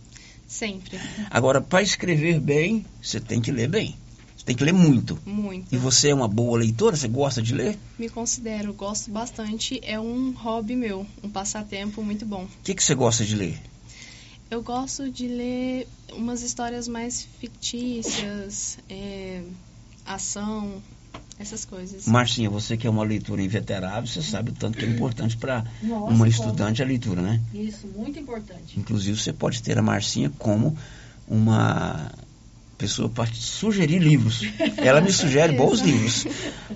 Sempre. 0.47 0.99
Agora, 1.29 1.59
para 1.61 1.81
escrever 1.81 2.39
bem, 2.39 2.85
você 3.01 3.19
tem 3.19 3.41
que 3.41 3.51
ler 3.51 3.67
bem. 3.69 3.95
Você 4.37 4.45
tem 4.45 4.55
que 4.55 4.63
ler 4.63 4.73
muito. 4.73 5.19
Muito. 5.25 5.67
E 5.73 5.77
você 5.77 6.09
é 6.09 6.15
uma 6.15 6.27
boa 6.27 6.57
leitora? 6.57 6.95
Você 6.95 7.07
gosta 7.07 7.41
de 7.41 7.53
ler? 7.53 7.77
Me 7.97 8.09
considero, 8.09 8.73
gosto 8.73 9.11
bastante. 9.11 9.79
É 9.83 9.99
um 9.99 10.31
hobby 10.31 10.75
meu, 10.75 11.05
um 11.23 11.29
passatempo 11.29 12.03
muito 12.03 12.25
bom. 12.25 12.43
O 12.45 12.49
que, 12.63 12.73
que 12.73 12.83
você 12.83 12.95
gosta 12.95 13.23
de 13.23 13.35
ler? 13.35 13.59
Eu 14.51 14.61
gosto 14.61 15.09
de 15.09 15.29
ler 15.29 15.87
umas 16.11 16.41
histórias 16.41 16.85
mais 16.85 17.23
fictícias, 17.23 18.77
é, 18.89 19.41
ação, 20.05 20.83
essas 21.39 21.63
coisas. 21.63 22.05
Marcinha, 22.05 22.49
você 22.49 22.75
que 22.75 22.85
é 22.85 22.89
uma 22.89 23.05
leitora 23.05 23.41
inveterável, 23.41 24.05
você 24.05 24.21
sabe 24.21 24.51
o 24.51 24.53
tanto 24.53 24.77
que 24.77 24.83
é 24.83 24.89
importante 24.89 25.37
para 25.37 25.63
uma 25.81 26.01
como. 26.01 26.27
estudante 26.27 26.83
a 26.83 26.85
leitura, 26.85 27.21
né? 27.21 27.41
Isso, 27.53 27.87
muito 27.87 28.19
importante. 28.19 28.77
Inclusive, 28.77 29.17
você 29.17 29.31
pode 29.31 29.63
ter 29.63 29.77
a 29.77 29.81
Marcinha 29.81 30.29
como 30.37 30.77
uma 31.25 32.11
pessoa 32.81 33.07
para 33.07 33.31
sugerir 33.31 33.99
livros. 33.99 34.41
Ela 34.77 35.01
me 35.01 35.11
sugere 35.11 35.53
bons 35.53 35.81
livros. 35.81 36.25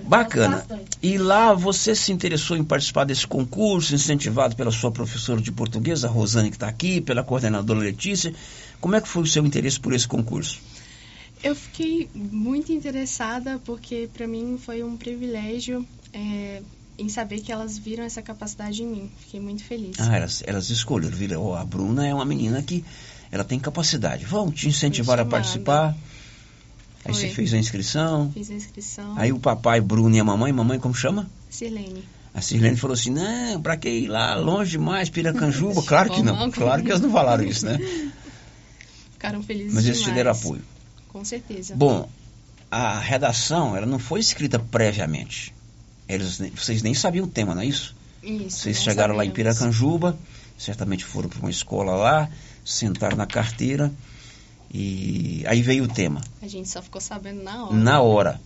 Bacana. 0.04 0.64
E 1.02 1.18
lá 1.18 1.52
você 1.52 1.96
se 1.96 2.12
interessou 2.12 2.56
em 2.56 2.62
participar 2.62 3.04
desse 3.04 3.26
concurso, 3.26 3.92
incentivado 3.92 4.54
pela 4.54 4.70
sua 4.70 4.92
professora 4.92 5.40
de 5.40 5.50
português, 5.50 6.04
a 6.04 6.08
Rosane, 6.08 6.50
que 6.50 6.56
está 6.56 6.68
aqui, 6.68 7.00
pela 7.00 7.24
coordenadora 7.24 7.80
Letícia. 7.80 8.32
Como 8.80 8.94
é 8.94 9.00
que 9.00 9.08
foi 9.08 9.22
o 9.22 9.26
seu 9.26 9.44
interesse 9.44 9.80
por 9.80 9.92
esse 9.92 10.06
concurso? 10.06 10.60
Eu 11.42 11.56
fiquei 11.56 12.08
muito 12.14 12.72
interessada 12.72 13.60
porque 13.64 14.08
para 14.12 14.26
mim 14.26 14.58
foi 14.64 14.82
um 14.82 14.96
privilégio 14.96 15.84
é, 16.12 16.62
em 16.96 17.08
saber 17.08 17.40
que 17.40 17.50
elas 17.50 17.76
viram 17.76 18.04
essa 18.04 18.22
capacidade 18.22 18.82
em 18.82 18.86
mim. 18.86 19.10
Fiquei 19.18 19.40
muito 19.40 19.64
feliz. 19.64 19.96
Ah, 19.98 20.16
elas, 20.16 20.42
elas 20.46 20.70
escolheram. 20.70 21.16
Viram, 21.16 21.42
ó, 21.42 21.56
a 21.56 21.64
Bruna 21.64 22.06
é 22.06 22.14
uma 22.14 22.24
menina 22.24 22.62
que 22.62 22.84
ela 23.30 23.44
tem 23.44 23.58
capacidade. 23.58 24.24
Vamos 24.24 24.54
te 24.58 24.68
incentivar 24.68 25.18
a 25.20 25.24
participar. 25.24 25.96
Aí 27.04 27.12
Foi. 27.12 27.14
você 27.14 27.28
fez 27.28 27.54
a 27.54 27.58
inscrição. 27.58 28.30
Fiz 28.32 28.50
a 28.50 28.54
inscrição. 28.54 29.14
Aí 29.16 29.32
o 29.32 29.38
papai, 29.38 29.80
Bruno 29.80 30.14
e 30.14 30.20
a 30.20 30.24
mamãe, 30.24 30.52
mamãe 30.52 30.78
como 30.78 30.94
chama? 30.94 31.28
Sirlene. 31.48 32.04
A 32.34 32.40
Sirlene 32.40 32.76
falou 32.76 32.94
assim, 32.94 33.10
não, 33.10 33.62
pra 33.62 33.76
que 33.76 33.88
ir 33.88 34.08
lá 34.08 34.34
longe 34.34 34.72
demais, 34.72 35.08
Piracanjuba? 35.08 35.82
Claro 35.86 36.10
que 36.10 36.22
não, 36.22 36.50
claro 36.50 36.82
que 36.82 36.90
eles 36.90 37.00
não 37.00 37.10
falaram 37.10 37.44
isso, 37.44 37.64
né? 37.64 37.78
Ficaram 39.12 39.42
felizes 39.42 39.72
Mas 39.72 39.86
eles 39.86 39.98
te 39.98 40.04
demais. 40.04 40.16
deram 40.16 40.32
apoio. 40.32 40.62
Com 41.08 41.24
certeza. 41.24 41.74
Bom, 41.74 42.08
a 42.70 42.98
redação, 42.98 43.74
ela 43.74 43.86
não 43.86 43.98
foi 43.98 44.20
escrita 44.20 44.58
previamente. 44.58 45.54
Eles, 46.08 46.38
vocês 46.54 46.82
nem 46.82 46.92
sabiam 46.92 47.24
o 47.24 47.28
tema, 47.28 47.54
não 47.54 47.62
é 47.62 47.66
isso? 47.66 47.96
Isso, 48.22 48.58
Vocês 48.58 48.82
chegaram 48.82 49.14
lá 49.14 49.24
em. 49.24 49.30
Piracanjuba, 49.30 50.18
certamente 50.58 51.04
foram 51.04 51.28
para 51.28 51.38
uma 51.38 51.50
escola 51.50 51.94
lá, 51.94 52.28
sentaram 52.66 53.16
na 53.16 53.26
carteira 53.26 53.90
e 54.72 55.44
aí 55.46 55.62
veio 55.62 55.84
o 55.84 55.88
tema, 55.88 56.20
A 56.42 56.48
gente 56.48 56.68
só 56.68 56.82
ficou 56.82 57.00
sabendo 57.00 57.42
na 57.42 57.64
hora. 57.64 57.74
na 57.76 58.00
hora. 58.02 58.40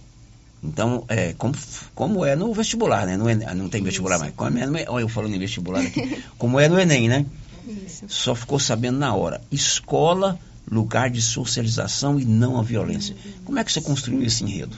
Então, 0.63 1.05
é, 1.09 1.33
como, 1.33 1.55
como 1.95 2.25
é 2.25 2.37
no 2.37 2.53
vestibular, 2.53 3.07
né? 3.07 3.17
Não, 3.17 3.27
é, 3.29 3.35
não 3.55 3.69
tem 3.71 3.83
vestibular 3.83 4.19
mais. 4.19 4.35
Como 4.35 4.59
é, 4.59 4.67
no- 4.67 4.77
olha 4.93 5.03
eu 5.03 5.09
falando 5.09 5.35
em 5.35 5.39
vestibular 5.39 5.81
aqui. 5.81 6.23
como 6.37 6.61
é 6.61 6.69
no 6.69 6.79
Enem, 6.79 7.09
né? 7.09 7.25
Isso. 7.67 8.05
Só 8.09 8.35
ficou 8.35 8.59
sabendo 8.61 8.99
na 8.99 9.15
hora. 9.15 9.41
Escola, 9.51 10.39
lugar 10.71 11.09
de 11.09 11.23
socialização 11.23 12.21
e 12.21 12.27
não 12.27 12.59
a 12.61 12.63
violência. 12.63 13.17
Como 13.45 13.59
é 13.59 13.65
que 13.65 13.73
você 13.73 13.81
construiu 13.81 14.23
esse 14.23 14.45
enredo? 14.45 14.77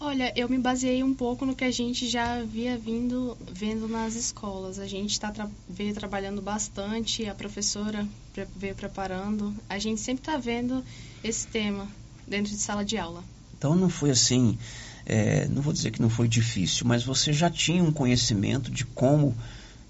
Olha, 0.00 0.32
eu 0.34 0.48
me 0.48 0.58
baseei 0.58 1.04
um 1.04 1.14
pouco 1.14 1.44
no 1.46 1.54
que 1.54 1.64
a 1.64 1.70
gente 1.70 2.08
já 2.08 2.40
havia 2.40 2.76
vindo 2.76 3.36
vendo 3.52 3.86
nas 3.86 4.14
escolas. 4.14 4.78
A 4.78 4.86
gente 4.86 5.20
tá 5.20 5.30
tra 5.30 5.48
veio 5.68 5.94
trabalhando 5.94 6.40
bastante, 6.42 7.26
a 7.28 7.34
professora 7.34 8.06
pre 8.32 8.46
veio 8.56 8.74
preparando. 8.74 9.54
A 9.68 9.78
gente 9.78 10.00
sempre 10.00 10.22
está 10.22 10.36
vendo 10.36 10.84
esse 11.22 11.46
tema 11.46 11.86
dentro 12.26 12.52
de 12.52 12.58
sala 12.58 12.84
de 12.84 12.96
aula. 12.96 13.22
Então 13.56 13.76
não 13.76 13.88
foi 13.88 14.10
assim, 14.10 14.58
é, 15.06 15.46
não 15.48 15.62
vou 15.62 15.72
dizer 15.72 15.90
que 15.90 16.02
não 16.02 16.10
foi 16.10 16.26
difícil, 16.26 16.86
mas 16.86 17.04
você 17.04 17.32
já 17.32 17.50
tinha 17.50 17.82
um 17.82 17.92
conhecimento 17.92 18.70
de 18.70 18.84
como 18.84 19.36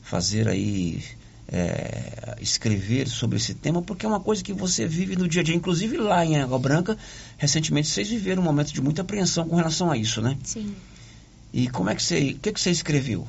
fazer 0.02 0.48
aí, 0.48 1.02
é, 1.48 2.36
escrever 2.40 3.08
sobre 3.08 3.36
esse 3.36 3.54
tema, 3.54 3.80
porque 3.80 4.04
é 4.04 4.08
uma 4.08 4.20
coisa 4.20 4.42
que 4.42 4.52
você 4.52 4.86
vive 4.86 5.16
no 5.16 5.28
dia 5.28 5.40
a 5.40 5.44
dia. 5.44 5.54
Inclusive 5.54 5.96
lá 5.96 6.24
em 6.24 6.38
Água 6.38 6.58
Branca, 6.58 6.98
recentemente 7.38 7.88
vocês 7.88 8.08
viveram 8.08 8.42
um 8.42 8.44
momento 8.44 8.72
de 8.72 8.80
muita 8.80 9.02
apreensão 9.02 9.48
com 9.48 9.56
relação 9.56 9.90
a 9.90 9.96
isso, 9.96 10.20
né? 10.20 10.36
Sim. 10.42 10.74
E 11.52 11.68
como 11.68 11.90
é 11.90 11.94
que 11.94 12.02
você, 12.02 12.32
o 12.32 12.38
que, 12.38 12.52
que 12.52 12.60
você 12.60 12.70
escreveu? 12.70 13.26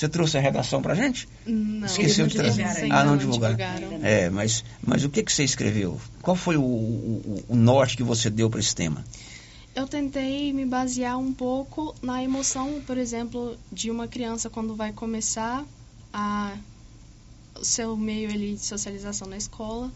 Você 0.00 0.08
trouxe 0.08 0.38
a 0.38 0.40
redação 0.40 0.80
pra 0.80 0.94
gente? 0.94 1.28
Não, 1.44 1.84
Esqueceu 1.84 2.26
de 2.26 2.34
trazer. 2.34 2.64
Ah, 2.90 3.04
não 3.04 3.10
não 3.10 3.16
divulgaram. 3.18 3.58
É, 4.02 4.30
mas, 4.30 4.64
mas 4.82 5.04
o 5.04 5.10
que, 5.10 5.22
que 5.22 5.30
você 5.30 5.44
escreveu? 5.44 6.00
Qual 6.22 6.34
foi 6.34 6.56
o, 6.56 6.62
o, 6.62 7.44
o 7.50 7.54
norte 7.54 7.98
que 7.98 8.02
você 8.02 8.30
deu 8.30 8.48
para 8.48 8.60
esse 8.60 8.74
tema? 8.74 9.04
Eu 9.74 9.86
tentei 9.86 10.54
me 10.54 10.64
basear 10.64 11.18
um 11.18 11.34
pouco 11.34 11.94
na 12.00 12.24
emoção, 12.24 12.80
por 12.86 12.96
exemplo, 12.96 13.58
de 13.70 13.90
uma 13.90 14.08
criança 14.08 14.48
quando 14.48 14.74
vai 14.74 14.90
começar 14.90 15.66
a 16.14 16.56
o 17.60 17.64
seu 17.64 17.94
meio 17.94 18.30
ali 18.30 18.54
de 18.54 18.64
socialização 18.64 19.28
na 19.28 19.36
escola 19.36 19.92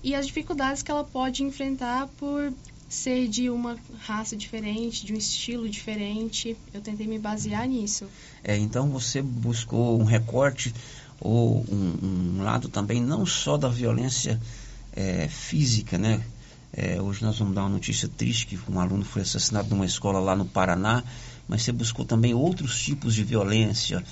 e 0.00 0.14
as 0.14 0.28
dificuldades 0.28 0.80
que 0.80 0.92
ela 0.92 1.02
pode 1.02 1.42
enfrentar 1.42 2.06
por 2.18 2.52
ser 2.90 3.28
de 3.28 3.48
uma 3.48 3.78
raça 4.00 4.36
diferente, 4.36 5.06
de 5.06 5.14
um 5.14 5.16
estilo 5.16 5.68
diferente. 5.68 6.56
Eu 6.74 6.80
tentei 6.80 7.06
me 7.06 7.20
basear 7.20 7.66
nisso. 7.68 8.04
É, 8.42 8.56
então 8.56 8.90
você 8.90 9.22
buscou 9.22 9.98
um 9.98 10.04
recorte 10.04 10.74
ou 11.20 11.64
um, 11.70 12.38
um 12.38 12.42
lado 12.42 12.68
também 12.68 13.00
não 13.00 13.24
só 13.24 13.56
da 13.56 13.68
violência 13.68 14.40
é, 14.92 15.28
física, 15.28 15.96
né? 15.96 16.20
É, 16.72 17.00
hoje 17.00 17.22
nós 17.22 17.38
vamos 17.38 17.54
dar 17.54 17.62
uma 17.62 17.70
notícia 17.70 18.08
triste 18.08 18.46
que 18.46 18.58
um 18.68 18.80
aluno 18.80 19.04
foi 19.04 19.22
assassinado 19.22 19.70
numa 19.70 19.86
escola 19.86 20.18
lá 20.18 20.34
no 20.34 20.44
Paraná, 20.44 21.04
mas 21.46 21.62
você 21.62 21.70
buscou 21.70 22.04
também 22.04 22.34
outros 22.34 22.82
tipos 22.82 23.14
de 23.14 23.22
violência, 23.22 24.04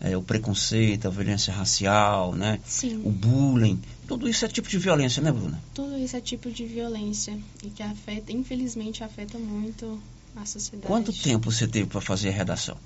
é, 0.00 0.16
o 0.16 0.22
preconceito, 0.22 1.06
a 1.06 1.10
violência 1.10 1.52
racial, 1.52 2.34
né? 2.34 2.60
Sim. 2.64 3.00
O 3.04 3.10
bullying, 3.10 3.80
tudo 4.08 4.26
isso 4.26 4.44
é 4.44 4.48
tipo 4.48 4.68
de 4.68 4.78
violência, 4.78 5.22
né, 5.22 5.30
Bruna? 5.30 5.60
Tudo 5.74 5.96
isso 5.98 6.16
é 6.16 6.20
tipo 6.20 6.50
de 6.50 6.64
violência 6.64 7.38
e 7.62 7.68
que 7.68 7.82
afeta, 7.82 8.32
infelizmente, 8.32 9.04
afeta 9.04 9.38
muito 9.38 10.00
a 10.34 10.46
sociedade. 10.46 10.86
Quanto 10.86 11.12
tempo 11.12 11.52
você 11.52 11.68
teve 11.68 11.86
para 11.86 12.00
fazer 12.00 12.30
a 12.30 12.32
redação? 12.32 12.78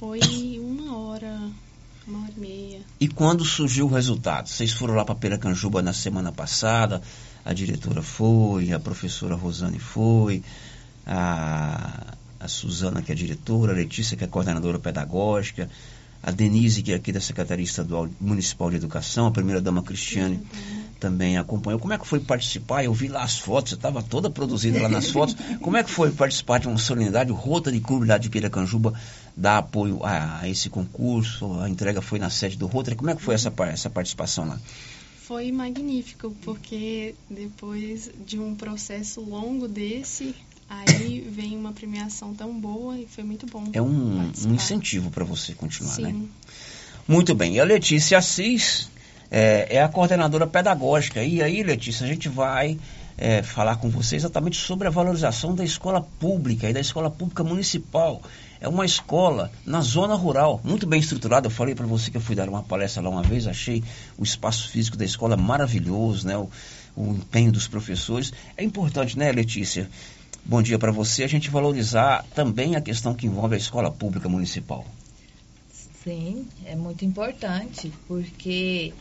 Foi 0.00 0.58
uma 0.58 0.96
hora, 0.98 1.40
uma 2.06 2.22
hora 2.24 2.32
e 2.36 2.40
meia. 2.40 2.80
E 2.98 3.06
quando 3.06 3.44
surgiu 3.44 3.86
o 3.86 3.88
resultado? 3.88 4.48
Vocês 4.48 4.72
foram 4.72 4.94
lá 4.94 5.04
para 5.04 5.14
Piracanjuba 5.14 5.82
na 5.82 5.92
semana 5.92 6.32
passada, 6.32 7.00
a 7.44 7.52
diretora 7.52 8.02
foi, 8.02 8.72
a 8.72 8.80
professora 8.80 9.36
Rosane 9.36 9.78
foi, 9.78 10.42
a, 11.06 12.14
a 12.40 12.48
Suzana, 12.48 13.02
que 13.02 13.12
é 13.12 13.14
a 13.14 13.16
diretora, 13.16 13.72
a 13.72 13.76
Letícia, 13.76 14.16
que 14.16 14.24
é 14.24 14.26
a 14.26 14.30
coordenadora 14.30 14.80
pedagógica, 14.80 15.70
a 16.22 16.30
Denise, 16.30 16.82
que 16.82 16.92
é 16.92 16.96
aqui 16.96 17.12
da 17.12 17.20
Secretaria 17.20 17.64
Estadual 17.64 18.08
Municipal 18.20 18.70
de 18.70 18.76
Educação, 18.76 19.26
a 19.26 19.30
primeira-dama 19.30 19.82
Cristiane 19.82 20.40
também 20.98 21.38
acompanhou. 21.38 21.80
Como 21.80 21.94
é 21.94 21.98
que 21.98 22.06
foi 22.06 22.20
participar? 22.20 22.84
Eu 22.84 22.92
vi 22.92 23.08
lá 23.08 23.22
as 23.22 23.38
fotos, 23.38 23.72
estava 23.72 24.02
toda 24.02 24.28
produzida 24.28 24.82
lá 24.82 24.88
nas 24.88 25.08
fotos. 25.10 25.34
Como 25.60 25.76
é 25.76 25.82
que 25.82 25.90
foi 25.90 26.10
participar 26.10 26.58
de 26.58 26.68
uma 26.68 26.76
solenidade? 26.76 27.32
O 27.32 27.34
Rotary 27.34 27.80
Clube 27.80 28.06
lá 28.06 28.18
de 28.18 28.28
Piracanjuba 28.28 28.92
dá 29.34 29.58
apoio 29.58 30.04
a, 30.04 30.40
a 30.40 30.48
esse 30.48 30.68
concurso, 30.68 31.58
a 31.58 31.68
entrega 31.68 32.02
foi 32.02 32.18
na 32.18 32.28
sede 32.28 32.58
do 32.58 32.66
Rotary. 32.66 32.96
Como 32.96 33.08
é 33.08 33.16
que 33.16 33.22
foi 33.22 33.34
essa, 33.34 33.52
essa 33.72 33.88
participação 33.88 34.46
lá? 34.46 34.60
Foi 35.22 35.50
magnífico, 35.52 36.36
porque 36.42 37.14
depois 37.30 38.10
de 38.26 38.38
um 38.38 38.54
processo 38.54 39.20
longo 39.20 39.68
desse, 39.68 40.34
aí 40.70 41.20
vem 41.28 41.56
uma 41.56 41.72
premiação 41.72 42.32
tão 42.32 42.58
boa 42.58 42.96
e 42.96 43.06
foi 43.06 43.24
muito 43.24 43.44
bom. 43.46 43.64
É 43.72 43.82
um, 43.82 44.30
um 44.46 44.54
incentivo 44.54 45.10
para 45.10 45.24
você 45.24 45.52
continuar, 45.52 45.94
Sim. 45.94 46.02
né? 46.02 46.28
Muito 47.08 47.34
bem. 47.34 47.56
E 47.56 47.60
a 47.60 47.64
Letícia 47.64 48.16
Assis 48.16 48.88
é, 49.30 49.66
é 49.68 49.82
a 49.82 49.88
coordenadora 49.88 50.46
pedagógica. 50.46 51.24
E 51.24 51.42
aí, 51.42 51.62
Letícia, 51.64 52.06
a 52.06 52.08
gente 52.08 52.28
vai 52.28 52.78
é, 53.18 53.42
falar 53.42 53.76
com 53.76 53.90
você 53.90 54.14
exatamente 54.14 54.56
sobre 54.56 54.86
a 54.86 54.90
valorização 54.90 55.54
da 55.54 55.64
escola 55.64 56.06
pública 56.20 56.70
e 56.70 56.72
da 56.72 56.80
escola 56.80 57.10
pública 57.10 57.42
municipal. 57.42 58.22
É 58.60 58.68
uma 58.68 58.86
escola 58.86 59.50
na 59.66 59.80
zona 59.80 60.14
rural, 60.14 60.60
muito 60.62 60.86
bem 60.86 61.00
estruturada. 61.00 61.48
Eu 61.48 61.50
falei 61.50 61.74
para 61.74 61.86
você 61.86 62.10
que 62.10 62.16
eu 62.16 62.20
fui 62.20 62.36
dar 62.36 62.48
uma 62.48 62.62
palestra 62.62 63.02
lá 63.02 63.10
uma 63.10 63.22
vez, 63.22 63.46
achei 63.46 63.82
o 64.16 64.22
espaço 64.22 64.68
físico 64.68 64.96
da 64.96 65.04
escola 65.04 65.36
maravilhoso, 65.36 66.26
né? 66.26 66.36
O, 66.36 66.48
o 66.94 67.12
empenho 67.12 67.50
dos 67.50 67.66
professores. 67.66 68.32
É 68.56 68.62
importante, 68.62 69.18
né, 69.18 69.32
Letícia? 69.32 69.88
Bom 70.44 70.62
dia 70.62 70.78
para 70.78 70.92
você. 70.92 71.22
A 71.22 71.28
gente 71.28 71.50
valorizar 71.50 72.24
também 72.34 72.76
a 72.76 72.80
questão 72.80 73.14
que 73.14 73.26
envolve 73.26 73.54
a 73.54 73.58
escola 73.58 73.90
pública 73.90 74.28
municipal. 74.28 74.84
Sim, 76.02 76.48
é 76.64 76.74
muito 76.74 77.04
importante, 77.04 77.92
porque 78.08 78.94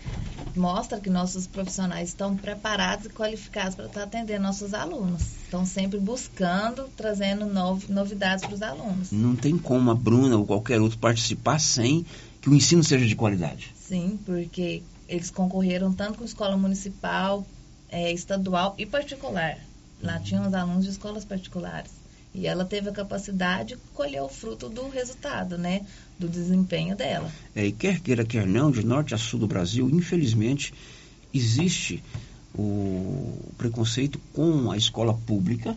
mostra 0.54 1.00
que 1.00 1.10
nossos 1.10 1.48
profissionais 1.48 2.10
estão 2.10 2.36
preparados 2.36 3.06
e 3.06 3.10
qualificados 3.10 3.74
para 3.74 3.86
estar 3.86 4.04
atendendo 4.04 4.44
nossos 4.44 4.74
alunos. 4.74 5.22
Estão 5.44 5.66
sempre 5.66 5.98
buscando, 5.98 6.90
trazendo 6.98 7.46
novidades 7.88 8.44
para 8.44 8.54
os 8.54 8.62
alunos. 8.62 9.12
Não 9.14 9.34
tem 9.34 9.58
como 9.58 9.90
a 9.90 9.96
Bruna 9.96 10.36
ou 10.38 10.46
qualquer 10.46 10.82
outro 10.82 10.98
participar 10.98 11.60
sem 11.60 12.06
que 12.42 12.50
o 12.50 12.54
ensino 12.54 12.84
seja 12.84 13.06
de 13.06 13.16
qualidade. 13.16 13.74
Sim, 13.80 14.20
porque 14.26 14.84
eles 15.08 15.32
concorreram 15.32 15.94
tanto 15.94 16.20
com 16.20 16.26
escola 16.26 16.58
municipal, 16.58 17.46
é, 17.90 18.12
estadual 18.12 18.76
e 18.78 18.86
particular. 18.86 19.58
Lá 20.02 20.18
uhum. 20.18 20.24
tinham 20.24 20.48
os 20.48 20.54
alunos 20.54 20.86
de 20.86 20.92
escolas 20.92 21.26
particulares. 21.26 21.92
E 22.34 22.46
ela 22.46 22.64
teve 22.64 22.90
a 22.90 22.94
capacidade 22.94 23.70
de 23.70 23.78
colher 23.94 24.22
o 24.22 24.30
fruto 24.30 24.70
do 24.70 24.88
resultado, 24.88 25.58
né? 25.58 25.86
Do 26.18 26.28
desempenho 26.28 26.96
dela. 26.96 27.32
É, 27.56 27.66
e 27.66 27.72
quer 27.72 28.00
queira, 28.00 28.24
quer 28.24 28.46
não, 28.46 28.70
de 28.70 28.86
norte 28.86 29.16
a 29.16 29.18
sul 29.18 29.40
do 29.40 29.48
Brasil, 29.48 29.90
infelizmente, 29.90 30.74
existe 31.34 32.04
o 32.54 33.52
preconceito 33.58 34.20
com 34.34 34.72
a 34.72 34.78
escola 34.78 35.14
pública. 35.14 35.76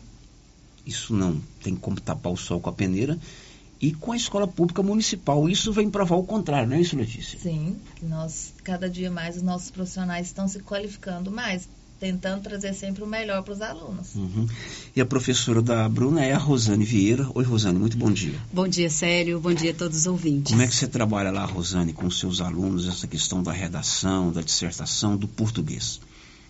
Isso 0.84 1.14
não 1.14 1.40
tem 1.62 1.74
como 1.74 2.00
tapar 2.00 2.32
o 2.32 2.36
sol 2.36 2.60
com 2.60 2.68
a 2.68 2.72
peneira. 2.72 3.18
E 3.80 3.92
com 3.92 4.12
a 4.12 4.16
escola 4.16 4.46
pública 4.46 4.82
municipal. 4.82 5.48
Isso 5.48 5.72
vem 5.72 5.90
provar 5.90 6.16
o 6.16 6.22
contrário, 6.22 6.68
não 6.68 6.76
é 6.76 6.80
isso, 6.80 6.96
Letícia? 6.96 7.38
Sim, 7.38 7.76
nós, 8.02 8.52
cada 8.62 8.88
dia 8.88 9.10
mais, 9.10 9.36
os 9.36 9.42
nossos 9.42 9.70
profissionais 9.70 10.28
estão 10.28 10.46
se 10.46 10.60
qualificando 10.60 11.32
mais 11.32 11.68
tentando 12.02 12.42
trazer 12.42 12.74
sempre 12.74 13.04
o 13.04 13.06
melhor 13.06 13.44
para 13.44 13.54
os 13.54 13.62
alunos. 13.62 14.16
Uhum. 14.16 14.48
E 14.96 15.00
a 15.00 15.06
professora 15.06 15.62
da 15.62 15.88
Bruna 15.88 16.24
é 16.24 16.32
a 16.32 16.36
Rosane 16.36 16.84
Vieira. 16.84 17.28
Oi, 17.32 17.44
Rosane, 17.44 17.78
muito 17.78 17.96
bom 17.96 18.10
dia. 18.10 18.34
Bom 18.52 18.66
dia, 18.66 18.90
Célio. 18.90 19.38
Bom 19.38 19.54
dia 19.54 19.70
a 19.70 19.74
todos 19.74 19.98
os 19.98 20.06
ouvintes. 20.08 20.50
Como 20.50 20.62
é 20.62 20.66
que 20.66 20.74
você 20.74 20.88
trabalha 20.88 21.30
lá, 21.30 21.44
Rosane, 21.44 21.92
com 21.92 22.10
seus 22.10 22.40
alunos, 22.40 22.88
essa 22.88 23.06
questão 23.06 23.40
da 23.40 23.52
redação, 23.52 24.32
da 24.32 24.40
dissertação, 24.42 25.16
do 25.16 25.28
português? 25.28 26.00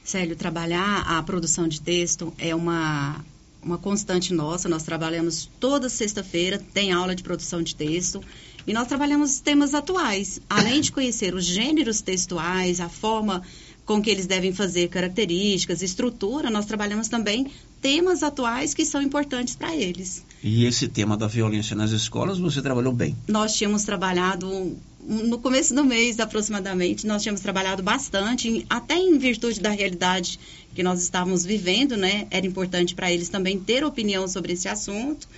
Célio, 0.03 0.35
trabalhar 0.37 1.03
a 1.03 1.23
produção 1.23 1.69
de 1.69 1.83
texto 1.83 2.33
é 2.39 2.55
uma, 2.55 3.23
uma 3.63 3.77
constante 3.77 4.33
nossa. 4.33 4.71
Nós 4.71 4.85
trabalhamos 4.85 5.51
toda 5.61 5.91
sexta-feira, 5.91 6.59
tem 6.73 6.93
aula 6.93 7.15
de 7.15 7.23
produção 7.23 7.63
de 7.63 7.75
texto. 7.75 8.25
E 8.67 8.73
nós 8.73 8.89
trabalhamos 8.89 9.39
temas 9.39 9.75
atuais. 9.75 10.41
Além 10.49 10.81
de 10.81 10.91
conhecer 10.91 11.35
os 11.35 11.45
gêneros 11.45 12.01
textuais, 12.01 12.81
a 12.81 12.89
forma 12.89 13.43
com 13.85 14.01
que 14.01 14.11
eles 14.11 14.27
devem 14.27 14.53
fazer 14.53 14.89
características, 14.89 15.83
estrutura, 15.83 16.51
nós 16.51 16.67
trabalhamos 16.67 17.09
também 17.09 17.51
temas 17.81 18.23
atuais 18.23 18.75
que 18.75 18.85
são 18.85 19.03
importantes 19.03 19.57
para 19.57 19.75
eles. 19.75 20.25
E 20.43 20.65
esse 20.65 20.89
tema 20.89 21.17
da 21.17 21.27
violência 21.27 21.75
nas 21.75 21.91
escolas, 21.91 22.39
você 22.39 22.63
trabalhou 22.63 22.93
bem? 22.93 23.17
Nós 23.27 23.55
tínhamos 23.55 23.83
trabalhado 23.85 24.77
no 25.05 25.39
começo 25.39 25.75
do 25.75 25.85
mês 25.85 26.21
aproximadamente, 26.21 27.07
nós 27.09 27.23
tínhamos 27.23 27.41
trabalhado 27.41 27.83
bastante, 27.83 28.65
até 28.71 28.95
em 28.95 29.19
virtude 29.19 29.61
da 29.61 29.71
realidade 29.71 30.39
que 30.75 30.83
nós 30.83 31.03
estávamos 31.03 31.45
vivendo, 31.45 31.97
né? 31.97 32.29
Era 32.31 32.47
importante 32.47 32.95
para 32.95 33.11
eles 33.13 33.29
também 33.29 33.59
ter 33.59 33.85
opinião 33.85 34.29
sobre 34.29 34.53
esse 34.53 34.69
assunto 34.69 35.29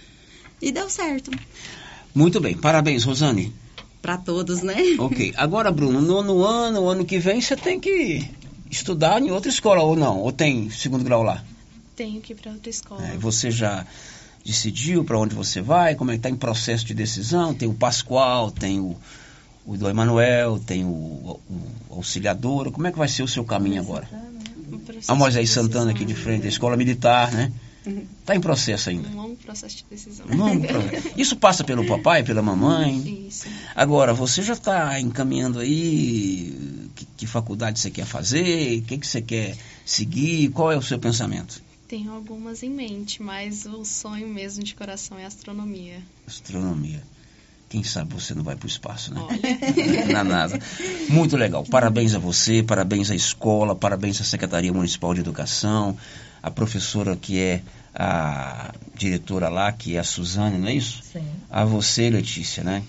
e 0.60 0.70
deu 0.70 0.90
certo. 0.90 1.30
Muito 2.14 2.40
bem, 2.40 2.54
parabéns, 2.56 3.04
Rosane 3.04 3.52
para 4.04 4.18
todos, 4.18 4.60
né? 4.60 4.76
Ok. 4.98 5.32
Agora, 5.34 5.72
Bruno, 5.72 6.02
no, 6.02 6.22
no 6.22 6.44
ano, 6.44 6.86
ano 6.90 7.06
que 7.06 7.18
vem, 7.18 7.40
você 7.40 7.56
tem 7.56 7.80
que 7.80 8.22
estudar 8.70 9.22
em 9.22 9.30
outra 9.30 9.48
escola 9.48 9.82
ou 9.82 9.96
não? 9.96 10.18
Ou 10.18 10.30
tem 10.30 10.68
segundo 10.68 11.02
grau 11.02 11.22
lá? 11.22 11.42
Tenho 11.96 12.20
que 12.20 12.34
ir 12.34 12.36
para 12.36 12.52
outra 12.52 12.68
escola. 12.68 13.02
É, 13.02 13.16
você 13.16 13.50
já 13.50 13.86
decidiu 14.44 15.04
para 15.04 15.18
onde 15.18 15.34
você 15.34 15.62
vai? 15.62 15.94
Como 15.94 16.10
é 16.10 16.14
que 16.14 16.18
está 16.18 16.28
em 16.28 16.36
processo 16.36 16.84
de 16.84 16.92
decisão? 16.92 17.54
Tem 17.54 17.66
o 17.66 17.72
Pascoal, 17.72 18.50
tem 18.50 18.78
o, 18.78 18.94
o 19.64 19.74
do 19.74 19.88
Emanuel, 19.88 20.58
tem 20.58 20.84
o, 20.84 20.88
o, 20.88 21.40
o 21.88 21.94
auxiliador. 21.94 22.70
Como 22.72 22.86
é 22.86 22.92
que 22.92 22.98
vai 22.98 23.08
ser 23.08 23.22
o 23.22 23.28
seu 23.28 23.42
caminho 23.42 23.80
agora? 23.80 24.06
A 25.08 25.14
Moisés 25.14 25.48
Santana 25.48 25.92
aqui 25.92 26.04
de 26.04 26.14
frente, 26.14 26.44
a 26.44 26.50
escola 26.50 26.76
militar, 26.76 27.32
né? 27.32 27.50
Está 28.20 28.34
em 28.34 28.40
processo 28.40 28.90
ainda. 28.90 29.08
Um 29.08 29.16
longo 29.16 29.36
processo 29.36 29.76
de 29.76 29.84
decisão. 29.90 30.26
Um 30.30 30.36
longo 30.36 30.66
processo. 30.66 31.12
Isso 31.16 31.36
passa 31.36 31.62
pelo 31.62 31.86
papai, 31.86 32.22
pela 32.22 32.40
mamãe? 32.40 33.26
Isso. 33.28 33.46
Agora, 33.74 34.14
você 34.14 34.42
já 34.42 34.54
está 34.54 34.98
encaminhando 35.00 35.58
aí 35.58 36.90
que, 36.94 37.06
que, 37.18 37.26
faculdade 37.26 37.78
você 37.78 37.90
quer 37.90 38.06
fazer, 38.06 38.78
o 38.78 38.82
que, 38.82 38.98
que 38.98 39.06
você 39.06 39.20
quer 39.20 39.56
seguir, 39.84 40.48
qual 40.50 40.72
é 40.72 40.76
o 40.76 40.82
seu 40.82 40.98
pensamento? 40.98 41.62
Tenho 41.88 42.12
algumas 42.12 42.62
em 42.62 42.70
mente, 42.70 43.22
mas 43.22 43.66
o 43.66 43.84
sonho 43.84 44.28
mesmo 44.28 44.64
de 44.64 44.74
coração 44.74 45.18
é 45.18 45.24
astronomia. 45.26 46.00
Astronomia. 46.26 47.02
Quem 47.68 47.82
sabe 47.82 48.14
você 48.14 48.34
não 48.34 48.42
vai 48.42 48.56
para 48.56 48.66
o 48.66 48.68
espaço, 48.68 49.12
né? 49.12 49.20
Olha. 49.20 50.06
Na 50.12 50.24
NASA. 50.24 50.58
Muito 51.08 51.36
legal. 51.36 51.64
Parabéns 51.64 52.14
a 52.14 52.18
você, 52.18 52.62
parabéns 52.62 53.10
à 53.10 53.14
escola, 53.14 53.74
parabéns 53.74 54.20
à 54.20 54.24
Secretaria 54.24 54.72
Municipal 54.72 55.12
de 55.12 55.20
Educação, 55.20 55.96
a 56.44 56.50
professora 56.50 57.16
que 57.16 57.40
é 57.40 57.62
a 57.94 58.74
diretora 58.94 59.48
lá, 59.48 59.72
que 59.72 59.96
é 59.96 59.98
a 59.98 60.04
Suzane, 60.04 60.58
não 60.58 60.68
é 60.68 60.74
isso? 60.74 61.02
Sim. 61.10 61.24
A 61.50 61.64
você, 61.64 62.10
Letícia, 62.10 62.62
né? 62.62 62.82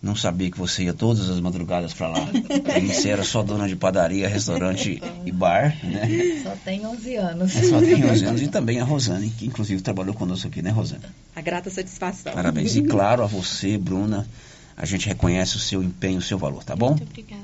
Não 0.00 0.16
sabia 0.16 0.50
que 0.50 0.58
você 0.58 0.84
ia 0.84 0.94
todas 0.94 1.28
as 1.28 1.38
madrugadas 1.38 1.92
para 1.92 2.08
lá. 2.08 2.26
você 2.86 3.10
era 3.10 3.22
só 3.22 3.42
dona 3.42 3.68
de 3.68 3.76
padaria, 3.76 4.26
restaurante 4.26 5.02
e 5.26 5.30
bar, 5.30 5.76
né? 5.84 6.40
Só 6.42 6.56
tem 6.64 6.86
11 6.86 7.16
anos. 7.16 7.52
Só 7.52 7.80
tem 7.80 8.02
11 8.02 8.24
anos. 8.24 8.40
E 8.40 8.48
também 8.48 8.80
a 8.80 8.84
Rosane, 8.84 9.28
que 9.28 9.44
inclusive 9.44 9.82
trabalhou 9.82 10.14
conosco 10.14 10.48
aqui, 10.48 10.62
né, 10.62 10.70
Rosane? 10.70 11.04
A 11.36 11.42
grata 11.42 11.68
satisfação. 11.68 12.32
Parabéns. 12.32 12.74
E 12.76 12.82
claro, 12.88 13.22
a 13.22 13.26
você, 13.26 13.76
Bruna, 13.76 14.26
a 14.74 14.86
gente 14.86 15.06
reconhece 15.06 15.56
o 15.56 15.60
seu 15.60 15.82
empenho, 15.82 16.18
o 16.18 16.22
seu 16.22 16.38
valor, 16.38 16.64
tá 16.64 16.74
bom? 16.74 16.96
Muito 16.96 17.02
obrigada. 17.02 17.42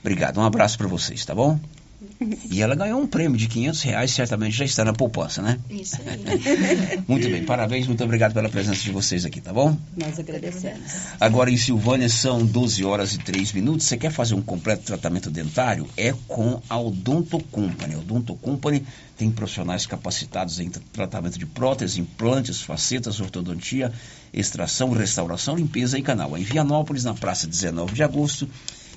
Obrigado. 0.00 0.38
Um 0.38 0.44
abraço 0.44 0.76
para 0.76 0.88
vocês, 0.88 1.24
tá 1.24 1.34
bom? 1.34 1.60
E 2.50 2.62
ela 2.62 2.74
ganhou 2.74 3.00
um 3.00 3.06
prêmio 3.06 3.36
de 3.36 3.48
500 3.48 3.82
reais, 3.82 4.10
certamente 4.10 4.56
já 4.56 4.64
está 4.64 4.84
na 4.84 4.92
poupança, 4.92 5.42
né? 5.42 5.58
Isso 5.68 5.96
aí. 6.06 7.02
muito 7.06 7.28
bem, 7.28 7.44
parabéns, 7.44 7.86
muito 7.86 8.02
obrigado 8.02 8.32
pela 8.32 8.48
presença 8.48 8.82
de 8.82 8.90
vocês 8.90 9.24
aqui, 9.24 9.40
tá 9.40 9.52
bom? 9.52 9.76
Nós 9.96 10.18
agradecemos. 10.18 10.92
Agora 11.20 11.50
em 11.50 11.56
Silvânia 11.56 12.08
são 12.08 12.44
12 12.44 12.84
horas 12.84 13.14
e 13.14 13.18
3 13.18 13.52
minutos. 13.52 13.86
Você 13.86 13.96
quer 13.96 14.10
fazer 14.10 14.34
um 14.34 14.42
completo 14.42 14.84
tratamento 14.84 15.30
dentário? 15.30 15.88
É 15.96 16.14
com 16.26 16.60
a 16.68 16.78
Odonto 16.78 17.38
Company. 17.50 17.94
A 17.94 17.98
Odonto 17.98 18.34
Company 18.36 18.84
tem 19.16 19.30
profissionais 19.30 19.86
capacitados 19.86 20.60
em 20.60 20.70
tratamento 20.70 21.38
de 21.38 21.46
próteses, 21.46 21.98
implantes, 21.98 22.60
facetas, 22.60 23.20
ortodontia, 23.20 23.92
extração, 24.32 24.90
restauração, 24.90 25.56
limpeza 25.56 25.98
e 25.98 26.02
canal. 26.02 26.36
Em 26.36 26.42
Vianópolis, 26.42 27.04
na 27.04 27.14
praça 27.14 27.46
19 27.46 27.94
de 27.94 28.02
agosto 28.02 28.48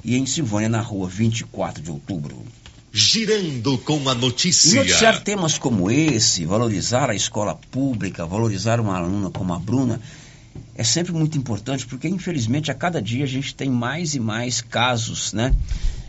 e 0.03 0.17
em 0.17 0.25
Silvânia, 0.25 0.69
na 0.69 0.81
rua 0.81 1.07
24 1.07 1.81
de 1.81 1.91
outubro. 1.91 2.43
Girando 2.91 3.77
com 3.77 4.09
a 4.09 4.15
notícia. 4.15 4.79
Noticiar 4.79 5.21
temas 5.21 5.57
como 5.57 5.91
esse, 5.91 6.45
valorizar 6.45 7.09
a 7.09 7.15
escola 7.15 7.55
pública, 7.69 8.25
valorizar 8.25 8.79
uma 8.79 8.97
aluna 8.97 9.29
como 9.29 9.53
a 9.53 9.59
Bruna, 9.59 10.01
é 10.75 10.83
sempre 10.83 11.11
muito 11.11 11.37
importante, 11.37 11.85
porque 11.85 12.07
infelizmente 12.07 12.71
a 12.71 12.73
cada 12.73 13.01
dia 13.01 13.23
a 13.23 13.27
gente 13.27 13.53
tem 13.53 13.69
mais 13.69 14.15
e 14.15 14.19
mais 14.19 14.61
casos, 14.61 15.33
né? 15.33 15.53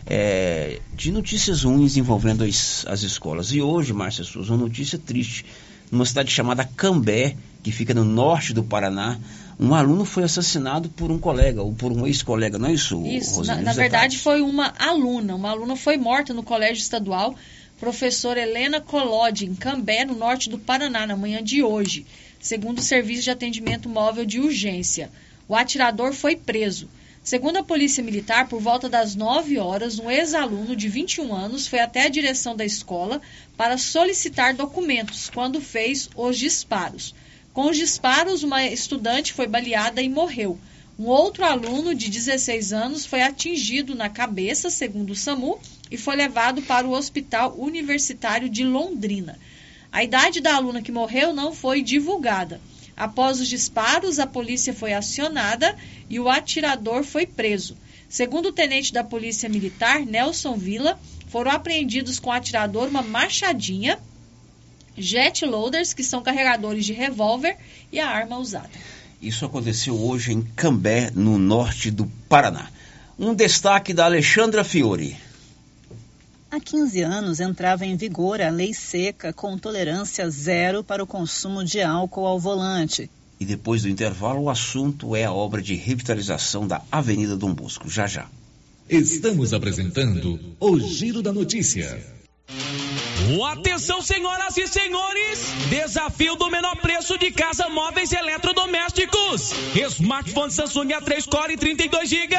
É, 0.05 0.79
de 0.95 1.11
notícias 1.11 1.63
ruins 1.63 1.97
envolvendo 1.97 2.43
as, 2.43 2.85
as 2.87 3.03
escolas. 3.03 3.51
E 3.51 3.61
hoje, 3.61 3.93
Márcia 3.93 4.23
Souza, 4.23 4.51
uma 4.53 4.63
notícia 4.63 4.97
triste. 4.97 5.45
Numa 5.91 6.05
cidade 6.05 6.31
chamada 6.31 6.63
Cambé, 6.63 7.35
que 7.61 7.71
fica 7.71 7.93
no 7.93 8.03
norte 8.03 8.53
do 8.53 8.63
Paraná, 8.63 9.19
um 9.59 9.73
aluno 9.73 10.05
foi 10.05 10.23
assassinado 10.23 10.89
por 10.89 11.11
um 11.11 11.19
colega 11.19 11.61
ou 11.61 11.73
por 11.73 11.91
um 11.91 12.07
ex-colega, 12.07 12.57
não 12.57 12.69
é 12.69 12.73
isso, 12.73 13.05
Isso, 13.05 13.37
Rosane? 13.37 13.59
na, 13.63 13.65
na 13.65 13.73
verdade 13.73 14.17
foi 14.17 14.41
uma 14.41 14.73
aluna. 14.77 15.35
Uma 15.35 15.49
aluna 15.51 15.75
foi 15.75 15.97
morta 15.97 16.33
no 16.33 16.43
colégio 16.43 16.81
estadual, 16.81 17.35
professora 17.79 18.41
Helena 18.41 18.79
Colodi, 18.79 19.45
em 19.45 19.55
Cambé, 19.55 20.05
no 20.05 20.15
norte 20.15 20.49
do 20.49 20.59
Paraná, 20.59 21.05
na 21.05 21.15
manhã 21.15 21.43
de 21.43 21.63
hoje, 21.63 22.05
segundo 22.39 22.79
o 22.79 22.83
Serviço 22.83 23.23
de 23.23 23.31
Atendimento 23.31 23.89
Móvel 23.89 24.25
de 24.25 24.39
Urgência. 24.39 25.09
O 25.47 25.55
atirador 25.55 26.13
foi 26.13 26.35
preso. 26.35 26.87
Segundo 27.23 27.57
a 27.57 27.63
Polícia 27.63 28.03
Militar, 28.03 28.47
por 28.47 28.59
volta 28.59 28.89
das 28.89 29.15
9 29.15 29.59
horas, 29.59 29.99
um 29.99 30.09
ex-aluno 30.09 30.75
de 30.75 30.87
21 30.89 31.33
anos 31.35 31.67
foi 31.67 31.79
até 31.79 32.05
a 32.05 32.09
direção 32.09 32.55
da 32.55 32.65
escola 32.65 33.21
para 33.55 33.77
solicitar 33.77 34.55
documentos 34.55 35.29
quando 35.29 35.61
fez 35.61 36.09
os 36.15 36.37
disparos. 36.37 37.13
Com 37.53 37.69
os 37.69 37.77
disparos, 37.77 38.43
uma 38.43 38.65
estudante 38.65 39.33
foi 39.33 39.45
baleada 39.45 40.01
e 40.01 40.07
morreu. 40.07 40.57
Um 40.97 41.07
outro 41.07 41.43
aluno 41.43 41.93
de 41.93 42.09
16 42.09 42.71
anos 42.71 43.05
foi 43.05 43.21
atingido 43.21 43.93
na 43.93 44.07
cabeça, 44.07 44.69
segundo 44.69 45.11
o 45.11 45.15
SAMU, 45.15 45.59
e 45.89 45.97
foi 45.97 46.15
levado 46.15 46.61
para 46.61 46.87
o 46.87 46.91
Hospital 46.91 47.55
Universitário 47.57 48.47
de 48.47 48.63
Londrina. 48.63 49.37
A 49.91 50.01
idade 50.01 50.39
da 50.39 50.55
aluna 50.55 50.81
que 50.81 50.91
morreu 50.91 51.33
não 51.33 51.53
foi 51.53 51.81
divulgada. 51.81 52.61
Após 52.95 53.41
os 53.41 53.47
disparos, 53.47 54.19
a 54.19 54.27
polícia 54.27 54.73
foi 54.73 54.93
acionada 54.93 55.75
e 56.09 56.19
o 56.19 56.29
atirador 56.29 57.03
foi 57.03 57.25
preso. 57.25 57.75
Segundo 58.07 58.47
o 58.47 58.51
tenente 58.51 58.93
da 58.93 59.03
Polícia 59.03 59.49
Militar, 59.49 60.05
Nelson 60.05 60.55
Villa, 60.55 60.99
foram 61.27 61.51
apreendidos 61.51 62.19
com 62.19 62.29
o 62.29 62.33
atirador 62.33 62.87
uma 62.87 63.01
machadinha, 63.01 63.99
jet 64.97 65.45
loaders, 65.45 65.93
que 65.93 66.03
são 66.03 66.21
carregadores 66.21 66.85
de 66.85 66.93
revólver, 66.93 67.57
e 67.91 67.99
a 67.99 68.09
arma 68.09 68.37
usada. 68.37 68.69
Isso 69.21 69.45
aconteceu 69.45 69.95
hoje 69.95 70.33
em 70.33 70.41
Cambé, 70.41 71.11
no 71.13 71.37
norte 71.37 71.91
do 71.91 72.05
Paraná. 72.27 72.69
Um 73.19 73.35
destaque 73.35 73.93
da 73.93 74.05
Alexandra 74.05 74.63
Fiore. 74.63 75.15
Há 76.49 76.59
15 76.59 77.01
anos 77.01 77.39
entrava 77.39 77.85
em 77.85 77.95
vigor 77.95 78.41
a 78.41 78.49
lei 78.49 78.73
seca 78.73 79.31
com 79.31 79.57
tolerância 79.57 80.29
zero 80.29 80.83
para 80.83 81.03
o 81.03 81.07
consumo 81.07 81.63
de 81.63 81.81
álcool 81.81 82.25
ao 82.25 82.39
volante. 82.39 83.09
E 83.39 83.45
depois 83.45 83.83
do 83.83 83.89
intervalo, 83.89 84.41
o 84.41 84.49
assunto 84.49 85.15
é 85.15 85.23
a 85.23 85.31
obra 85.31 85.61
de 85.61 85.75
revitalização 85.75 86.67
da 86.67 86.81
Avenida 86.91 87.37
Dom 87.37 87.53
Bosco. 87.53 87.89
Já 87.89 88.05
já. 88.05 88.27
Estamos 88.89 89.53
apresentando 89.53 90.39
o 90.59 90.79
Giro 90.79 91.21
da 91.21 91.31
Notícia. 91.31 92.20
Atenção, 93.51 94.01
senhoras 94.01 94.57
e 94.57 94.67
senhores! 94.67 95.53
Desafio 95.69 96.35
do 96.35 96.49
menor 96.49 96.75
preço 96.77 97.17
de 97.17 97.31
casa 97.31 97.69
móveis 97.69 98.11
eletrodomésticos. 98.11 99.53
Smartphone 99.75 100.51
Samsung 100.51 100.89
A3 100.89 101.29
Core 101.29 101.55
32 101.55 102.09
GB 102.09 102.35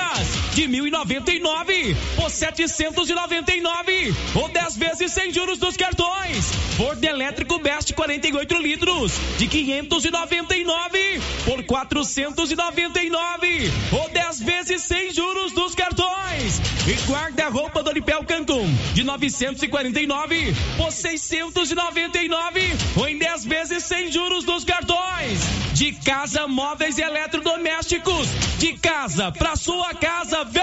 de 0.55 0.69
1.099 0.69 1.97
por 2.17 2.31
799 2.31 4.15
ou 4.35 4.49
10 4.49 4.77
vezes 4.77 5.13
sem 5.13 5.33
juros 5.33 5.59
dos 5.59 5.77
cartões. 5.77 6.53
Ford 6.77 7.03
elétrico 7.03 7.59
Best 7.59 7.95
48 7.95 8.59
litros 8.59 9.13
de 9.39 9.47
599 9.47 11.23
por 11.45 11.63
499 11.65 13.73
ou 13.93 14.09
10 14.11 14.41
vezes 14.41 14.83
sem 14.83 15.13
juros 15.13 15.53
dos 15.53 15.75
cartões. 15.75 16.02
E 16.85 16.95
guarda-roupa 17.09 17.81
do 17.83 17.93
Lipel 17.93 18.25
Cancun 18.25 18.69
de 18.93 19.05
949 19.05 20.53
por 20.77 20.91
699 20.91 22.61
ou 22.97 23.09
em 23.09 23.17
10 23.19 23.45
vezes 23.45 23.85
sem 23.85 24.11
juros 24.11 24.43
dos 24.45 24.65
cartões. 24.65 25.41
De 25.75 25.93
casa, 25.93 26.49
móveis 26.49 26.99
e 26.99 27.03
eletrodomésticos. 27.03 28.27
De 28.59 28.73
casa 28.79 29.31
pra 29.31 29.55
sua 29.55 29.95
casa, 29.95 30.43
vem! 30.45 30.63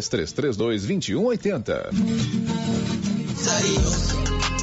3332 0.00 1.36
2180. 1.36 1.90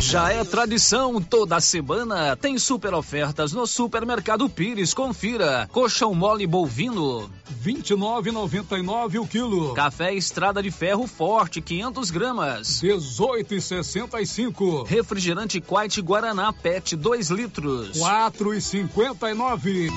Já 0.00 0.32
é 0.32 0.42
tradição, 0.42 1.20
toda 1.20 1.60
semana 1.60 2.34
tem 2.34 2.58
super 2.58 2.94
ofertas 2.94 3.52
no 3.52 3.66
Supermercado 3.66 4.48
Pires. 4.48 4.94
Confira. 4.94 5.68
Coxão 5.70 6.14
mole 6.14 6.46
bovino, 6.46 7.30
29,99 7.62 9.20
o 9.20 9.26
quilo. 9.26 9.74
Café 9.74 10.14
Estrada 10.14 10.62
de 10.62 10.70
Ferro 10.70 11.06
Forte, 11.06 11.60
500 11.60 12.10
gramas. 12.10 12.80
18,65. 12.82 14.86
Refrigerante 14.86 15.60
Quite 15.60 16.00
Guaraná 16.00 16.50
PET, 16.50 16.96
2 16.96 17.28
litros. 17.28 17.98
4,59. 17.98 19.90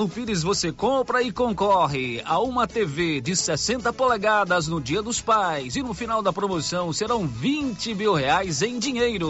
No 0.00 0.08
Pires 0.08 0.42
você 0.42 0.72
compra 0.72 1.22
e 1.22 1.30
concorre 1.30 2.22
a 2.24 2.40
uma 2.40 2.66
TV 2.66 3.20
de 3.20 3.36
60 3.36 3.92
polegadas 3.92 4.66
no 4.66 4.80
Dia 4.80 5.02
dos 5.02 5.20
Pais. 5.20 5.76
E 5.76 5.82
no 5.82 5.92
final 5.92 6.22
da 6.22 6.32
promoção 6.32 6.90
serão 6.90 7.28
20 7.28 7.94
mil 7.94 8.14
reais 8.14 8.62
em 8.62 8.78
dinheiro. 8.78 9.29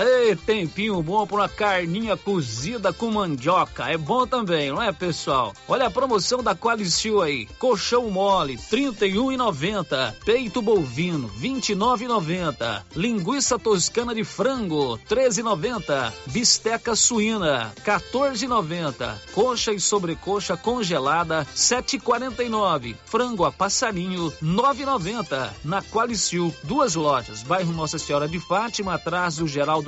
Ei, 0.00 0.36
tempinho 0.36 1.02
bom 1.02 1.26
para 1.26 1.36
uma 1.38 1.48
carninha 1.48 2.16
cozida 2.16 2.92
com 2.92 3.10
mandioca. 3.10 3.90
É 3.90 3.96
bom 3.96 4.28
também, 4.28 4.70
não 4.70 4.80
é, 4.80 4.92
pessoal? 4.92 5.52
Olha 5.66 5.86
a 5.86 5.90
promoção 5.90 6.40
da 6.40 6.54
Qualicil 6.54 7.20
aí. 7.20 7.46
Colchão 7.58 8.08
mole, 8.08 8.54
R$ 8.54 8.62
31,90. 8.70 10.14
Peito 10.24 10.62
bovino, 10.62 11.26
R$ 11.26 11.48
29,90. 11.48 12.82
Linguiça 12.94 13.58
toscana 13.58 14.14
de 14.14 14.22
frango, 14.22 14.94
R$ 14.94 15.16
13,90. 15.16 16.12
Bisteca 16.26 16.94
suína, 16.94 17.72
R$ 17.84 17.92
14,90. 17.92 19.16
Coxa 19.34 19.72
e 19.72 19.80
sobrecoxa 19.80 20.56
congelada, 20.56 21.40
R$ 21.40 21.46
7,49. 21.54 22.94
Frango 23.04 23.44
a 23.44 23.50
passarinho, 23.50 24.28
R$ 24.28 24.46
9,90. 24.46 25.50
Na 25.64 25.82
Qualicil, 25.82 26.54
duas 26.62 26.94
lojas. 26.94 27.42
Bairro 27.42 27.72
Nossa 27.72 27.98
Senhora 27.98 28.28
de 28.28 28.38
Fátima, 28.38 28.94
atrás 28.94 29.36
do 29.38 29.48
Geraldo 29.48 29.87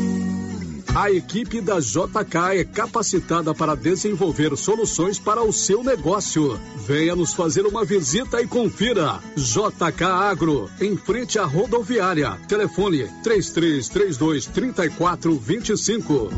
A 0.93 1.09
equipe 1.09 1.61
da 1.61 1.79
JK 1.79 2.59
é 2.59 2.65
capacitada 2.65 3.55
para 3.55 3.75
desenvolver 3.75 4.57
soluções 4.57 5.17
para 5.17 5.41
o 5.41 5.53
seu 5.53 5.81
negócio. 5.81 6.59
Venha 6.85 7.15
nos 7.15 7.33
fazer 7.33 7.65
uma 7.65 7.85
visita 7.85 8.41
e 8.41 8.47
confira. 8.47 9.21
JK 9.37 10.03
Agro, 10.03 10.69
em 10.81 10.97
frente 10.97 11.39
à 11.39 11.45
rodoviária. 11.45 12.37
Telefone 12.45 13.07
3332 13.23 14.47
3425. 14.47 16.29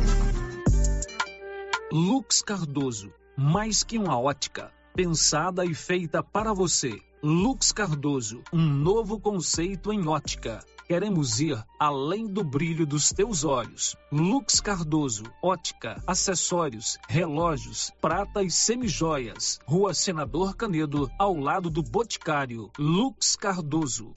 Lux 1.91 2.43
Cardoso, 2.43 3.11
mais 3.35 3.83
que 3.83 3.97
uma 3.97 4.19
ótica, 4.19 4.71
pensada 4.95 5.65
e 5.65 5.73
feita 5.73 6.21
para 6.21 6.53
você. 6.53 6.93
Lux 7.23 7.71
Cardoso, 7.71 8.43
um 8.53 8.61
novo 8.61 9.19
conceito 9.19 9.91
em 9.91 10.07
ótica. 10.07 10.63
Queremos 10.87 11.39
ir 11.39 11.63
além 11.79 12.27
do 12.27 12.43
brilho 12.43 12.85
dos 12.85 13.09
teus 13.09 13.43
olhos. 13.43 13.95
Lux 14.11 14.59
Cardoso, 14.59 15.23
ótica, 15.41 16.01
acessórios, 16.05 16.97
relógios, 17.07 17.91
prata 18.01 18.43
e 18.43 18.51
semijoias. 18.51 19.59
Rua 19.65 19.93
Senador 19.93 20.55
Canedo, 20.55 21.09
ao 21.17 21.35
lado 21.35 21.69
do 21.69 21.81
Boticário. 21.81 22.69
Lux 22.77 23.35
Cardoso. 23.35 24.11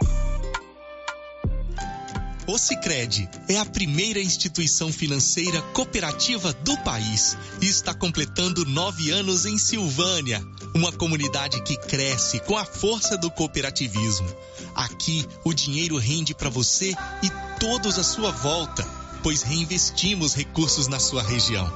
O 2.49 2.59
Sicredi 2.59 3.29
é 3.49 3.59
a 3.59 3.65
primeira 3.67 4.21
instituição 4.21 4.93
financeira 4.93 5.61
cooperativa 5.73 6.53
do 6.53 6.79
país 6.79 7.37
e 7.61 7.67
está 7.67 7.93
completando 7.93 8.65
nove 8.65 9.11
anos 9.11 9.47
em 9.47 9.59
Silvânia, 9.59 10.41
uma 10.73 10.93
comunidade 10.93 11.61
que 11.65 11.77
cresce 11.77 12.39
com 12.39 12.57
a 12.57 12.65
força 12.65 13.19
do 13.19 13.33
cooperativismo. 13.33 14.29
Aqui 14.77 15.27
o 15.43 15.55
dinheiro 15.55 15.97
rende 15.97 16.35
para 16.35 16.51
você 16.51 16.95
e 17.23 17.31
todos 17.59 17.99
à 17.99 18.05
sua 18.05 18.31
volta, 18.31 18.87
pois 19.23 19.41
reinvestimos 19.41 20.35
recursos 20.35 20.87
na 20.87 21.01
sua 21.01 21.23
região. 21.23 21.67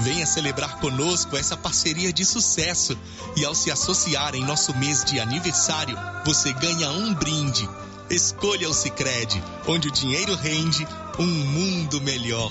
Venha 0.00 0.26
celebrar 0.26 0.80
conosco 0.80 1.36
essa 1.36 1.56
parceria 1.56 2.12
de 2.12 2.24
sucesso 2.24 2.98
e 3.36 3.44
ao 3.44 3.54
se 3.54 3.70
associar 3.70 4.34
em 4.34 4.44
nosso 4.44 4.76
mês 4.76 5.04
de 5.04 5.20
aniversário, 5.20 5.96
você 6.26 6.52
ganha 6.52 6.90
um 6.90 7.14
brinde. 7.14 7.68
Escolha 8.10 8.68
o 8.68 8.74
Sicredi, 8.74 9.42
onde 9.68 9.86
o 9.86 9.92
dinheiro 9.92 10.34
rende 10.34 10.86
um 11.20 11.26
mundo 11.26 12.00
melhor. 12.00 12.50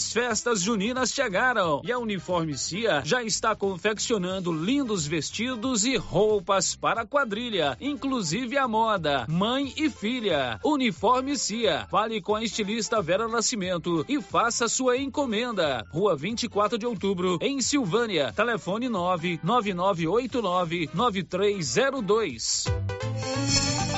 As 0.00 0.14
festas 0.14 0.62
juninas 0.62 1.12
chegaram 1.12 1.82
e 1.84 1.92
a 1.92 1.98
Uniforme 1.98 2.56
Cia 2.56 3.02
já 3.04 3.22
está 3.22 3.54
confeccionando 3.54 4.50
lindos 4.50 5.06
vestidos 5.06 5.84
e 5.84 5.98
roupas 5.98 6.74
para 6.74 7.02
a 7.02 7.06
quadrilha, 7.06 7.76
inclusive 7.78 8.56
a 8.56 8.66
moda, 8.66 9.26
mãe 9.28 9.74
e 9.76 9.90
filha. 9.90 10.58
Uniforme 10.64 11.36
Cia, 11.36 11.86
fale 11.90 12.22
com 12.22 12.34
a 12.34 12.42
estilista 12.42 13.02
Vera 13.02 13.28
Nascimento 13.28 14.02
e 14.08 14.22
faça 14.22 14.68
sua 14.68 14.96
encomenda. 14.96 15.84
Rua 15.90 16.16
24 16.16 16.78
de 16.78 16.86
Outubro, 16.86 17.36
em 17.42 17.60
Silvânia. 17.60 18.32
Telefone 18.32 18.88
99989 18.88 20.88
9302. 20.94 22.64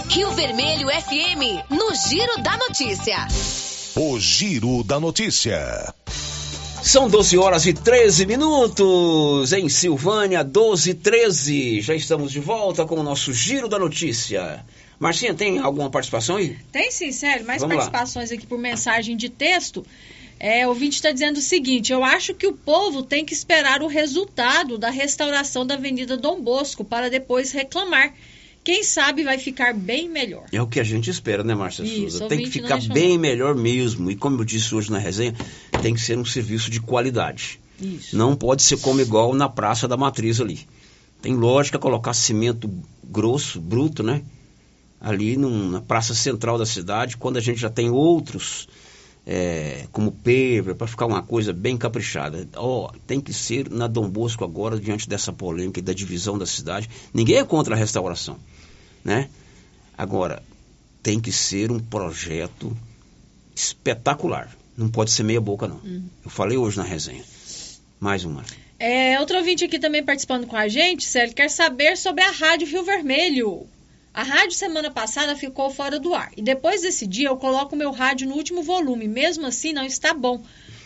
Rio 0.08 0.32
Vermelho 0.32 0.88
FM, 0.88 1.70
no 1.70 1.94
Giro 1.94 2.42
da 2.42 2.56
Notícia. 2.56 3.28
O 3.94 4.18
Giro 4.18 4.82
da 4.82 4.98
Notícia. 4.98 5.92
São 6.82 7.10
12 7.10 7.36
horas 7.36 7.66
e 7.66 7.74
13 7.74 8.24
minutos 8.24 9.52
em 9.52 9.68
Silvânia, 9.68 10.42
12 10.42 10.90
e 10.90 10.94
13. 10.94 11.80
Já 11.82 11.94
estamos 11.94 12.32
de 12.32 12.40
volta 12.40 12.86
com 12.86 12.98
o 12.98 13.02
nosso 13.02 13.34
Giro 13.34 13.68
da 13.68 13.78
Notícia. 13.78 14.64
Marcinha, 14.98 15.34
tem 15.34 15.58
alguma 15.58 15.90
participação 15.90 16.36
aí? 16.36 16.56
Tem 16.72 16.90
sim, 16.90 17.12
sério. 17.12 17.44
Mais 17.44 17.60
Vamos 17.60 17.76
lá. 17.76 17.82
participações 17.82 18.32
aqui 18.32 18.46
por 18.46 18.58
mensagem 18.58 19.14
de 19.14 19.28
texto. 19.28 19.84
É, 20.40 20.66
o 20.66 20.70
ouvinte 20.70 20.96
está 20.96 21.12
dizendo 21.12 21.36
o 21.36 21.42
seguinte: 21.42 21.92
eu 21.92 22.02
acho 22.02 22.32
que 22.32 22.46
o 22.46 22.54
povo 22.54 23.02
tem 23.02 23.26
que 23.26 23.34
esperar 23.34 23.82
o 23.82 23.88
resultado 23.88 24.78
da 24.78 24.88
restauração 24.88 25.66
da 25.66 25.74
Avenida 25.74 26.16
Dom 26.16 26.40
Bosco 26.40 26.82
para 26.82 27.10
depois 27.10 27.52
reclamar 27.52 28.14
Quem 28.64 28.84
sabe 28.84 29.24
vai 29.24 29.38
ficar 29.38 29.74
bem 29.74 30.08
melhor. 30.08 30.44
É 30.52 30.62
o 30.62 30.66
que 30.68 30.78
a 30.78 30.84
gente 30.84 31.10
espera, 31.10 31.42
né, 31.42 31.54
Márcia 31.54 31.82
Isso, 31.82 32.00
Souza? 32.18 32.28
Tem 32.28 32.38
que 32.44 32.50
ficar 32.50 32.80
bem 32.94 33.18
melhor 33.18 33.54
mesmo. 33.56 34.10
E 34.10 34.14
como 34.16 34.40
eu 34.40 34.44
disse 34.44 34.72
hoje 34.74 34.90
na 34.90 34.98
resenha, 34.98 35.34
tem 35.82 35.92
que 35.94 36.00
ser 36.00 36.16
um 36.16 36.24
serviço 36.24 36.70
de 36.70 36.80
qualidade. 36.80 37.58
Isso. 37.80 38.16
Não 38.16 38.36
pode 38.36 38.62
ser 38.62 38.78
como 38.78 39.00
igual 39.00 39.34
na 39.34 39.48
Praça 39.48 39.88
da 39.88 39.96
Matriz 39.96 40.40
ali. 40.40 40.60
Tem 41.20 41.34
lógica 41.34 41.78
colocar 41.78 42.14
cimento 42.14 42.70
grosso, 43.02 43.60
bruto, 43.60 44.02
né? 44.02 44.22
Ali 45.00 45.36
num- 45.36 45.70
na 45.70 45.80
praça 45.80 46.14
central 46.14 46.56
da 46.56 46.66
cidade, 46.66 47.16
quando 47.16 47.36
a 47.38 47.40
gente 47.40 47.60
já 47.60 47.68
tem 47.70 47.90
outros, 47.90 48.68
é, 49.26 49.86
como 49.92 50.12
paver, 50.12 50.74
para 50.74 50.86
ficar 50.86 51.06
uma 51.06 51.22
coisa 51.22 51.52
bem 51.52 51.76
caprichada. 51.76 52.48
Ó, 52.56 52.90
tem 53.06 53.20
que 53.20 53.32
ser 53.32 53.70
na 53.70 53.86
Dom 53.86 54.08
Bosco 54.08 54.44
agora, 54.44 54.78
diante 54.78 55.08
dessa 55.08 55.32
polêmica 55.32 55.78
e 55.78 55.82
da 55.82 55.92
divisão 55.92 56.36
da 56.36 56.46
cidade. 56.46 56.88
Ninguém 57.14 57.36
é 57.36 57.44
contra 57.44 57.74
a 57.74 57.78
restauração, 57.78 58.36
né? 59.04 59.28
Agora, 59.96 60.42
tem 61.02 61.20
que 61.20 61.32
ser 61.32 61.70
um 61.70 61.78
projeto 61.78 62.76
espetacular. 63.54 64.56
Não 64.76 64.88
pode 64.88 65.10
ser 65.10 65.22
meia 65.22 65.40
boca, 65.40 65.68
não. 65.68 65.76
Hum. 65.84 66.04
Eu 66.24 66.30
falei 66.30 66.56
hoje 66.56 66.78
na 66.78 66.84
resenha. 66.84 67.24
Mais 68.00 68.24
uma. 68.24 68.44
É, 68.78 69.20
outro 69.20 69.36
ouvinte 69.36 69.64
aqui 69.64 69.78
também 69.78 70.02
participando 70.02 70.46
com 70.46 70.56
a 70.56 70.66
gente, 70.66 71.04
Célio, 71.04 71.34
quer 71.34 71.48
saber 71.48 71.96
sobre 71.96 72.24
a 72.24 72.30
Rádio 72.32 72.66
Rio 72.66 72.82
Vermelho. 72.82 73.66
A 74.14 74.22
rádio 74.22 74.52
semana 74.52 74.90
passada 74.90 75.34
ficou 75.34 75.70
fora 75.70 75.98
do 75.98 76.14
ar. 76.14 76.30
E 76.36 76.42
depois 76.42 76.82
desse 76.82 77.06
dia 77.06 77.28
eu 77.28 77.36
coloco 77.36 77.74
meu 77.74 77.90
rádio 77.90 78.28
no 78.28 78.34
último 78.34 78.62
volume. 78.62 79.08
Mesmo 79.08 79.46
assim, 79.46 79.72
não 79.72 79.84
está 79.84 80.12
bom. 80.12 80.42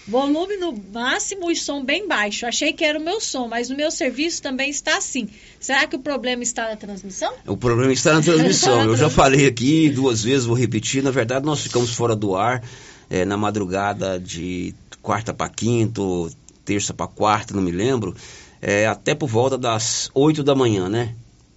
Volume 0.07 0.57
no 0.57 0.73
máximo 0.93 1.51
e 1.51 1.57
som 1.57 1.85
bem 1.85 2.07
baixo. 2.07 2.47
Achei 2.47 2.73
que 2.73 2.85
era 2.85 2.97
o 2.97 3.03
meu 3.03 3.21
som, 3.21 3.49
mas 3.49 3.69
no 3.69 3.77
meu 3.77 3.91
serviço 3.91 4.41
também 4.41 4.71
está 4.71 4.97
assim. 4.97 5.29
Será 5.59 5.89
que 5.89 5.97
o 5.97 5.99
problema 5.99 6.45
está 6.45 6.69
na 6.69 6.77
transmissão? 6.77 7.33
O 7.45 7.57
problema 7.57 7.93
está 7.93 8.15
na 8.15 8.23
transmissão. 8.23 8.85
Eu 8.85 8.97
já 8.97 9.11
falei 9.11 9.47
aqui 9.47 9.91
duas 9.91 10.23
vezes, 10.23 10.47
vou 10.47 10.57
repetir. 10.57 11.03
Na 11.03 11.11
verdade, 11.11 11.45
nós 11.45 11.61
ficamos 11.61 11.93
fora 11.93 12.15
do 12.15 12.37
ar 12.37 12.63
eh, 13.11 13.25
na 13.25 13.37
madrugada 13.37 14.21
de 14.21 14.73
quarta 15.03 15.35
para 15.35 15.49
quinta, 15.49 16.01
ou 16.01 16.31
terça 16.65 16.95
para 16.95 17.09
quarta, 17.09 17.55
não 17.55 17.63
me 17.63 17.73
lembro, 17.73 18.15
eh, 18.63 18.87
até 18.87 19.15
por 19.15 19.29
volta 19.29 19.59
das 19.59 20.11
8 20.15 20.45
da 20.45 20.55
manhã, 20.55 20.89
né? 20.89 21.15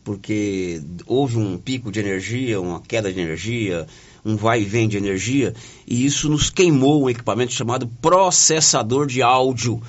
Porque 0.09 0.81
houve 1.05 1.37
um 1.37 1.55
pico 1.55 1.91
de 1.91 1.99
energia, 1.99 2.59
uma 2.59 2.81
queda 2.81 3.13
de 3.13 3.19
energia, 3.19 3.85
um 4.25 4.35
vai 4.35 4.63
e 4.63 4.65
vem 4.65 4.87
de 4.87 4.97
energia, 4.97 5.53
e 5.85 6.03
isso 6.03 6.27
nos 6.27 6.49
queimou 6.49 7.03
um 7.03 7.09
equipamento 7.11 7.53
chamado 7.53 7.87
processador 8.01 9.05
de 9.05 9.21
áudio. 9.21 9.79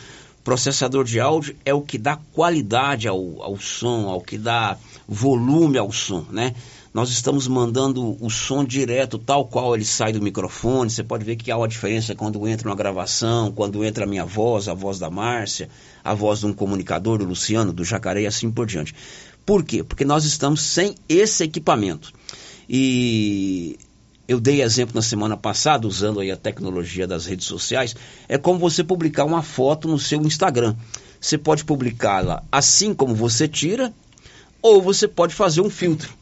Processador 0.44 1.04
de 1.04 1.18
áudio 1.18 1.56
é 1.64 1.72
o 1.72 1.80
que 1.80 1.96
dá 1.96 2.18
qualidade 2.34 3.08
ao, 3.08 3.42
ao 3.42 3.58
som, 3.58 4.10
ao 4.10 4.20
que 4.20 4.36
dá 4.36 4.76
volume 5.08 5.78
ao 5.78 5.90
som, 5.90 6.26
né? 6.30 6.54
Nós 6.92 7.08
estamos 7.10 7.46
mandando 7.46 8.16
o 8.20 8.28
som 8.28 8.64
direto, 8.64 9.16
tal 9.16 9.46
qual 9.46 9.76
ele 9.76 9.84
sai 9.84 10.12
do 10.12 10.20
microfone. 10.20 10.90
Você 10.90 11.04
pode 11.04 11.24
ver 11.24 11.36
que 11.36 11.48
há 11.48 11.56
uma 11.56 11.68
diferença 11.68 12.16
quando 12.16 12.48
entra 12.48 12.68
uma 12.68 12.74
gravação, 12.74 13.52
quando 13.52 13.84
entra 13.84 14.02
a 14.02 14.08
minha 14.08 14.24
voz, 14.24 14.66
a 14.66 14.74
voz 14.74 14.98
da 14.98 15.08
Márcia, 15.08 15.68
a 16.02 16.14
voz 16.14 16.40
de 16.40 16.46
um 16.46 16.52
comunicador, 16.52 17.18
do 17.18 17.24
Luciano, 17.24 17.72
do 17.72 17.84
Jacaré 17.84 18.22
e 18.22 18.26
assim 18.26 18.50
por 18.50 18.66
diante. 18.66 18.92
Por 19.44 19.64
quê? 19.64 19.82
Porque 19.82 20.04
nós 20.04 20.24
estamos 20.24 20.62
sem 20.62 20.94
esse 21.08 21.44
equipamento. 21.44 22.12
E 22.68 23.78
eu 24.28 24.38
dei 24.38 24.62
exemplo 24.62 24.94
na 24.94 25.02
semana 25.02 25.36
passada, 25.36 25.88
usando 25.88 26.20
aí 26.20 26.30
a 26.30 26.36
tecnologia 26.36 27.06
das 27.06 27.26
redes 27.26 27.46
sociais, 27.46 27.96
é 28.28 28.38
como 28.38 28.60
você 28.60 28.84
publicar 28.84 29.24
uma 29.24 29.42
foto 29.42 29.88
no 29.88 29.98
seu 29.98 30.22
Instagram. 30.22 30.76
Você 31.20 31.36
pode 31.36 31.64
publicá-la 31.64 32.44
assim 32.50 32.94
como 32.94 33.14
você 33.14 33.48
tira, 33.48 33.92
ou 34.62 34.80
você 34.80 35.08
pode 35.08 35.34
fazer 35.34 35.60
um 35.60 35.68
filtro, 35.68 36.12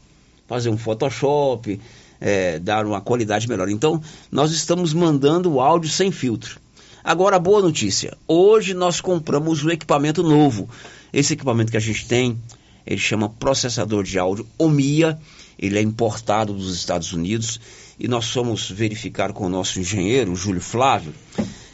fazer 0.47 0.69
um 0.69 0.77
Photoshop, 0.77 1.79
é, 2.19 2.57
dar 2.59 2.85
uma 2.85 2.99
qualidade 2.99 3.47
melhor. 3.47 3.69
Então, 3.69 4.01
nós 4.31 4.51
estamos 4.51 4.93
mandando 4.93 5.53
o 5.53 5.61
áudio 5.61 5.89
sem 5.89 6.11
filtro. 6.11 6.59
Agora, 7.03 7.39
boa 7.39 7.61
notícia: 7.61 8.17
hoje 8.27 8.73
nós 8.73 8.99
compramos 8.99 9.63
um 9.63 9.69
equipamento 9.69 10.23
novo. 10.23 10.69
Esse 11.13 11.33
equipamento 11.33 11.71
que 11.71 11.77
a 11.77 11.81
gente 11.81 12.07
tem, 12.07 12.39
ele 12.85 12.99
chama 12.99 13.29
processador 13.29 14.03
de 14.03 14.17
áudio 14.17 14.47
OMIA. 14.57 15.19
Ele 15.57 15.77
é 15.77 15.81
importado 15.81 16.53
dos 16.53 16.73
Estados 16.73 17.11
Unidos 17.11 17.59
e 17.99 18.07
nós 18.07 18.29
fomos 18.29 18.71
verificar 18.71 19.33
com 19.33 19.45
o 19.45 19.49
nosso 19.49 19.79
engenheiro, 19.79 20.31
o 20.31 20.35
Júlio 20.35 20.61
Flávio, 20.61 21.13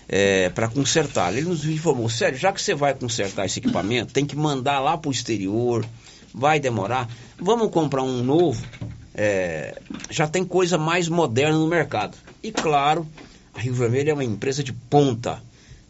é, 0.10 0.49
para 0.49 0.68
consertar. 0.68 1.34
Ele 1.34 1.48
nos 1.48 1.65
informou: 1.65 2.10
sério, 2.10 2.38
já 2.38 2.52
que 2.52 2.61
você 2.61 2.73
vai 2.73 2.94
consertar 2.94 3.45
esse 3.45 3.60
equipamento, 3.60 4.11
tem 4.11 4.26
que 4.26 4.36
mandar 4.36 4.80
lá 4.80 4.98
para 4.98 5.10
o 5.10 5.11
exterior, 5.11 5.86
vai 6.34 6.60
demorar. 6.60 7.07
Vamos 7.40 7.69
comprar 7.69 8.02
um 8.03 8.23
novo. 8.23 8.65
É, 9.14 9.80
já 10.10 10.27
tem 10.27 10.44
coisa 10.44 10.77
mais 10.77 11.07
moderna 11.07 11.57
no 11.57 11.68
mercado. 11.68 12.18
E 12.44 12.52
claro, 12.52 13.07
a 13.53 13.60
Rio 13.60 13.73
Vermelho 13.73 14.10
é 14.10 14.14
uma 14.14 14.23
empresa 14.23 14.64
de 14.64 14.73
ponta. 14.73 15.41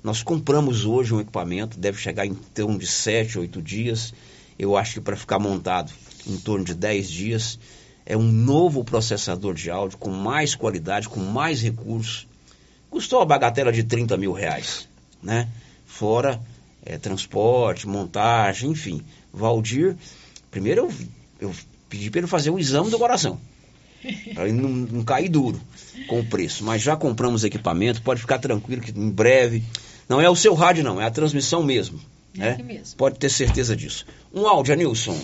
Nós 0.03 0.21
compramos 0.21 0.85
hoje 0.85 1.15
um 1.15 1.19
equipamento, 1.19 1.79
deve 1.79 1.97
chegar 1.97 2.27
em 2.27 2.35
torno 2.35 2.77
de 2.77 2.85
7, 2.85 3.39
8 3.39 3.61
dias. 3.61 4.13
Eu 4.57 4.77
acho 4.77 4.95
que 4.95 5.01
para 5.01 5.17
ficar 5.17 5.39
montado 5.39 5.91
em 6.27 6.37
torno 6.37 6.65
de 6.65 6.73
10 6.73 7.09
dias. 7.09 7.59
É 8.05 8.15
um 8.15 8.31
novo 8.31 8.83
processador 8.83 9.53
de 9.55 9.71
áudio 9.71 9.97
com 9.97 10.11
mais 10.11 10.53
qualidade, 10.53 11.09
com 11.09 11.19
mais 11.19 11.61
recursos. 11.61 12.27
Custou 12.89 13.19
a 13.19 13.25
bagatela 13.25 13.71
de 13.71 13.83
30 13.83 14.15
mil 14.15 14.31
reais, 14.31 14.87
né? 15.21 15.49
Fora 15.85 16.39
é, 16.85 16.97
transporte, 16.97 17.87
montagem, 17.87 18.69
enfim. 18.69 19.01
Valdir, 19.33 19.95
primeiro 20.51 20.81
eu, 20.81 20.93
eu 21.49 21.55
pedi 21.89 22.11
para 22.11 22.19
ele 22.19 22.27
fazer 22.27 22.51
o 22.51 22.59
exame 22.59 22.91
do 22.91 22.99
coração. 22.99 23.39
Para 24.35 24.47
ele 24.47 24.53
não, 24.53 24.69
não 24.69 25.03
cair 25.03 25.29
duro 25.29 25.59
com 26.07 26.19
o 26.19 26.25
preço. 26.25 26.63
Mas 26.63 26.83
já 26.83 26.95
compramos 26.95 27.43
equipamento, 27.43 28.03
pode 28.03 28.21
ficar 28.21 28.37
tranquilo 28.37 28.83
que 28.83 28.91
em 28.91 29.09
breve. 29.09 29.63
Não 30.07 30.21
é 30.21 30.29
o 30.29 30.35
seu 30.35 30.53
rádio, 30.53 30.83
não, 30.83 31.01
é 31.01 31.05
a 31.05 31.11
transmissão 31.11 31.63
mesmo. 31.63 31.99
Né? 32.37 32.51
aqui 32.51 32.63
mesmo. 32.63 32.97
Pode 32.97 33.19
ter 33.19 33.29
certeza 33.29 33.75
disso. 33.75 34.05
Um 34.33 34.47
áudio, 34.47 34.73
Anilson. 34.73 35.17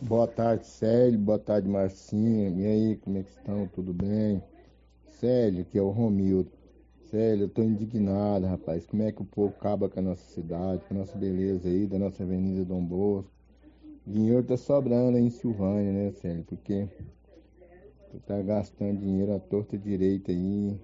Boa 0.00 0.26
tarde, 0.28 0.66
Célio. 0.66 1.18
Boa 1.18 1.38
tarde, 1.38 1.68
Marcinha. 1.68 2.50
E 2.50 2.66
aí, 2.66 2.96
como 2.96 3.18
é 3.18 3.22
que 3.22 3.30
estão? 3.30 3.66
Tudo 3.66 3.92
bem? 3.92 4.42
Célio, 5.20 5.64
que 5.64 5.78
é 5.78 5.82
o 5.82 5.90
Romildo. 5.90 6.50
Célio, 7.10 7.44
eu 7.44 7.48
tô 7.48 7.62
indignado, 7.62 8.46
rapaz. 8.46 8.84
Como 8.86 9.02
é 9.02 9.10
que 9.10 9.22
o 9.22 9.24
povo 9.24 9.54
acaba 9.58 9.88
com 9.88 9.98
a 9.98 10.02
nossa 10.02 10.22
cidade, 10.32 10.84
com 10.86 10.94
a 10.94 10.98
nossa 10.98 11.16
beleza 11.16 11.68
aí, 11.68 11.86
da 11.86 11.98
nossa 11.98 12.22
Avenida 12.22 12.64
Dom 12.64 12.84
Bosco. 12.84 13.30
Dinheiro 14.06 14.44
tá 14.44 14.56
sobrando 14.56 15.16
aí 15.16 15.24
em 15.24 15.30
Silvânia, 15.30 15.92
né, 15.92 16.12
Célio? 16.12 16.44
Porque 16.44 16.86
tu 18.10 18.20
tá 18.20 18.40
gastando 18.42 19.00
dinheiro 19.00 19.34
à 19.34 19.40
torta 19.40 19.76
direita 19.76 20.30
aí. 20.30 20.78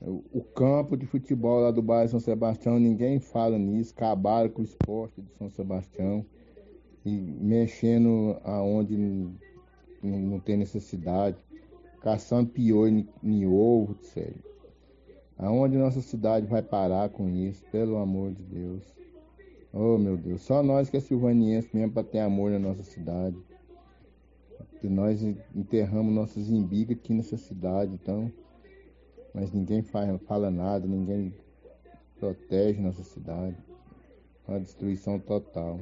O 0.00 0.42
campo 0.42 0.96
de 0.96 1.06
futebol 1.06 1.60
lá 1.60 1.72
do 1.72 1.82
bairro 1.82 2.08
São 2.08 2.20
Sebastião, 2.20 2.78
ninguém 2.78 3.18
fala 3.18 3.58
nisso. 3.58 3.92
Acabaram 3.96 4.48
com 4.48 4.62
o 4.62 4.64
esporte 4.64 5.20
de 5.20 5.28
São 5.36 5.50
Sebastião 5.50 6.24
e 7.04 7.10
mexendo 7.10 8.36
aonde 8.44 8.96
não, 10.02 10.38
tem 10.40 10.56
necessidade, 10.56 11.36
caçando 12.00 12.50
piolho 12.50 13.08
em, 13.22 13.46
ovo, 13.46 13.96
sério. 14.02 14.42
Aonde 15.36 15.76
nossa 15.76 16.00
cidade 16.00 16.46
vai 16.46 16.62
parar 16.62 17.08
com 17.08 17.28
isso, 17.28 17.64
pelo 17.70 17.96
amor 17.96 18.32
de 18.32 18.42
Deus. 18.42 18.84
Oh 19.72 19.98
meu 19.98 20.16
Deus, 20.16 20.42
só 20.42 20.62
nós 20.62 20.88
que 20.88 20.96
é 20.96 21.00
silvaniense 21.00 21.68
mesmo 21.72 21.92
para 21.92 22.04
ter 22.04 22.20
amor 22.20 22.50
na 22.50 22.58
nossa 22.58 22.82
cidade. 22.82 23.36
Que 24.80 24.88
nós 24.88 25.22
enterramos 25.54 26.14
nossas 26.14 26.48
embigas 26.50 26.96
aqui 26.96 27.12
nessa 27.12 27.36
cidade, 27.36 27.92
então. 27.94 28.30
Mas 29.34 29.52
ninguém 29.52 29.82
fala 29.82 30.50
nada, 30.50 30.86
ninguém 30.86 31.34
protege 32.18 32.80
nossa 32.80 33.02
cidade. 33.02 33.56
Uma 34.46 34.60
destruição 34.60 35.18
total. 35.18 35.80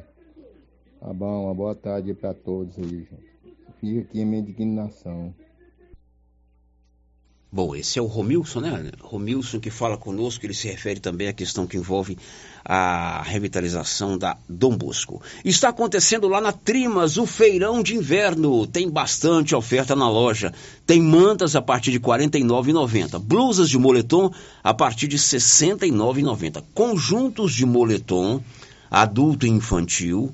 Tá 1.01 1.13
bom, 1.13 1.45
uma 1.45 1.55
boa 1.55 1.75
tarde 1.75 2.13
para 2.15 2.35
todos 2.35 2.79
aí, 2.79 3.05
gente. 3.05 3.37
Fica 3.79 4.01
aqui 4.01 4.23
a 4.23 4.27
minha 4.27 4.41
indignação. 4.41 5.35
Bom, 7.57 7.75
esse 7.75 7.99
é 7.99 8.03
o 8.03 8.05
Romilson, 8.05 8.61
né? 8.61 8.91
Romilson 9.01 9.59
que 9.59 9.71
fala 9.71 9.97
conosco, 9.97 10.45
ele 10.45 10.53
se 10.53 10.69
refere 10.69 11.01
também 11.01 11.27
à 11.27 11.33
questão 11.33 11.67
que 11.67 11.79
envolve 11.79 12.19
a 12.63 13.23
revitalização 13.23 14.19
da 14.19 14.37
Dom 14.47 14.77
Bosco. 14.77 15.23
Está 15.43 15.71
acontecendo 15.71 16.29
lá 16.29 16.39
na 16.39 16.53
Trimas, 16.53 17.17
o 17.17 17.25
feirão 17.25 17.83
de 17.83 17.97
inverno. 17.97 18.67
Tem 18.67 18.91
bastante 18.91 19.55
oferta 19.55 19.97
na 19.97 20.07
loja. 20.07 20.53
Tem 20.85 21.01
mantas 21.01 21.57
a 21.57 21.63
partir 21.63 21.93
de 21.93 21.97
R$ 21.97 22.05
49,90. 22.05 23.19
Blusas 23.19 23.71
de 23.71 23.79
moletom 23.79 24.31
a 24.63 24.75
partir 24.75 25.09
de 25.09 25.17
R$ 25.17 25.23
69,90. 25.23 26.63
Conjuntos 26.75 27.55
de 27.55 27.65
moletom 27.65 28.39
adulto 28.91 29.47
e 29.47 29.49
infantil 29.49 30.31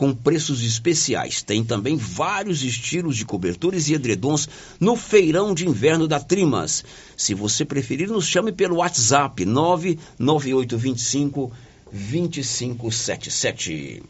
com 0.00 0.12
preços 0.14 0.62
especiais. 0.62 1.42
Tem 1.42 1.62
também 1.62 1.94
vários 1.94 2.64
estilos 2.64 3.18
de 3.18 3.26
cobertores 3.26 3.90
e 3.90 3.92
edredons 3.92 4.48
no 4.80 4.96
feirão 4.96 5.52
de 5.52 5.68
inverno 5.68 6.08
da 6.08 6.18
Trimas. 6.18 6.82
Se 7.14 7.34
você 7.34 7.66
preferir, 7.66 8.08
nos 8.08 8.24
chame 8.24 8.50
pelo 8.50 8.76
WhatsApp 8.76 9.44
99825 9.44 11.52
2577. 11.92 14.02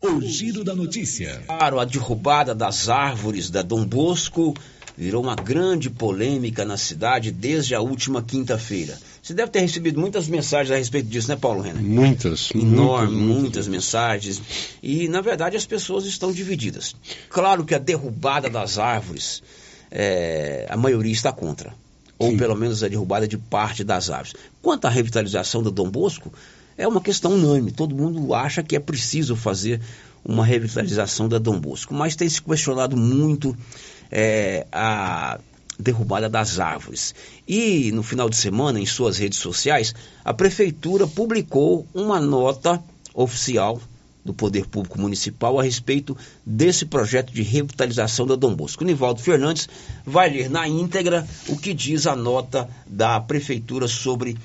O 0.00 0.20
giro 0.20 0.62
da 0.62 0.76
notícia. 0.76 1.42
Claro, 1.44 1.80
a 1.80 1.84
derrubada 1.84 2.54
das 2.54 2.88
árvores 2.88 3.50
da 3.50 3.62
Dom 3.62 3.84
Bosco 3.84 4.54
virou 4.96 5.22
uma 5.22 5.34
grande 5.34 5.88
polêmica 5.88 6.64
na 6.64 6.76
cidade 6.76 7.30
desde 7.30 7.74
a 7.74 7.80
última 7.80 8.22
quinta-feira. 8.22 8.98
Você 9.22 9.34
deve 9.34 9.50
ter 9.50 9.60
recebido 9.60 10.00
muitas 10.00 10.28
mensagens 10.28 10.70
a 10.72 10.76
respeito 10.76 11.08
disso, 11.08 11.28
né, 11.28 11.36
Paulo 11.36 11.62
Renner? 11.62 11.82
Muitas. 11.82 12.50
Enorme, 12.54 13.16
muitas, 13.16 13.36
muitas 13.40 13.68
mensagens. 13.68 14.42
E, 14.82 15.08
na 15.08 15.20
verdade, 15.20 15.56
as 15.56 15.64
pessoas 15.64 16.04
estão 16.04 16.32
divididas. 16.32 16.94
Claro 17.28 17.64
que 17.64 17.74
a 17.74 17.78
derrubada 17.78 18.50
das 18.50 18.78
árvores, 18.78 19.42
é, 19.90 20.66
a 20.68 20.76
maioria 20.76 21.12
está 21.12 21.32
contra. 21.32 21.74
Ou 22.18 22.30
Sim. 22.30 22.36
pelo 22.36 22.56
menos 22.56 22.82
a 22.82 22.88
derrubada 22.88 23.26
de 23.26 23.38
parte 23.38 23.82
das 23.82 24.10
árvores. 24.10 24.34
Quanto 24.60 24.86
à 24.86 24.90
revitalização 24.90 25.62
da 25.62 25.70
Dom 25.70 25.90
Bosco, 25.90 26.32
é 26.76 26.86
uma 26.86 27.00
questão 27.00 27.32
unânime. 27.32 27.70
Todo 27.72 27.94
mundo 27.94 28.34
acha 28.34 28.62
que 28.62 28.76
é 28.76 28.80
preciso 28.80 29.36
fazer 29.36 29.80
uma 30.24 30.44
revitalização 30.44 31.28
da 31.28 31.38
Dom 31.38 31.58
Bosco. 31.58 31.94
Mas 31.94 32.16
tem 32.16 32.28
se 32.28 32.40
questionado 32.40 32.96
muito 32.96 33.56
é, 34.10 34.66
a 34.70 35.38
derrubada 35.78 36.28
das 36.28 36.58
árvores. 36.60 37.14
E 37.46 37.90
no 37.92 38.02
final 38.02 38.28
de 38.28 38.36
semana, 38.36 38.78
em 38.78 38.86
suas 38.86 39.18
redes 39.18 39.38
sociais, 39.38 39.94
a 40.24 40.32
prefeitura 40.32 41.06
publicou 41.06 41.86
uma 41.92 42.20
nota 42.20 42.82
oficial 43.14 43.80
do 44.24 44.32
Poder 44.32 44.66
Público 44.66 45.00
Municipal 45.00 45.58
a 45.58 45.62
respeito 45.62 46.16
desse 46.46 46.86
projeto 46.86 47.32
de 47.32 47.42
revitalização 47.42 48.26
da 48.26 48.36
Dom 48.36 48.54
Bosco. 48.54 48.84
Nivaldo 48.84 49.20
Fernandes 49.20 49.68
vai 50.06 50.30
ler 50.30 50.48
na 50.48 50.68
íntegra 50.68 51.26
o 51.48 51.56
que 51.56 51.74
diz 51.74 52.06
a 52.06 52.14
nota 52.14 52.68
da 52.86 53.20
prefeitura 53.20 53.88
sobre 53.88 54.38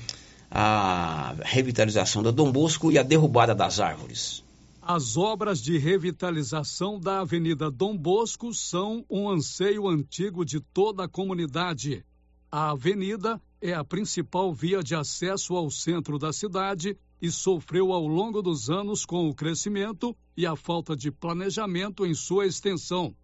a 0.50 1.34
revitalização 1.42 2.22
da 2.22 2.30
Dom 2.30 2.50
Bosco 2.50 2.90
e 2.90 2.98
a 2.98 3.02
derrubada 3.02 3.54
das 3.54 3.78
árvores. 3.78 4.42
As 4.90 5.18
obras 5.18 5.60
de 5.60 5.76
revitalização 5.76 6.98
da 6.98 7.20
Avenida 7.20 7.70
Dom 7.70 7.94
Bosco 7.94 8.54
são 8.54 9.04
um 9.10 9.28
anseio 9.28 9.86
antigo 9.86 10.46
de 10.46 10.60
toda 10.60 11.04
a 11.04 11.08
comunidade. 11.08 12.06
A 12.50 12.70
avenida 12.70 13.38
é 13.60 13.74
a 13.74 13.84
principal 13.84 14.50
via 14.50 14.82
de 14.82 14.94
acesso 14.94 15.54
ao 15.56 15.70
centro 15.70 16.18
da 16.18 16.32
cidade 16.32 16.96
e 17.20 17.30
sofreu 17.30 17.92
ao 17.92 18.06
longo 18.06 18.40
dos 18.40 18.70
anos 18.70 19.04
com 19.04 19.28
o 19.28 19.34
crescimento 19.34 20.16
e 20.34 20.46
a 20.46 20.56
falta 20.56 20.96
de 20.96 21.10
planejamento 21.10 22.06
em 22.06 22.14
sua 22.14 22.46
extensão. 22.46 23.14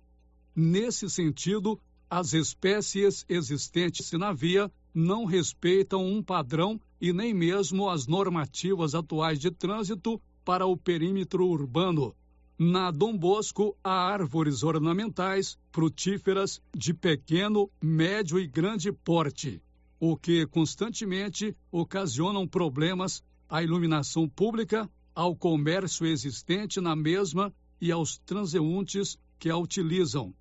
Nesse 0.55 1.09
sentido, 1.09 1.81
as 2.11 2.35
espécies 2.35 3.25
existentes 3.27 4.13
na 4.13 4.35
via 4.35 4.71
não 4.93 5.25
respeitam 5.25 6.05
um 6.05 6.23
padrão 6.23 6.79
e 7.01 7.11
nem 7.11 7.33
mesmo 7.33 7.89
as 7.89 8.07
normativas 8.07 8.95
atuais 8.95 9.41
de 9.41 9.51
trânsito 9.51 10.21
para 10.45 10.67
o 10.67 10.77
perímetro 10.77 11.47
urbano. 11.47 12.15
Na 12.59 12.91
Dom 12.91 13.17
Bosco, 13.17 13.77
há 13.83 13.91
árvores 13.91 14.63
ornamentais, 14.63 15.59
frutíferas, 15.73 16.63
de 16.73 16.95
pequeno, 16.95 17.69
médio 17.83 18.39
e 18.39 18.47
grande 18.47 18.93
porte, 18.93 19.61
o 19.99 20.17
que 20.17 20.47
constantemente 20.47 21.57
ocasionam 21.73 22.47
problemas 22.47 23.25
à 23.49 23.63
iluminação 23.63 24.29
pública, 24.29 24.89
ao 25.15 25.35
comércio 25.35 26.07
existente 26.07 26.81
na 26.81 26.95
mesma 26.95 27.53
e 27.81 27.91
aos 27.91 28.19
transeuntes 28.19 29.19
que 29.39 29.51
a 29.51 29.57
utilizam. 29.57 30.35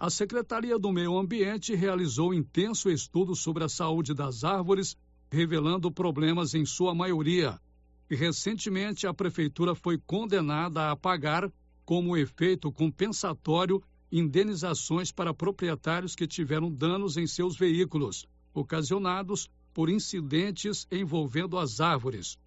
A 0.00 0.10
Secretaria 0.10 0.78
do 0.78 0.92
Meio 0.92 1.18
Ambiente 1.18 1.74
realizou 1.74 2.32
intenso 2.32 2.88
estudo 2.88 3.34
sobre 3.34 3.64
a 3.64 3.68
saúde 3.68 4.14
das 4.14 4.44
árvores, 4.44 4.96
revelando 5.30 5.90
problemas 5.90 6.54
em 6.54 6.64
sua 6.64 6.94
maioria. 6.94 7.60
E 8.10 8.16
recentemente 8.16 9.06
a 9.06 9.12
Prefeitura 9.12 9.74
foi 9.74 9.98
condenada 9.98 10.90
a 10.90 10.96
pagar, 10.96 11.52
como 11.84 12.16
efeito 12.16 12.72
compensatório, 12.72 13.82
indenizações 14.10 15.12
para 15.12 15.34
proprietários 15.34 16.14
que 16.14 16.26
tiveram 16.26 16.72
danos 16.72 17.18
em 17.18 17.26
seus 17.26 17.56
veículos, 17.56 18.26
ocasionados 18.54 19.50
por 19.74 19.90
incidentes 19.90 20.86
envolvendo 20.90 21.58
as 21.58 21.80
árvores. 21.80 22.38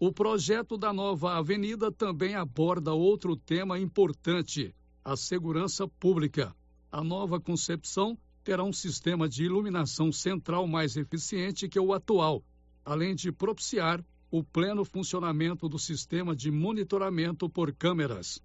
O 0.00 0.12
projeto 0.12 0.76
da 0.76 0.92
nova 0.92 1.38
avenida 1.38 1.92
também 1.92 2.34
aborda 2.34 2.92
outro 2.92 3.36
tema 3.36 3.78
importante: 3.78 4.74
a 5.04 5.16
segurança 5.16 5.86
pública. 5.86 6.54
A 6.90 7.02
nova 7.02 7.40
concepção 7.40 8.18
terá 8.42 8.64
um 8.64 8.72
sistema 8.72 9.28
de 9.28 9.44
iluminação 9.44 10.10
central 10.10 10.66
mais 10.66 10.96
eficiente 10.96 11.68
que 11.68 11.78
o 11.78 11.92
atual, 11.92 12.44
além 12.84 13.14
de 13.14 13.30
propiciar 13.30 14.04
o 14.36 14.42
pleno 14.42 14.84
funcionamento 14.84 15.68
do 15.68 15.78
sistema 15.78 16.34
de 16.34 16.50
monitoramento 16.50 17.48
por 17.48 17.72
câmeras. 17.72 18.42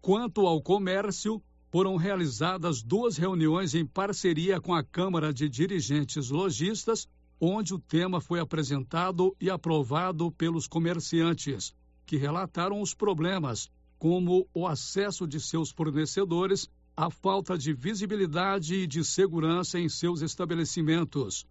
Quanto 0.00 0.46
ao 0.46 0.62
comércio, 0.62 1.42
foram 1.72 1.96
realizadas 1.96 2.84
duas 2.84 3.16
reuniões 3.16 3.74
em 3.74 3.84
parceria 3.84 4.60
com 4.60 4.72
a 4.72 4.84
Câmara 4.84 5.34
de 5.34 5.48
Dirigentes 5.48 6.30
Logistas, 6.30 7.08
onde 7.40 7.74
o 7.74 7.80
tema 7.80 8.20
foi 8.20 8.38
apresentado 8.38 9.34
e 9.40 9.50
aprovado 9.50 10.30
pelos 10.30 10.68
comerciantes, 10.68 11.74
que 12.06 12.16
relataram 12.16 12.80
os 12.80 12.94
problemas, 12.94 13.68
como 13.98 14.46
o 14.54 14.68
acesso 14.68 15.26
de 15.26 15.40
seus 15.40 15.72
fornecedores, 15.72 16.70
a 16.96 17.10
falta 17.10 17.58
de 17.58 17.72
visibilidade 17.72 18.76
e 18.76 18.86
de 18.86 19.04
segurança 19.04 19.80
em 19.80 19.88
seus 19.88 20.22
estabelecimentos. 20.22 21.44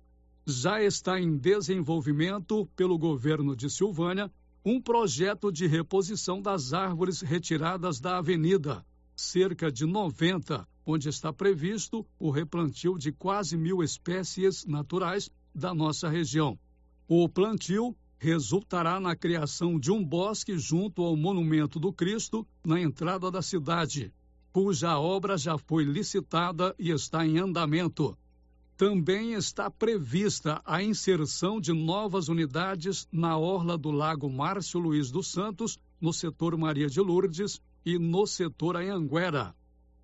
Já 0.45 0.81
está 0.81 1.19
em 1.19 1.37
desenvolvimento 1.37 2.65
pelo 2.75 2.97
governo 2.97 3.55
de 3.55 3.69
Silvânia 3.69 4.31
um 4.65 4.81
projeto 4.81 5.51
de 5.51 5.67
reposição 5.67 6.41
das 6.41 6.73
árvores 6.73 7.21
retiradas 7.21 7.99
da 7.99 8.17
avenida, 8.17 8.83
cerca 9.15 9.71
de 9.71 9.85
90, 9.85 10.67
onde 10.83 11.09
está 11.09 11.31
previsto 11.31 12.05
o 12.19 12.31
replantio 12.31 12.97
de 12.97 13.11
quase 13.11 13.55
mil 13.55 13.83
espécies 13.83 14.65
naturais 14.65 15.29
da 15.53 15.75
nossa 15.75 16.09
região. 16.09 16.57
O 17.07 17.29
plantio 17.29 17.95
resultará 18.17 18.99
na 18.99 19.15
criação 19.15 19.79
de 19.79 19.91
um 19.91 20.03
bosque 20.03 20.57
junto 20.57 21.03
ao 21.03 21.15
Monumento 21.15 21.79
do 21.79 21.93
Cristo, 21.93 22.47
na 22.65 22.79
entrada 22.79 23.29
da 23.29 23.43
cidade, 23.43 24.11
cuja 24.51 24.97
obra 24.97 25.37
já 25.37 25.57
foi 25.57 25.83
licitada 25.83 26.75
e 26.79 26.89
está 26.89 27.25
em 27.25 27.37
andamento. 27.37 28.17
Também 28.81 29.33
está 29.33 29.69
prevista 29.69 30.59
a 30.65 30.81
inserção 30.81 31.61
de 31.61 31.71
novas 31.71 32.29
unidades 32.29 33.07
na 33.11 33.37
orla 33.37 33.77
do 33.77 33.91
Lago 33.91 34.27
Márcio 34.27 34.79
Luiz 34.79 35.11
dos 35.11 35.27
Santos, 35.27 35.77
no 36.01 36.11
setor 36.11 36.57
Maria 36.57 36.87
de 36.87 36.99
Lourdes 36.99 37.61
e 37.85 37.99
no 37.99 38.25
setor 38.25 38.77
Anhanguera, 38.77 39.53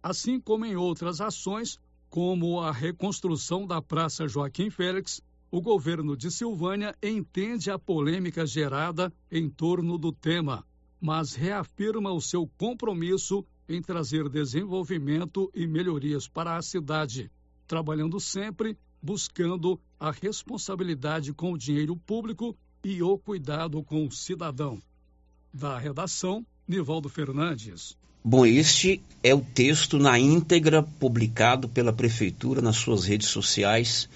assim 0.04 0.40
como 0.40 0.64
em 0.64 0.76
outras 0.76 1.20
ações, 1.20 1.80
como 2.08 2.60
a 2.60 2.72
reconstrução 2.72 3.66
da 3.66 3.82
Praça 3.82 4.28
Joaquim 4.28 4.70
Félix, 4.70 5.24
o 5.50 5.60
governo 5.60 6.16
de 6.16 6.30
Silvânia 6.30 6.94
entende 7.02 7.72
a 7.72 7.80
polêmica 7.80 8.46
gerada 8.46 9.12
em 9.32 9.50
torno 9.50 9.98
do 9.98 10.12
tema, 10.12 10.64
mas 11.02 11.34
reafirma 11.34 12.14
o 12.14 12.22
seu 12.22 12.48
compromisso 12.60 13.44
em 13.68 13.82
trazer 13.82 14.30
desenvolvimento 14.30 15.50
e 15.52 15.66
melhorias 15.66 16.28
para 16.28 16.56
a 16.56 16.62
cidade, 16.62 17.32
trabalhando 17.68 18.20
sempre 18.20 18.78
buscando 19.02 19.80
a 20.00 20.12
responsabilidade 20.12 21.34
com 21.34 21.54
o 21.54 21.58
dinheiro 21.58 21.96
público 21.96 22.56
e 22.84 23.02
o 23.02 23.18
cuidado 23.18 23.84
com 23.84 24.06
o 24.06 24.12
cidadão. 24.12 24.82
Da 25.54 25.78
redação, 25.78 26.46
Nivaldo 26.68 27.10
Fernandes. 27.10 27.98
Bom, 28.24 28.46
este 28.46 29.02
é 29.24 29.34
o 29.34 29.42
texto 29.42 29.98
na 29.98 30.20
íntegra 30.20 30.84
publicado 30.84 31.70
pela 31.70 31.94
Prefeitura 31.94 32.62
nas 32.62 32.76
suas 32.78 33.06
redes 33.06 33.28
sociais 33.28 34.10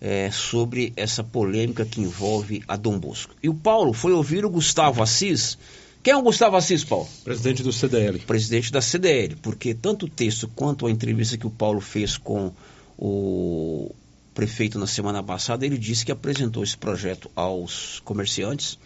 é, 0.00 0.30
sobre 0.30 0.92
essa 0.96 1.22
polêmica 1.22 1.84
que 1.84 2.00
envolve 2.00 2.62
a 2.66 2.76
Dom 2.76 2.98
Bosco. 2.98 3.34
E 3.42 3.48
o 3.48 3.54
Paulo 3.54 3.92
foi 3.92 4.12
ouvir 4.12 4.44
o 4.44 4.50
Gustavo 4.50 5.02
Assis. 5.02 5.56
Quem 6.02 6.12
é 6.12 6.16
o 6.16 6.22
Gustavo 6.22 6.56
Assis, 6.56 6.84
Paulo? 6.84 7.08
Presidente 7.24 7.62
do 7.62 7.72
CDL. 7.72 8.18
Presidente 8.20 8.72
da 8.72 8.80
CDL, 8.80 9.36
porque 9.36 9.74
tanto 9.74 10.06
o 10.06 10.10
texto 10.10 10.48
quanto 10.48 10.86
a 10.86 10.90
entrevista 10.90 11.38
que 11.38 11.46
o 11.46 11.50
Paulo 11.50 11.80
fez 11.80 12.16
com 12.16 12.52
o 12.98 13.94
prefeito 14.34 14.78
na 14.78 14.86
semana 14.86 15.22
passada, 15.22 15.64
ele 15.64 15.78
disse 15.78 16.04
que 16.04 16.12
apresentou 16.12 16.62
esse 16.62 16.76
projeto 16.76 17.30
aos 17.34 18.00
comerciantes, 18.04 18.78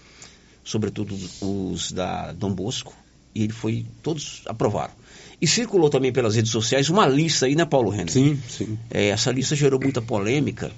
sobretudo 0.62 1.16
os 1.40 1.92
da 1.92 2.32
Dom 2.32 2.52
Bosco, 2.52 2.94
e 3.34 3.42
ele 3.42 3.52
foi, 3.52 3.84
todos 4.02 4.42
aprovaram. 4.46 4.92
E 5.40 5.46
circulou 5.46 5.88
também 5.88 6.12
pelas 6.12 6.36
redes 6.36 6.52
sociais 6.52 6.88
uma 6.90 7.06
lista 7.06 7.46
aí, 7.46 7.56
né, 7.56 7.64
Paulo 7.64 7.90
Renner? 7.90 8.10
Sim, 8.10 8.40
sim. 8.48 8.78
É, 8.90 9.08
essa 9.08 9.32
lista 9.32 9.56
gerou 9.56 9.80
muita 9.80 10.02
polêmica, 10.02 10.70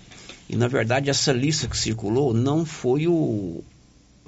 e 0.48 0.56
na 0.56 0.68
verdade 0.68 1.10
essa 1.10 1.32
lista 1.32 1.68
que 1.68 1.76
circulou 1.76 2.32
não 2.32 2.64
foi 2.64 3.06
o, 3.06 3.62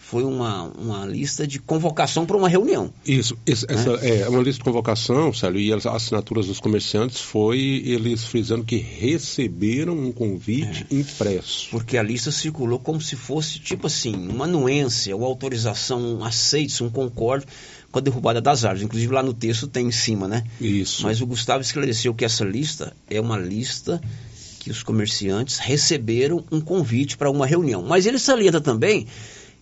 foi 0.06 0.22
uma, 0.22 0.64
uma 0.78 1.06
lista 1.06 1.46
de 1.46 1.58
convocação 1.58 2.26
para 2.26 2.36
uma 2.36 2.48
reunião. 2.48 2.92
Isso, 3.06 3.36
essa 3.46 3.66
é. 4.02 4.20
é 4.20 4.28
uma 4.28 4.42
lista 4.42 4.58
de 4.58 4.64
convocação, 4.64 5.32
Célio, 5.32 5.58
e 5.58 5.72
as 5.72 5.86
assinaturas 5.86 6.46
dos 6.46 6.60
comerciantes 6.60 7.20
foi 7.20 7.82
eles 7.86 8.24
frisando 8.24 8.64
que 8.64 8.76
receberam 8.76 9.96
um 9.96 10.12
convite 10.12 10.86
é. 10.90 10.94
impresso. 10.94 11.68
Porque 11.70 11.96
a 11.96 12.02
lista 12.02 12.30
circulou 12.30 12.78
como 12.78 13.00
se 13.00 13.16
fosse, 13.16 13.58
tipo 13.58 13.86
assim, 13.86 14.14
uma 14.14 14.44
anuência 14.44 15.16
ou 15.16 15.24
autorização, 15.24 16.00
um 16.00 16.22
aceite, 16.22 16.84
um 16.84 16.90
concorde, 16.90 17.46
com 17.90 17.98
a 17.98 18.02
derrubada 18.02 18.42
das 18.42 18.64
árvores. 18.64 18.84
Inclusive 18.84 19.12
lá 19.12 19.22
no 19.22 19.32
texto 19.32 19.66
tem 19.66 19.86
em 19.86 19.92
cima, 19.92 20.28
né? 20.28 20.44
Isso. 20.60 21.02
Mas 21.02 21.22
o 21.22 21.26
Gustavo 21.26 21.62
esclareceu 21.62 22.14
que 22.14 22.26
essa 22.26 22.44
lista 22.44 22.94
é 23.08 23.18
uma 23.20 23.38
lista 23.38 24.00
que 24.60 24.70
os 24.70 24.82
comerciantes 24.82 25.58
receberam 25.58 26.44
um 26.52 26.60
convite 26.60 27.16
para 27.16 27.30
uma 27.30 27.46
reunião. 27.46 27.82
Mas 27.82 28.04
ele 28.04 28.18
salienta 28.18 28.60
também 28.60 29.06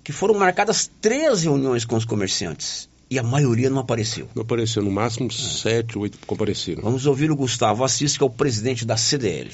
que 0.02 0.12
foram 0.12 0.34
marcadas 0.34 0.90
três 1.00 1.42
reuniões 1.42 1.84
com 1.84 1.96
os 1.96 2.04
comerciantes 2.04 2.88
e 3.12 3.18
a 3.18 3.22
maioria 3.22 3.68
não 3.68 3.78
apareceu. 3.78 4.26
Não 4.34 4.42
apareceu, 4.42 4.82
no 4.82 4.90
máximo 4.90 5.30
sete, 5.30 5.98
oito 5.98 6.18
compareceram. 6.26 6.82
Vamos 6.82 7.04
ouvir 7.04 7.30
o 7.30 7.36
Gustavo 7.36 7.84
Assis, 7.84 8.16
que 8.16 8.22
é 8.22 8.26
o 8.26 8.30
presidente 8.30 8.86
da 8.86 8.96
CDL. 8.96 9.50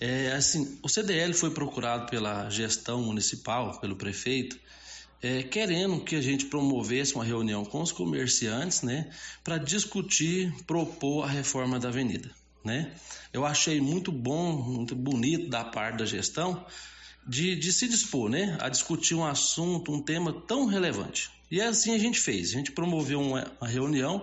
É, 0.00 0.32
assim, 0.32 0.78
o 0.80 0.88
CDL 0.88 1.34
foi 1.34 1.50
procurado 1.50 2.08
pela 2.08 2.48
gestão 2.50 3.02
municipal, 3.02 3.80
pelo 3.80 3.96
prefeito, 3.96 4.56
é, 5.20 5.42
querendo 5.42 6.00
que 6.00 6.14
a 6.14 6.20
gente 6.20 6.46
promovesse 6.46 7.14
uma 7.14 7.24
reunião 7.24 7.64
com 7.64 7.82
os 7.82 7.90
comerciantes, 7.90 8.82
né, 8.82 9.10
para 9.42 9.58
discutir, 9.58 10.54
propor 10.66 11.24
a 11.24 11.28
reforma 11.28 11.80
da 11.80 11.88
avenida, 11.88 12.30
né. 12.64 12.92
Eu 13.32 13.44
achei 13.44 13.80
muito 13.80 14.12
bom, 14.12 14.52
muito 14.52 14.94
bonito 14.94 15.48
da 15.48 15.64
parte 15.64 15.98
da 15.98 16.06
gestão 16.06 16.64
de, 17.26 17.56
de 17.56 17.72
se 17.72 17.88
dispor, 17.88 18.28
né, 18.28 18.56
a 18.60 18.68
discutir 18.68 19.14
um 19.14 19.24
assunto, 19.24 19.92
um 19.92 20.02
tema 20.02 20.32
tão 20.32 20.66
relevante. 20.66 21.30
E 21.50 21.60
assim 21.60 21.94
a 21.94 21.98
gente 21.98 22.20
fez. 22.20 22.50
A 22.50 22.58
gente 22.58 22.72
promoveu 22.72 23.20
uma, 23.20 23.50
uma 23.60 23.68
reunião 23.68 24.22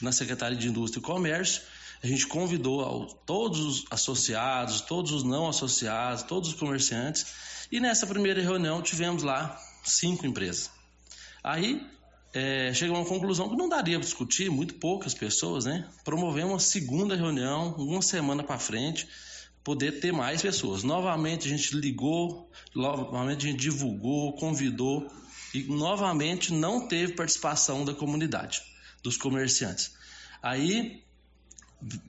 na 0.00 0.12
Secretaria 0.12 0.56
de 0.56 0.68
Indústria 0.68 1.00
e 1.00 1.02
Comércio. 1.02 1.62
A 2.02 2.06
gente 2.06 2.26
convidou 2.26 2.80
ao, 2.80 3.06
todos 3.06 3.60
os 3.60 3.84
associados, 3.90 4.80
todos 4.82 5.10
os 5.12 5.24
não 5.24 5.48
associados, 5.48 6.22
todos 6.22 6.50
os 6.50 6.54
comerciantes. 6.54 7.26
E 7.72 7.80
nessa 7.80 8.06
primeira 8.06 8.40
reunião 8.40 8.80
tivemos 8.80 9.22
lá 9.22 9.58
cinco 9.82 10.26
empresas. 10.26 10.70
Aí 11.42 11.84
é, 12.32 12.72
chegou 12.74 12.96
a 12.96 13.00
uma 13.00 13.08
conclusão 13.08 13.48
que 13.48 13.56
não 13.56 13.68
daria 13.68 13.98
para 13.98 14.04
discutir, 14.04 14.50
muito 14.50 14.74
poucas 14.74 15.14
pessoas, 15.14 15.64
né? 15.64 15.88
Promovemos 16.04 16.52
uma 16.52 16.60
segunda 16.60 17.16
reunião, 17.16 17.74
uma 17.78 18.02
semana 18.02 18.44
para 18.44 18.58
frente, 18.58 19.08
poder 19.68 20.00
ter 20.00 20.14
mais 20.14 20.40
pessoas. 20.40 20.82
Novamente 20.82 21.46
a 21.46 21.50
gente 21.50 21.76
ligou, 21.76 22.50
novamente 22.74 23.46
a 23.46 23.50
gente 23.50 23.60
divulgou, 23.60 24.32
convidou 24.32 25.06
e 25.52 25.64
novamente 25.64 26.54
não 26.54 26.88
teve 26.88 27.12
participação 27.12 27.84
da 27.84 27.92
comunidade, 27.92 28.62
dos 29.02 29.18
comerciantes. 29.18 29.92
Aí, 30.42 31.02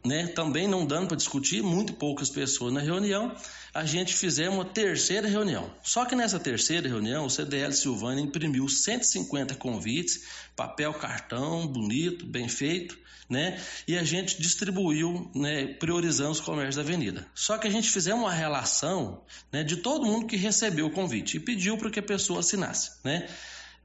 né, 0.03 0.27
também 0.27 0.67
não 0.67 0.85
dando 0.85 1.07
para 1.07 1.17
discutir, 1.17 1.61
muito 1.61 1.93
poucas 1.93 2.29
pessoas 2.29 2.73
na 2.73 2.79
reunião, 2.79 3.35
a 3.73 3.85
gente 3.85 4.13
fizemos 4.13 4.55
uma 4.55 4.65
terceira 4.65 5.27
reunião. 5.27 5.71
Só 5.83 6.05
que 6.05 6.15
nessa 6.15 6.39
terceira 6.39 6.87
reunião, 6.87 7.25
o 7.25 7.29
CDL 7.29 7.71
Silvânia 7.73 8.23
imprimiu 8.23 8.67
150 8.67 9.55
convites, 9.55 10.23
papel 10.55 10.93
cartão, 10.93 11.67
bonito, 11.67 12.25
bem 12.25 12.47
feito, 12.47 12.97
né? 13.29 13.61
E 13.87 13.95
a 13.95 14.03
gente 14.03 14.41
distribuiu, 14.41 15.29
né, 15.35 15.67
priorizando 15.67 16.31
os 16.31 16.39
comércios 16.39 16.77
da 16.77 16.81
avenida. 16.81 17.27
Só 17.35 17.59
que 17.59 17.67
a 17.67 17.71
gente 17.71 17.89
fizemos 17.89 18.23
uma 18.23 18.33
relação, 18.33 19.23
né, 19.51 19.63
de 19.63 19.77
todo 19.77 20.05
mundo 20.05 20.25
que 20.25 20.35
recebeu 20.35 20.87
o 20.87 20.91
convite 20.91 21.37
e 21.37 21.39
pediu 21.39 21.77
para 21.77 21.91
que 21.91 21.99
a 21.99 22.03
pessoa 22.03 22.39
assinasse, 22.39 22.93
né? 23.03 23.29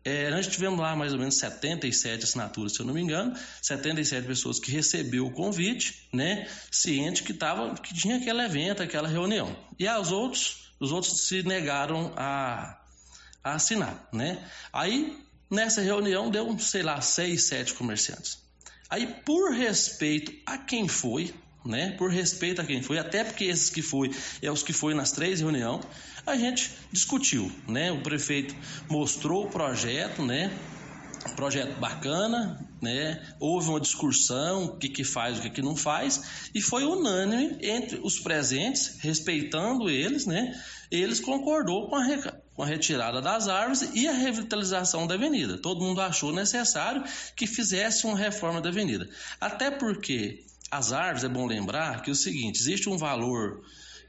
É, 0.05 0.31
nós 0.31 0.47
tivemos 0.47 0.79
lá 0.79 0.95
mais 0.95 1.15
ou 1.15 1.19
menos 1.19 1.39
77 1.39 2.25
assinaturas, 2.25 2.75
se 2.75 2.81
eu 2.81 2.87
não 2.87 2.93
me 2.93 3.01
engano, 3.01 3.35
77 3.63 4.27
pessoas 4.27 4.61
que 4.61 4.71
recebeu 4.71 5.27
o 5.27 5.31
convite, 5.31 6.07
né, 6.13 6.47
ciente 6.71 7.23
que 7.23 7.33
tava, 7.33 7.75
que 7.75 7.95
tinha 7.95 8.17
aquele 8.17 8.43
evento, 8.43 8.83
aquela 8.83 9.09
reunião. 9.09 9.57
E 9.79 9.89
os 9.89 10.13
outros, 10.13 10.75
os 10.79 10.93
outros 10.93 11.27
se 11.27 11.43
negaram 11.43 12.13
a, 12.17 12.79
a 13.43 13.55
assinar, 13.55 14.07
né? 14.13 14.47
Aí 14.71 15.17
nessa 15.51 15.81
reunião 15.81 16.31
deu, 16.31 16.59
sei 16.59 16.83
lá, 16.83 17.01
seis, 17.01 17.45
sete 17.45 17.73
comerciantes. 17.73 18.39
Aí 18.91 19.07
por 19.25 19.53
respeito 19.53 20.35
a 20.45 20.59
quem 20.59 20.87
foi, 20.87 21.35
né? 21.65 21.93
Por 21.93 22.11
respeito 22.11 22.61
a 22.61 22.65
quem 22.65 22.83
foi, 22.83 22.99
até 22.99 23.25
porque 23.25 23.45
esses 23.45 23.71
que 23.71 23.83
foi 23.83 24.11
é 24.43 24.51
os 24.51 24.63
que 24.63 24.73
foi 24.73 24.95
nas 24.95 25.13
três 25.13 25.41
reuniões, 25.41 25.85
a 26.27 26.37
gente 26.37 26.71
discutiu, 26.93 27.51
né? 27.67 27.91
O 27.91 28.03
prefeito 28.03 28.55
mostrou 28.89 29.47
o 29.47 29.51
projeto, 29.51 30.25
né? 30.25 30.53
Projeto 31.37 31.79
bacana, 31.81 32.61
né? 32.83 33.23
Houve 33.41 33.71
uma 33.71 33.81
discussão, 33.81 34.65
o 34.65 34.77
que, 34.77 34.89
que 34.89 35.05
faz, 35.05 35.39
o 35.39 35.43
que, 35.43 35.51
que 35.51 35.63
não 35.63 35.75
faz, 35.75 36.51
e 36.55 36.61
foi 36.61 36.85
unânime 36.85 37.59
entre 37.63 37.99
os 38.03 38.21
presentes, 38.21 38.99
respeitando 39.01 39.89
eles, 39.89 40.27
né? 40.27 40.55
Eles 40.91 41.19
concordou 41.19 41.89
com 41.89 41.97
a, 41.97 42.05
com 42.55 42.63
a 42.63 42.67
retirada 42.67 43.21
das 43.21 43.49
árvores 43.49 43.91
e 43.95 44.07
a 44.07 44.13
revitalização 44.13 45.07
da 45.07 45.15
avenida. 45.15 45.59
Todo 45.59 45.83
mundo 45.83 46.01
achou 46.01 46.33
necessário 46.33 47.03
que 47.35 47.47
fizesse 47.47 48.07
uma 48.07 48.17
reforma 48.17 48.61
da 48.61 48.69
avenida. 48.69 49.09
Até 49.41 49.71
porque 49.71 50.44
as 50.71 50.93
árvores, 50.93 51.25
é 51.25 51.29
bom 51.29 51.47
lembrar 51.47 52.03
que 52.03 52.11
é 52.11 52.13
o 52.13 52.17
seguinte, 52.17 52.61
existe 52.61 52.89
um 52.89 52.97
valor 52.97 53.63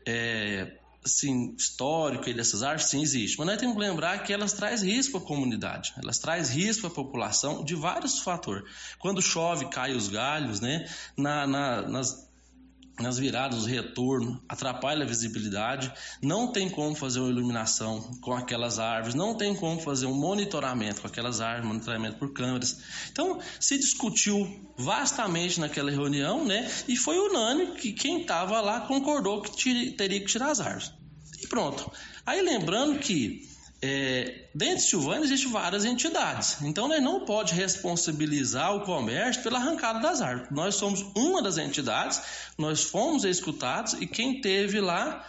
é, 0.05 0.79
assim, 1.05 1.55
histórico 1.55 2.33
dessas 2.33 2.63
árvores, 2.63 2.89
sim, 2.89 3.01
existe. 3.01 3.37
Mas 3.37 3.47
nós 3.47 3.57
temos 3.57 3.75
que 3.75 3.81
lembrar 3.81 4.23
que 4.23 4.33
elas 4.33 4.53
trazem 4.53 4.91
risco 4.91 5.17
à 5.17 5.21
comunidade, 5.21 5.93
elas 6.01 6.17
trazem 6.17 6.57
risco 6.57 6.87
à 6.87 6.89
população 6.89 7.63
de 7.63 7.75
vários 7.75 8.19
fatores. 8.19 8.63
Quando 8.97 9.21
chove, 9.21 9.65
cai 9.69 9.93
os 9.93 10.07
galhos, 10.07 10.59
né? 10.59 10.89
Na, 11.15 11.45
na, 11.45 11.81
nas, 11.83 12.27
nas 12.99 13.17
viradas, 13.17 13.59
os 13.59 13.65
retornos, 13.65 14.39
atrapalha 14.47 15.03
a 15.03 15.07
visibilidade, 15.07 15.91
não 16.21 16.51
tem 16.51 16.69
como 16.69 16.95
fazer 16.95 17.19
uma 17.19 17.29
iluminação 17.29 18.01
com 18.21 18.33
aquelas 18.33 18.79
árvores, 18.79 19.15
não 19.15 19.35
tem 19.35 19.55
como 19.55 19.79
fazer 19.79 20.05
um 20.05 20.13
monitoramento 20.13 21.01
com 21.01 21.07
aquelas 21.07 21.41
árvores, 21.41 21.67
monitoramento 21.67 22.17
por 22.17 22.31
câmeras. 22.31 22.77
Então, 23.11 23.39
se 23.59 23.77
discutiu 23.77 24.71
vastamente 24.77 25.59
naquela 25.59 25.91
reunião, 25.91 26.45
né? 26.45 26.69
E 26.87 26.95
foi 26.95 27.17
unânime 27.17 27.75
que 27.75 27.91
quem 27.91 28.21
estava 28.21 28.61
lá 28.61 28.81
concordou 28.81 29.41
que 29.41 29.91
teria 29.91 30.19
que 30.19 30.27
tirar 30.27 30.51
as 30.51 30.59
árvores. 30.59 30.93
E 31.41 31.47
pronto. 31.47 31.91
Aí 32.25 32.41
lembrando 32.41 32.99
que 32.99 33.54
é, 33.87 34.49
dentro 34.55 34.77
de 34.77 34.89
Silvânia 34.89 35.25
existem 35.25 35.51
várias 35.51 35.85
entidades. 35.85 36.57
Então, 36.63 36.87
nós 36.87 37.03
não 37.03 37.23
pode 37.23 37.53
responsabilizar 37.53 38.75
o 38.75 38.81
comércio 38.81 39.43
pela 39.43 39.59
arrancada 39.59 39.99
das 39.99 40.21
árvores. 40.21 40.49
Nós 40.51 40.73
somos 40.75 41.05
uma 41.15 41.39
das 41.39 41.59
entidades, 41.59 42.19
nós 42.57 42.81
fomos 42.81 43.23
escutados 43.25 43.93
e 43.93 44.07
quem 44.07 44.41
teve 44.41 44.81
lá 44.81 45.23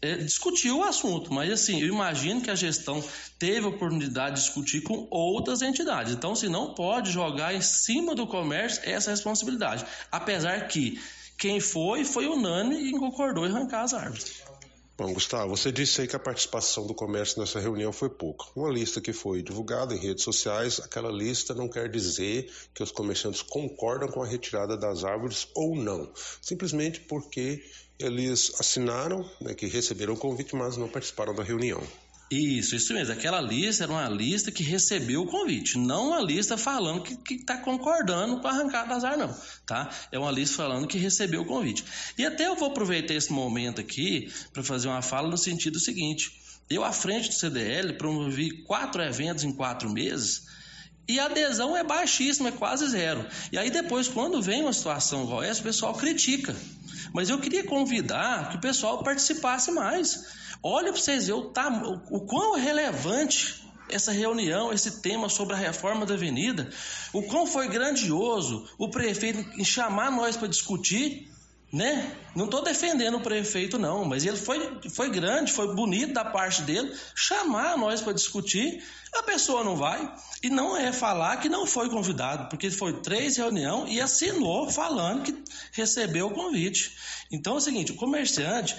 é, 0.00 0.18
discutiu 0.18 0.78
o 0.78 0.84
assunto. 0.84 1.34
Mas, 1.34 1.50
assim, 1.50 1.80
eu 1.80 1.88
imagino 1.88 2.40
que 2.40 2.50
a 2.50 2.54
gestão 2.54 3.02
teve 3.40 3.66
a 3.66 3.70
oportunidade 3.70 4.36
de 4.36 4.42
discutir 4.42 4.82
com 4.82 5.08
outras 5.10 5.60
entidades. 5.60 6.12
Então, 6.12 6.36
se 6.36 6.48
não 6.48 6.74
pode 6.74 7.10
jogar 7.10 7.56
em 7.56 7.60
cima 7.60 8.14
do 8.14 8.24
comércio 8.24 8.82
essa 8.84 9.10
responsabilidade. 9.10 9.84
Apesar 10.12 10.68
que 10.68 11.00
quem 11.36 11.58
foi, 11.58 12.04
foi 12.04 12.28
unânime 12.28 12.88
e 12.88 12.92
concordou 12.92 13.46
em 13.46 13.50
arrancar 13.50 13.82
as 13.82 13.92
árvores. 13.92 14.45
Bom, 14.98 15.12
Gustavo, 15.12 15.54
você 15.54 15.70
disse 15.70 16.00
aí 16.00 16.08
que 16.08 16.16
a 16.16 16.18
participação 16.18 16.86
do 16.86 16.94
comércio 16.94 17.38
nessa 17.38 17.60
reunião 17.60 17.92
foi 17.92 18.08
pouca. 18.08 18.46
Uma 18.56 18.70
lista 18.70 18.98
que 18.98 19.12
foi 19.12 19.42
divulgada 19.42 19.94
em 19.94 19.98
redes 19.98 20.24
sociais, 20.24 20.80
aquela 20.80 21.10
lista 21.12 21.54
não 21.54 21.68
quer 21.68 21.90
dizer 21.90 22.50
que 22.72 22.82
os 22.82 22.90
comerciantes 22.90 23.42
concordam 23.42 24.08
com 24.08 24.22
a 24.22 24.26
retirada 24.26 24.74
das 24.74 25.04
árvores 25.04 25.48
ou 25.54 25.76
não. 25.76 26.10
Simplesmente 26.40 27.00
porque 27.00 27.62
eles 27.98 28.58
assinaram, 28.58 29.28
né, 29.38 29.52
que 29.52 29.66
receberam 29.66 30.14
o 30.14 30.18
convite, 30.18 30.56
mas 30.56 30.78
não 30.78 30.88
participaram 30.88 31.34
da 31.34 31.42
reunião. 31.42 31.82
Isso, 32.30 32.74
isso 32.74 32.92
mesmo. 32.92 33.12
Aquela 33.12 33.40
lista 33.40 33.84
era 33.84 33.92
uma 33.92 34.08
lista 34.08 34.50
que 34.50 34.62
recebeu 34.62 35.22
o 35.22 35.26
convite, 35.26 35.78
não 35.78 36.08
uma 36.08 36.20
lista 36.20 36.56
falando 36.56 37.02
que 37.02 37.34
está 37.34 37.56
concordando 37.56 38.40
com 38.40 38.48
a 38.48 38.50
arrancada 38.50 38.88
das 38.88 39.04
árvores, 39.04 39.30
não. 39.30 39.42
Tá? 39.64 39.90
É 40.10 40.18
uma 40.18 40.32
lista 40.32 40.56
falando 40.56 40.88
que 40.88 40.98
recebeu 40.98 41.42
o 41.42 41.44
convite. 41.44 41.84
E 42.18 42.26
até 42.26 42.48
eu 42.48 42.56
vou 42.56 42.68
aproveitar 42.68 43.14
esse 43.14 43.32
momento 43.32 43.80
aqui 43.80 44.32
para 44.52 44.64
fazer 44.64 44.88
uma 44.88 45.02
fala 45.02 45.28
no 45.28 45.38
sentido 45.38 45.78
seguinte. 45.78 46.32
Eu, 46.68 46.82
à 46.82 46.92
frente 46.92 47.28
do 47.28 47.34
CDL, 47.34 47.92
promovi 47.92 48.64
quatro 48.64 49.00
eventos 49.00 49.44
em 49.44 49.52
quatro 49.52 49.88
meses 49.88 50.46
e 51.08 51.20
a 51.20 51.26
adesão 51.26 51.76
é 51.76 51.84
baixíssima, 51.84 52.48
é 52.48 52.52
quase 52.52 52.88
zero. 52.88 53.24
E 53.52 53.58
aí 53.58 53.70
depois, 53.70 54.08
quando 54.08 54.42
vem 54.42 54.62
uma 54.62 54.72
situação 54.72 55.22
igual 55.22 55.42
essa, 55.42 55.60
o 55.60 55.64
pessoal 55.64 55.94
critica. 55.94 56.56
Mas 57.12 57.30
eu 57.30 57.38
queria 57.38 57.62
convidar 57.62 58.50
que 58.50 58.56
o 58.56 58.60
pessoal 58.60 59.02
participasse 59.04 59.70
mais. 59.70 60.24
Olha 60.62 60.92
para 60.92 61.00
vocês 61.00 61.26
verem 61.26 61.42
o, 61.42 61.50
tam... 61.50 62.02
o 62.10 62.20
quão 62.20 62.54
relevante 62.54 63.64
essa 63.88 64.12
reunião, 64.12 64.72
esse 64.72 65.00
tema 65.00 65.28
sobre 65.28 65.54
a 65.54 65.58
reforma 65.58 66.04
da 66.04 66.14
avenida, 66.14 66.68
o 67.12 67.22
quão 67.22 67.46
foi 67.46 67.68
grandioso 67.68 68.68
o 68.78 68.88
prefeito 68.90 69.38
em 69.58 69.64
chamar 69.64 70.10
nós 70.10 70.36
para 70.36 70.48
discutir, 70.48 71.30
né? 71.72 72.16
Não 72.34 72.44
estou 72.44 72.62
defendendo 72.62 73.16
o 73.16 73.20
prefeito, 73.20 73.78
não, 73.78 74.04
mas 74.04 74.24
ele 74.24 74.36
foi, 74.36 74.80
foi 74.90 75.10
grande, 75.10 75.52
foi 75.52 75.74
bonito 75.74 76.12
da 76.12 76.24
parte 76.24 76.62
dele 76.62 76.94
chamar 77.14 77.76
nós 77.76 78.00
para 78.00 78.12
discutir. 78.12 78.82
A 79.14 79.22
pessoa 79.22 79.64
não 79.64 79.76
vai 79.76 80.12
e 80.42 80.50
não 80.50 80.76
é 80.76 80.92
falar 80.92 81.38
que 81.38 81.48
não 81.48 81.66
foi 81.66 81.88
convidado, 81.88 82.48
porque 82.48 82.70
foi 82.70 83.00
três 83.00 83.36
reuniões 83.36 83.92
e 83.92 84.00
assinou 84.00 84.70
falando 84.70 85.22
que 85.22 85.44
recebeu 85.72 86.28
o 86.28 86.34
convite. 86.34 86.96
Então 87.30 87.54
é 87.54 87.56
o 87.56 87.60
seguinte: 87.60 87.92
o 87.92 87.96
comerciante 87.96 88.76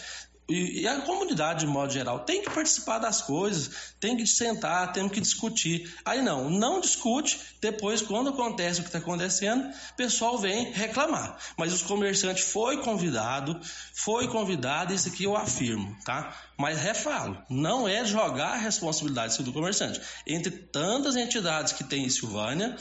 e, 0.49 0.82
e, 0.82 0.88
a 0.88 1.02
comunidade, 1.02 1.61
de 1.61 1.68
modo 1.68 1.91
geral, 1.91 2.19
tem 2.22 2.41
que 2.41 2.49
participar 2.49 2.99
das 2.99 3.22
coisas, 3.22 3.94
tem 3.99 4.15
que 4.15 4.26
sentar, 4.26 4.94
tem 4.94 5.10
que 5.10 5.19
discutir. 5.19 5.94
Aí 6.06 6.22
não, 6.22 6.49
não 6.49 6.80
discute, 6.80 7.38
depois, 7.60 8.02
quando 8.02 8.30
acontece 8.30 8.80
o 8.80 8.84
que 8.84 8.90
está 8.90 8.99
acontecendo, 8.99 9.68
o 9.68 9.95
pessoal 9.95 10.38
vem 10.38 10.72
reclamar. 10.72 11.38
Mas 11.57 11.74
os 11.74 11.82
comerciantes 11.82 12.45
foi 12.45 12.78
convidado, 12.82 13.60
foi 13.94 14.30
convidado, 14.30 14.94
isso 14.94 15.10
aqui 15.10 15.26
eu 15.26 15.36
afirmo, 15.36 15.94
tá? 16.06 16.34
Mas 16.57 16.80
refalo, 16.80 17.38
não 17.49 17.86
é 17.86 18.06
jogar 18.06 18.53
a 18.53 18.57
responsabilidade 18.57 19.44
do 19.44 19.52
comerciante. 19.52 19.99
Entre 20.26 20.52
tantas 20.52 21.18
entidades 21.18 21.74
que 21.74 21.84
tem 21.84 22.06
em 22.06 22.10
Silvânia, 22.10 22.78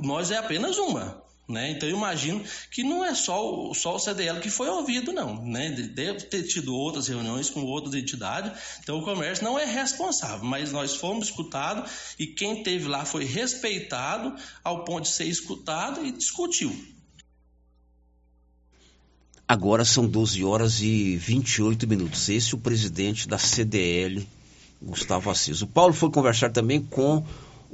nós 0.00 0.30
é 0.30 0.36
apenas 0.36 0.78
uma. 0.78 1.20
Né? 1.52 1.72
Então 1.72 1.86
eu 1.86 1.96
imagino 1.96 2.42
que 2.70 2.82
não 2.82 3.04
é 3.04 3.14
só 3.14 3.68
o, 3.68 3.74
só 3.74 3.96
o 3.96 3.98
CDL 3.98 4.40
que 4.40 4.48
foi 4.48 4.68
ouvido, 4.68 5.12
não. 5.12 5.44
Né? 5.44 5.70
Deve 5.70 6.22
ter 6.22 6.44
tido 6.44 6.74
outras 6.74 7.08
reuniões 7.08 7.50
com 7.50 7.62
outras 7.62 7.94
entidades, 7.94 8.52
então 8.82 8.98
o 8.98 9.04
comércio 9.04 9.44
não 9.44 9.58
é 9.58 9.66
responsável, 9.66 10.44
mas 10.44 10.72
nós 10.72 10.96
fomos 10.96 11.26
escutados 11.26 11.90
e 12.18 12.26
quem 12.26 12.62
teve 12.62 12.88
lá 12.88 13.04
foi 13.04 13.24
respeitado 13.24 14.34
ao 14.64 14.82
ponto 14.84 15.02
de 15.02 15.10
ser 15.10 15.26
escutado 15.26 16.04
e 16.04 16.10
discutiu. 16.10 16.74
Agora 19.46 19.84
são 19.84 20.08
12 20.08 20.42
horas 20.42 20.80
e 20.80 21.14
28 21.18 21.86
minutos. 21.86 22.30
Esse 22.30 22.54
é 22.54 22.56
o 22.56 22.60
presidente 22.60 23.28
da 23.28 23.36
CDL, 23.36 24.26
Gustavo 24.80 25.30
Assis. 25.30 25.60
O 25.60 25.66
Paulo 25.66 25.92
foi 25.92 26.10
conversar 26.10 26.50
também 26.50 26.80
com 26.80 27.22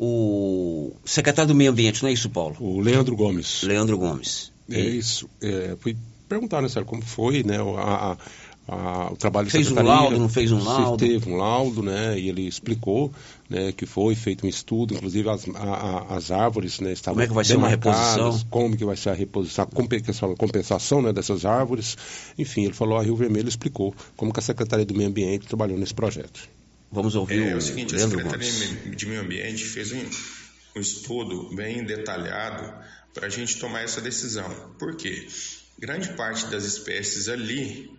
o 0.00 0.92
secretário 1.04 1.48
do 1.48 1.54
Meio 1.56 1.72
Ambiente, 1.72 2.02
não 2.04 2.08
é 2.08 2.12
isso, 2.12 2.30
Paulo? 2.30 2.56
O 2.60 2.80
Leandro 2.80 3.16
Gomes. 3.16 3.64
Leandro 3.64 3.98
Gomes. 3.98 4.52
É 4.70 4.78
isso. 4.80 5.28
É, 5.42 5.76
fui 5.80 5.96
perguntar, 6.28 6.62
né, 6.62 6.68
sério, 6.68 6.86
como 6.86 7.02
foi, 7.02 7.42
né, 7.42 7.56
a, 7.58 8.16
a, 8.68 8.76
a, 8.76 9.12
o 9.12 9.16
trabalho 9.16 9.50
Fez 9.50 9.72
um 9.72 9.82
laudo, 9.82 10.16
não 10.16 10.28
fez 10.28 10.52
um 10.52 10.62
laudo? 10.62 11.04
Teve 11.04 11.28
um 11.28 11.36
laudo, 11.36 11.82
né, 11.82 12.16
e 12.16 12.28
ele 12.28 12.46
explicou, 12.46 13.10
né, 13.50 13.72
que 13.72 13.86
foi 13.86 14.14
feito 14.14 14.46
um 14.46 14.48
estudo, 14.48 14.94
inclusive 14.94 15.28
as, 15.30 15.44
as 16.10 16.30
árvores, 16.30 16.78
né, 16.78 16.92
estavam 16.92 17.14
Como 17.14 17.24
é 17.24 17.26
que 17.26 17.34
vai 17.34 17.44
ser 17.44 17.56
uma 17.56 17.68
reposição? 17.68 18.40
Como 18.50 18.76
que 18.76 18.84
vai 18.84 18.96
ser 18.96 19.10
a 19.10 19.14
reposição, 19.14 19.64
a 19.64 20.36
compensação, 20.36 21.02
né, 21.02 21.12
dessas 21.12 21.44
árvores. 21.44 21.96
Enfim, 22.38 22.66
ele 22.66 22.74
falou, 22.74 22.98
a 22.98 23.02
Rio 23.02 23.16
Vermelho 23.16 23.48
explicou 23.48 23.92
como 24.16 24.32
que 24.32 24.38
a 24.38 24.42
Secretaria 24.42 24.86
do 24.86 24.94
Meio 24.94 25.08
Ambiente 25.08 25.48
trabalhou 25.48 25.76
nesse 25.76 25.94
projeto. 25.94 26.48
Vamos 26.90 27.14
ouvir 27.14 27.48
é, 27.48 27.54
o, 27.54 27.58
o 27.58 27.60
seguinte, 27.60 27.94
a 27.94 27.98
Secretaria 27.98 28.50
Gomes. 28.50 28.96
de 28.96 29.06
Meio 29.06 29.20
Ambiente 29.20 29.64
fez 29.64 29.92
um, 29.92 30.10
um 30.76 30.80
estudo 30.80 31.54
bem 31.54 31.84
detalhado 31.84 32.72
para 33.12 33.26
a 33.26 33.30
gente 33.30 33.58
tomar 33.58 33.82
essa 33.82 34.00
decisão. 34.00 34.74
Por 34.78 34.96
quê? 34.96 35.28
Grande 35.78 36.08
parte 36.10 36.46
das 36.46 36.64
espécies 36.64 37.28
ali 37.28 37.90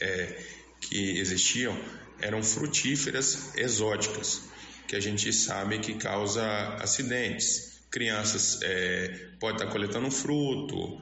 é, 0.00 0.42
que 0.80 1.18
existiam 1.18 1.78
eram 2.20 2.42
frutíferas 2.42 3.56
exóticas, 3.56 4.42
que 4.86 4.94
a 4.96 5.00
gente 5.00 5.32
sabe 5.32 5.78
que 5.78 5.94
causa 5.94 6.44
acidentes. 6.80 7.80
Crianças 7.90 8.60
é, 8.62 9.28
podem 9.38 9.56
estar 9.56 9.70
coletando 9.70 10.10
fruto 10.10 11.00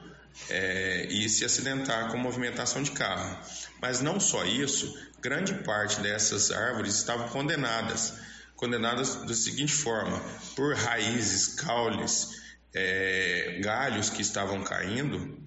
é, 0.49 1.07
e 1.09 1.29
se 1.29 1.45
acidentar 1.45 2.11
com 2.11 2.17
movimentação 2.17 2.81
de 2.81 2.91
carro. 2.91 3.37
Mas 3.81 4.01
não 4.01 4.19
só 4.19 4.45
isso, 4.45 4.97
grande 5.21 5.53
parte 5.63 6.01
dessas 6.01 6.51
árvores 6.51 6.95
estavam 6.95 7.29
condenadas. 7.29 8.13
Condenadas 8.55 9.15
da 9.15 9.33
seguinte 9.33 9.73
forma: 9.73 10.21
por 10.55 10.75
raízes, 10.75 11.47
caules, 11.55 12.41
é, 12.73 13.59
galhos 13.61 14.09
que 14.09 14.21
estavam 14.21 14.63
caindo, 14.63 15.37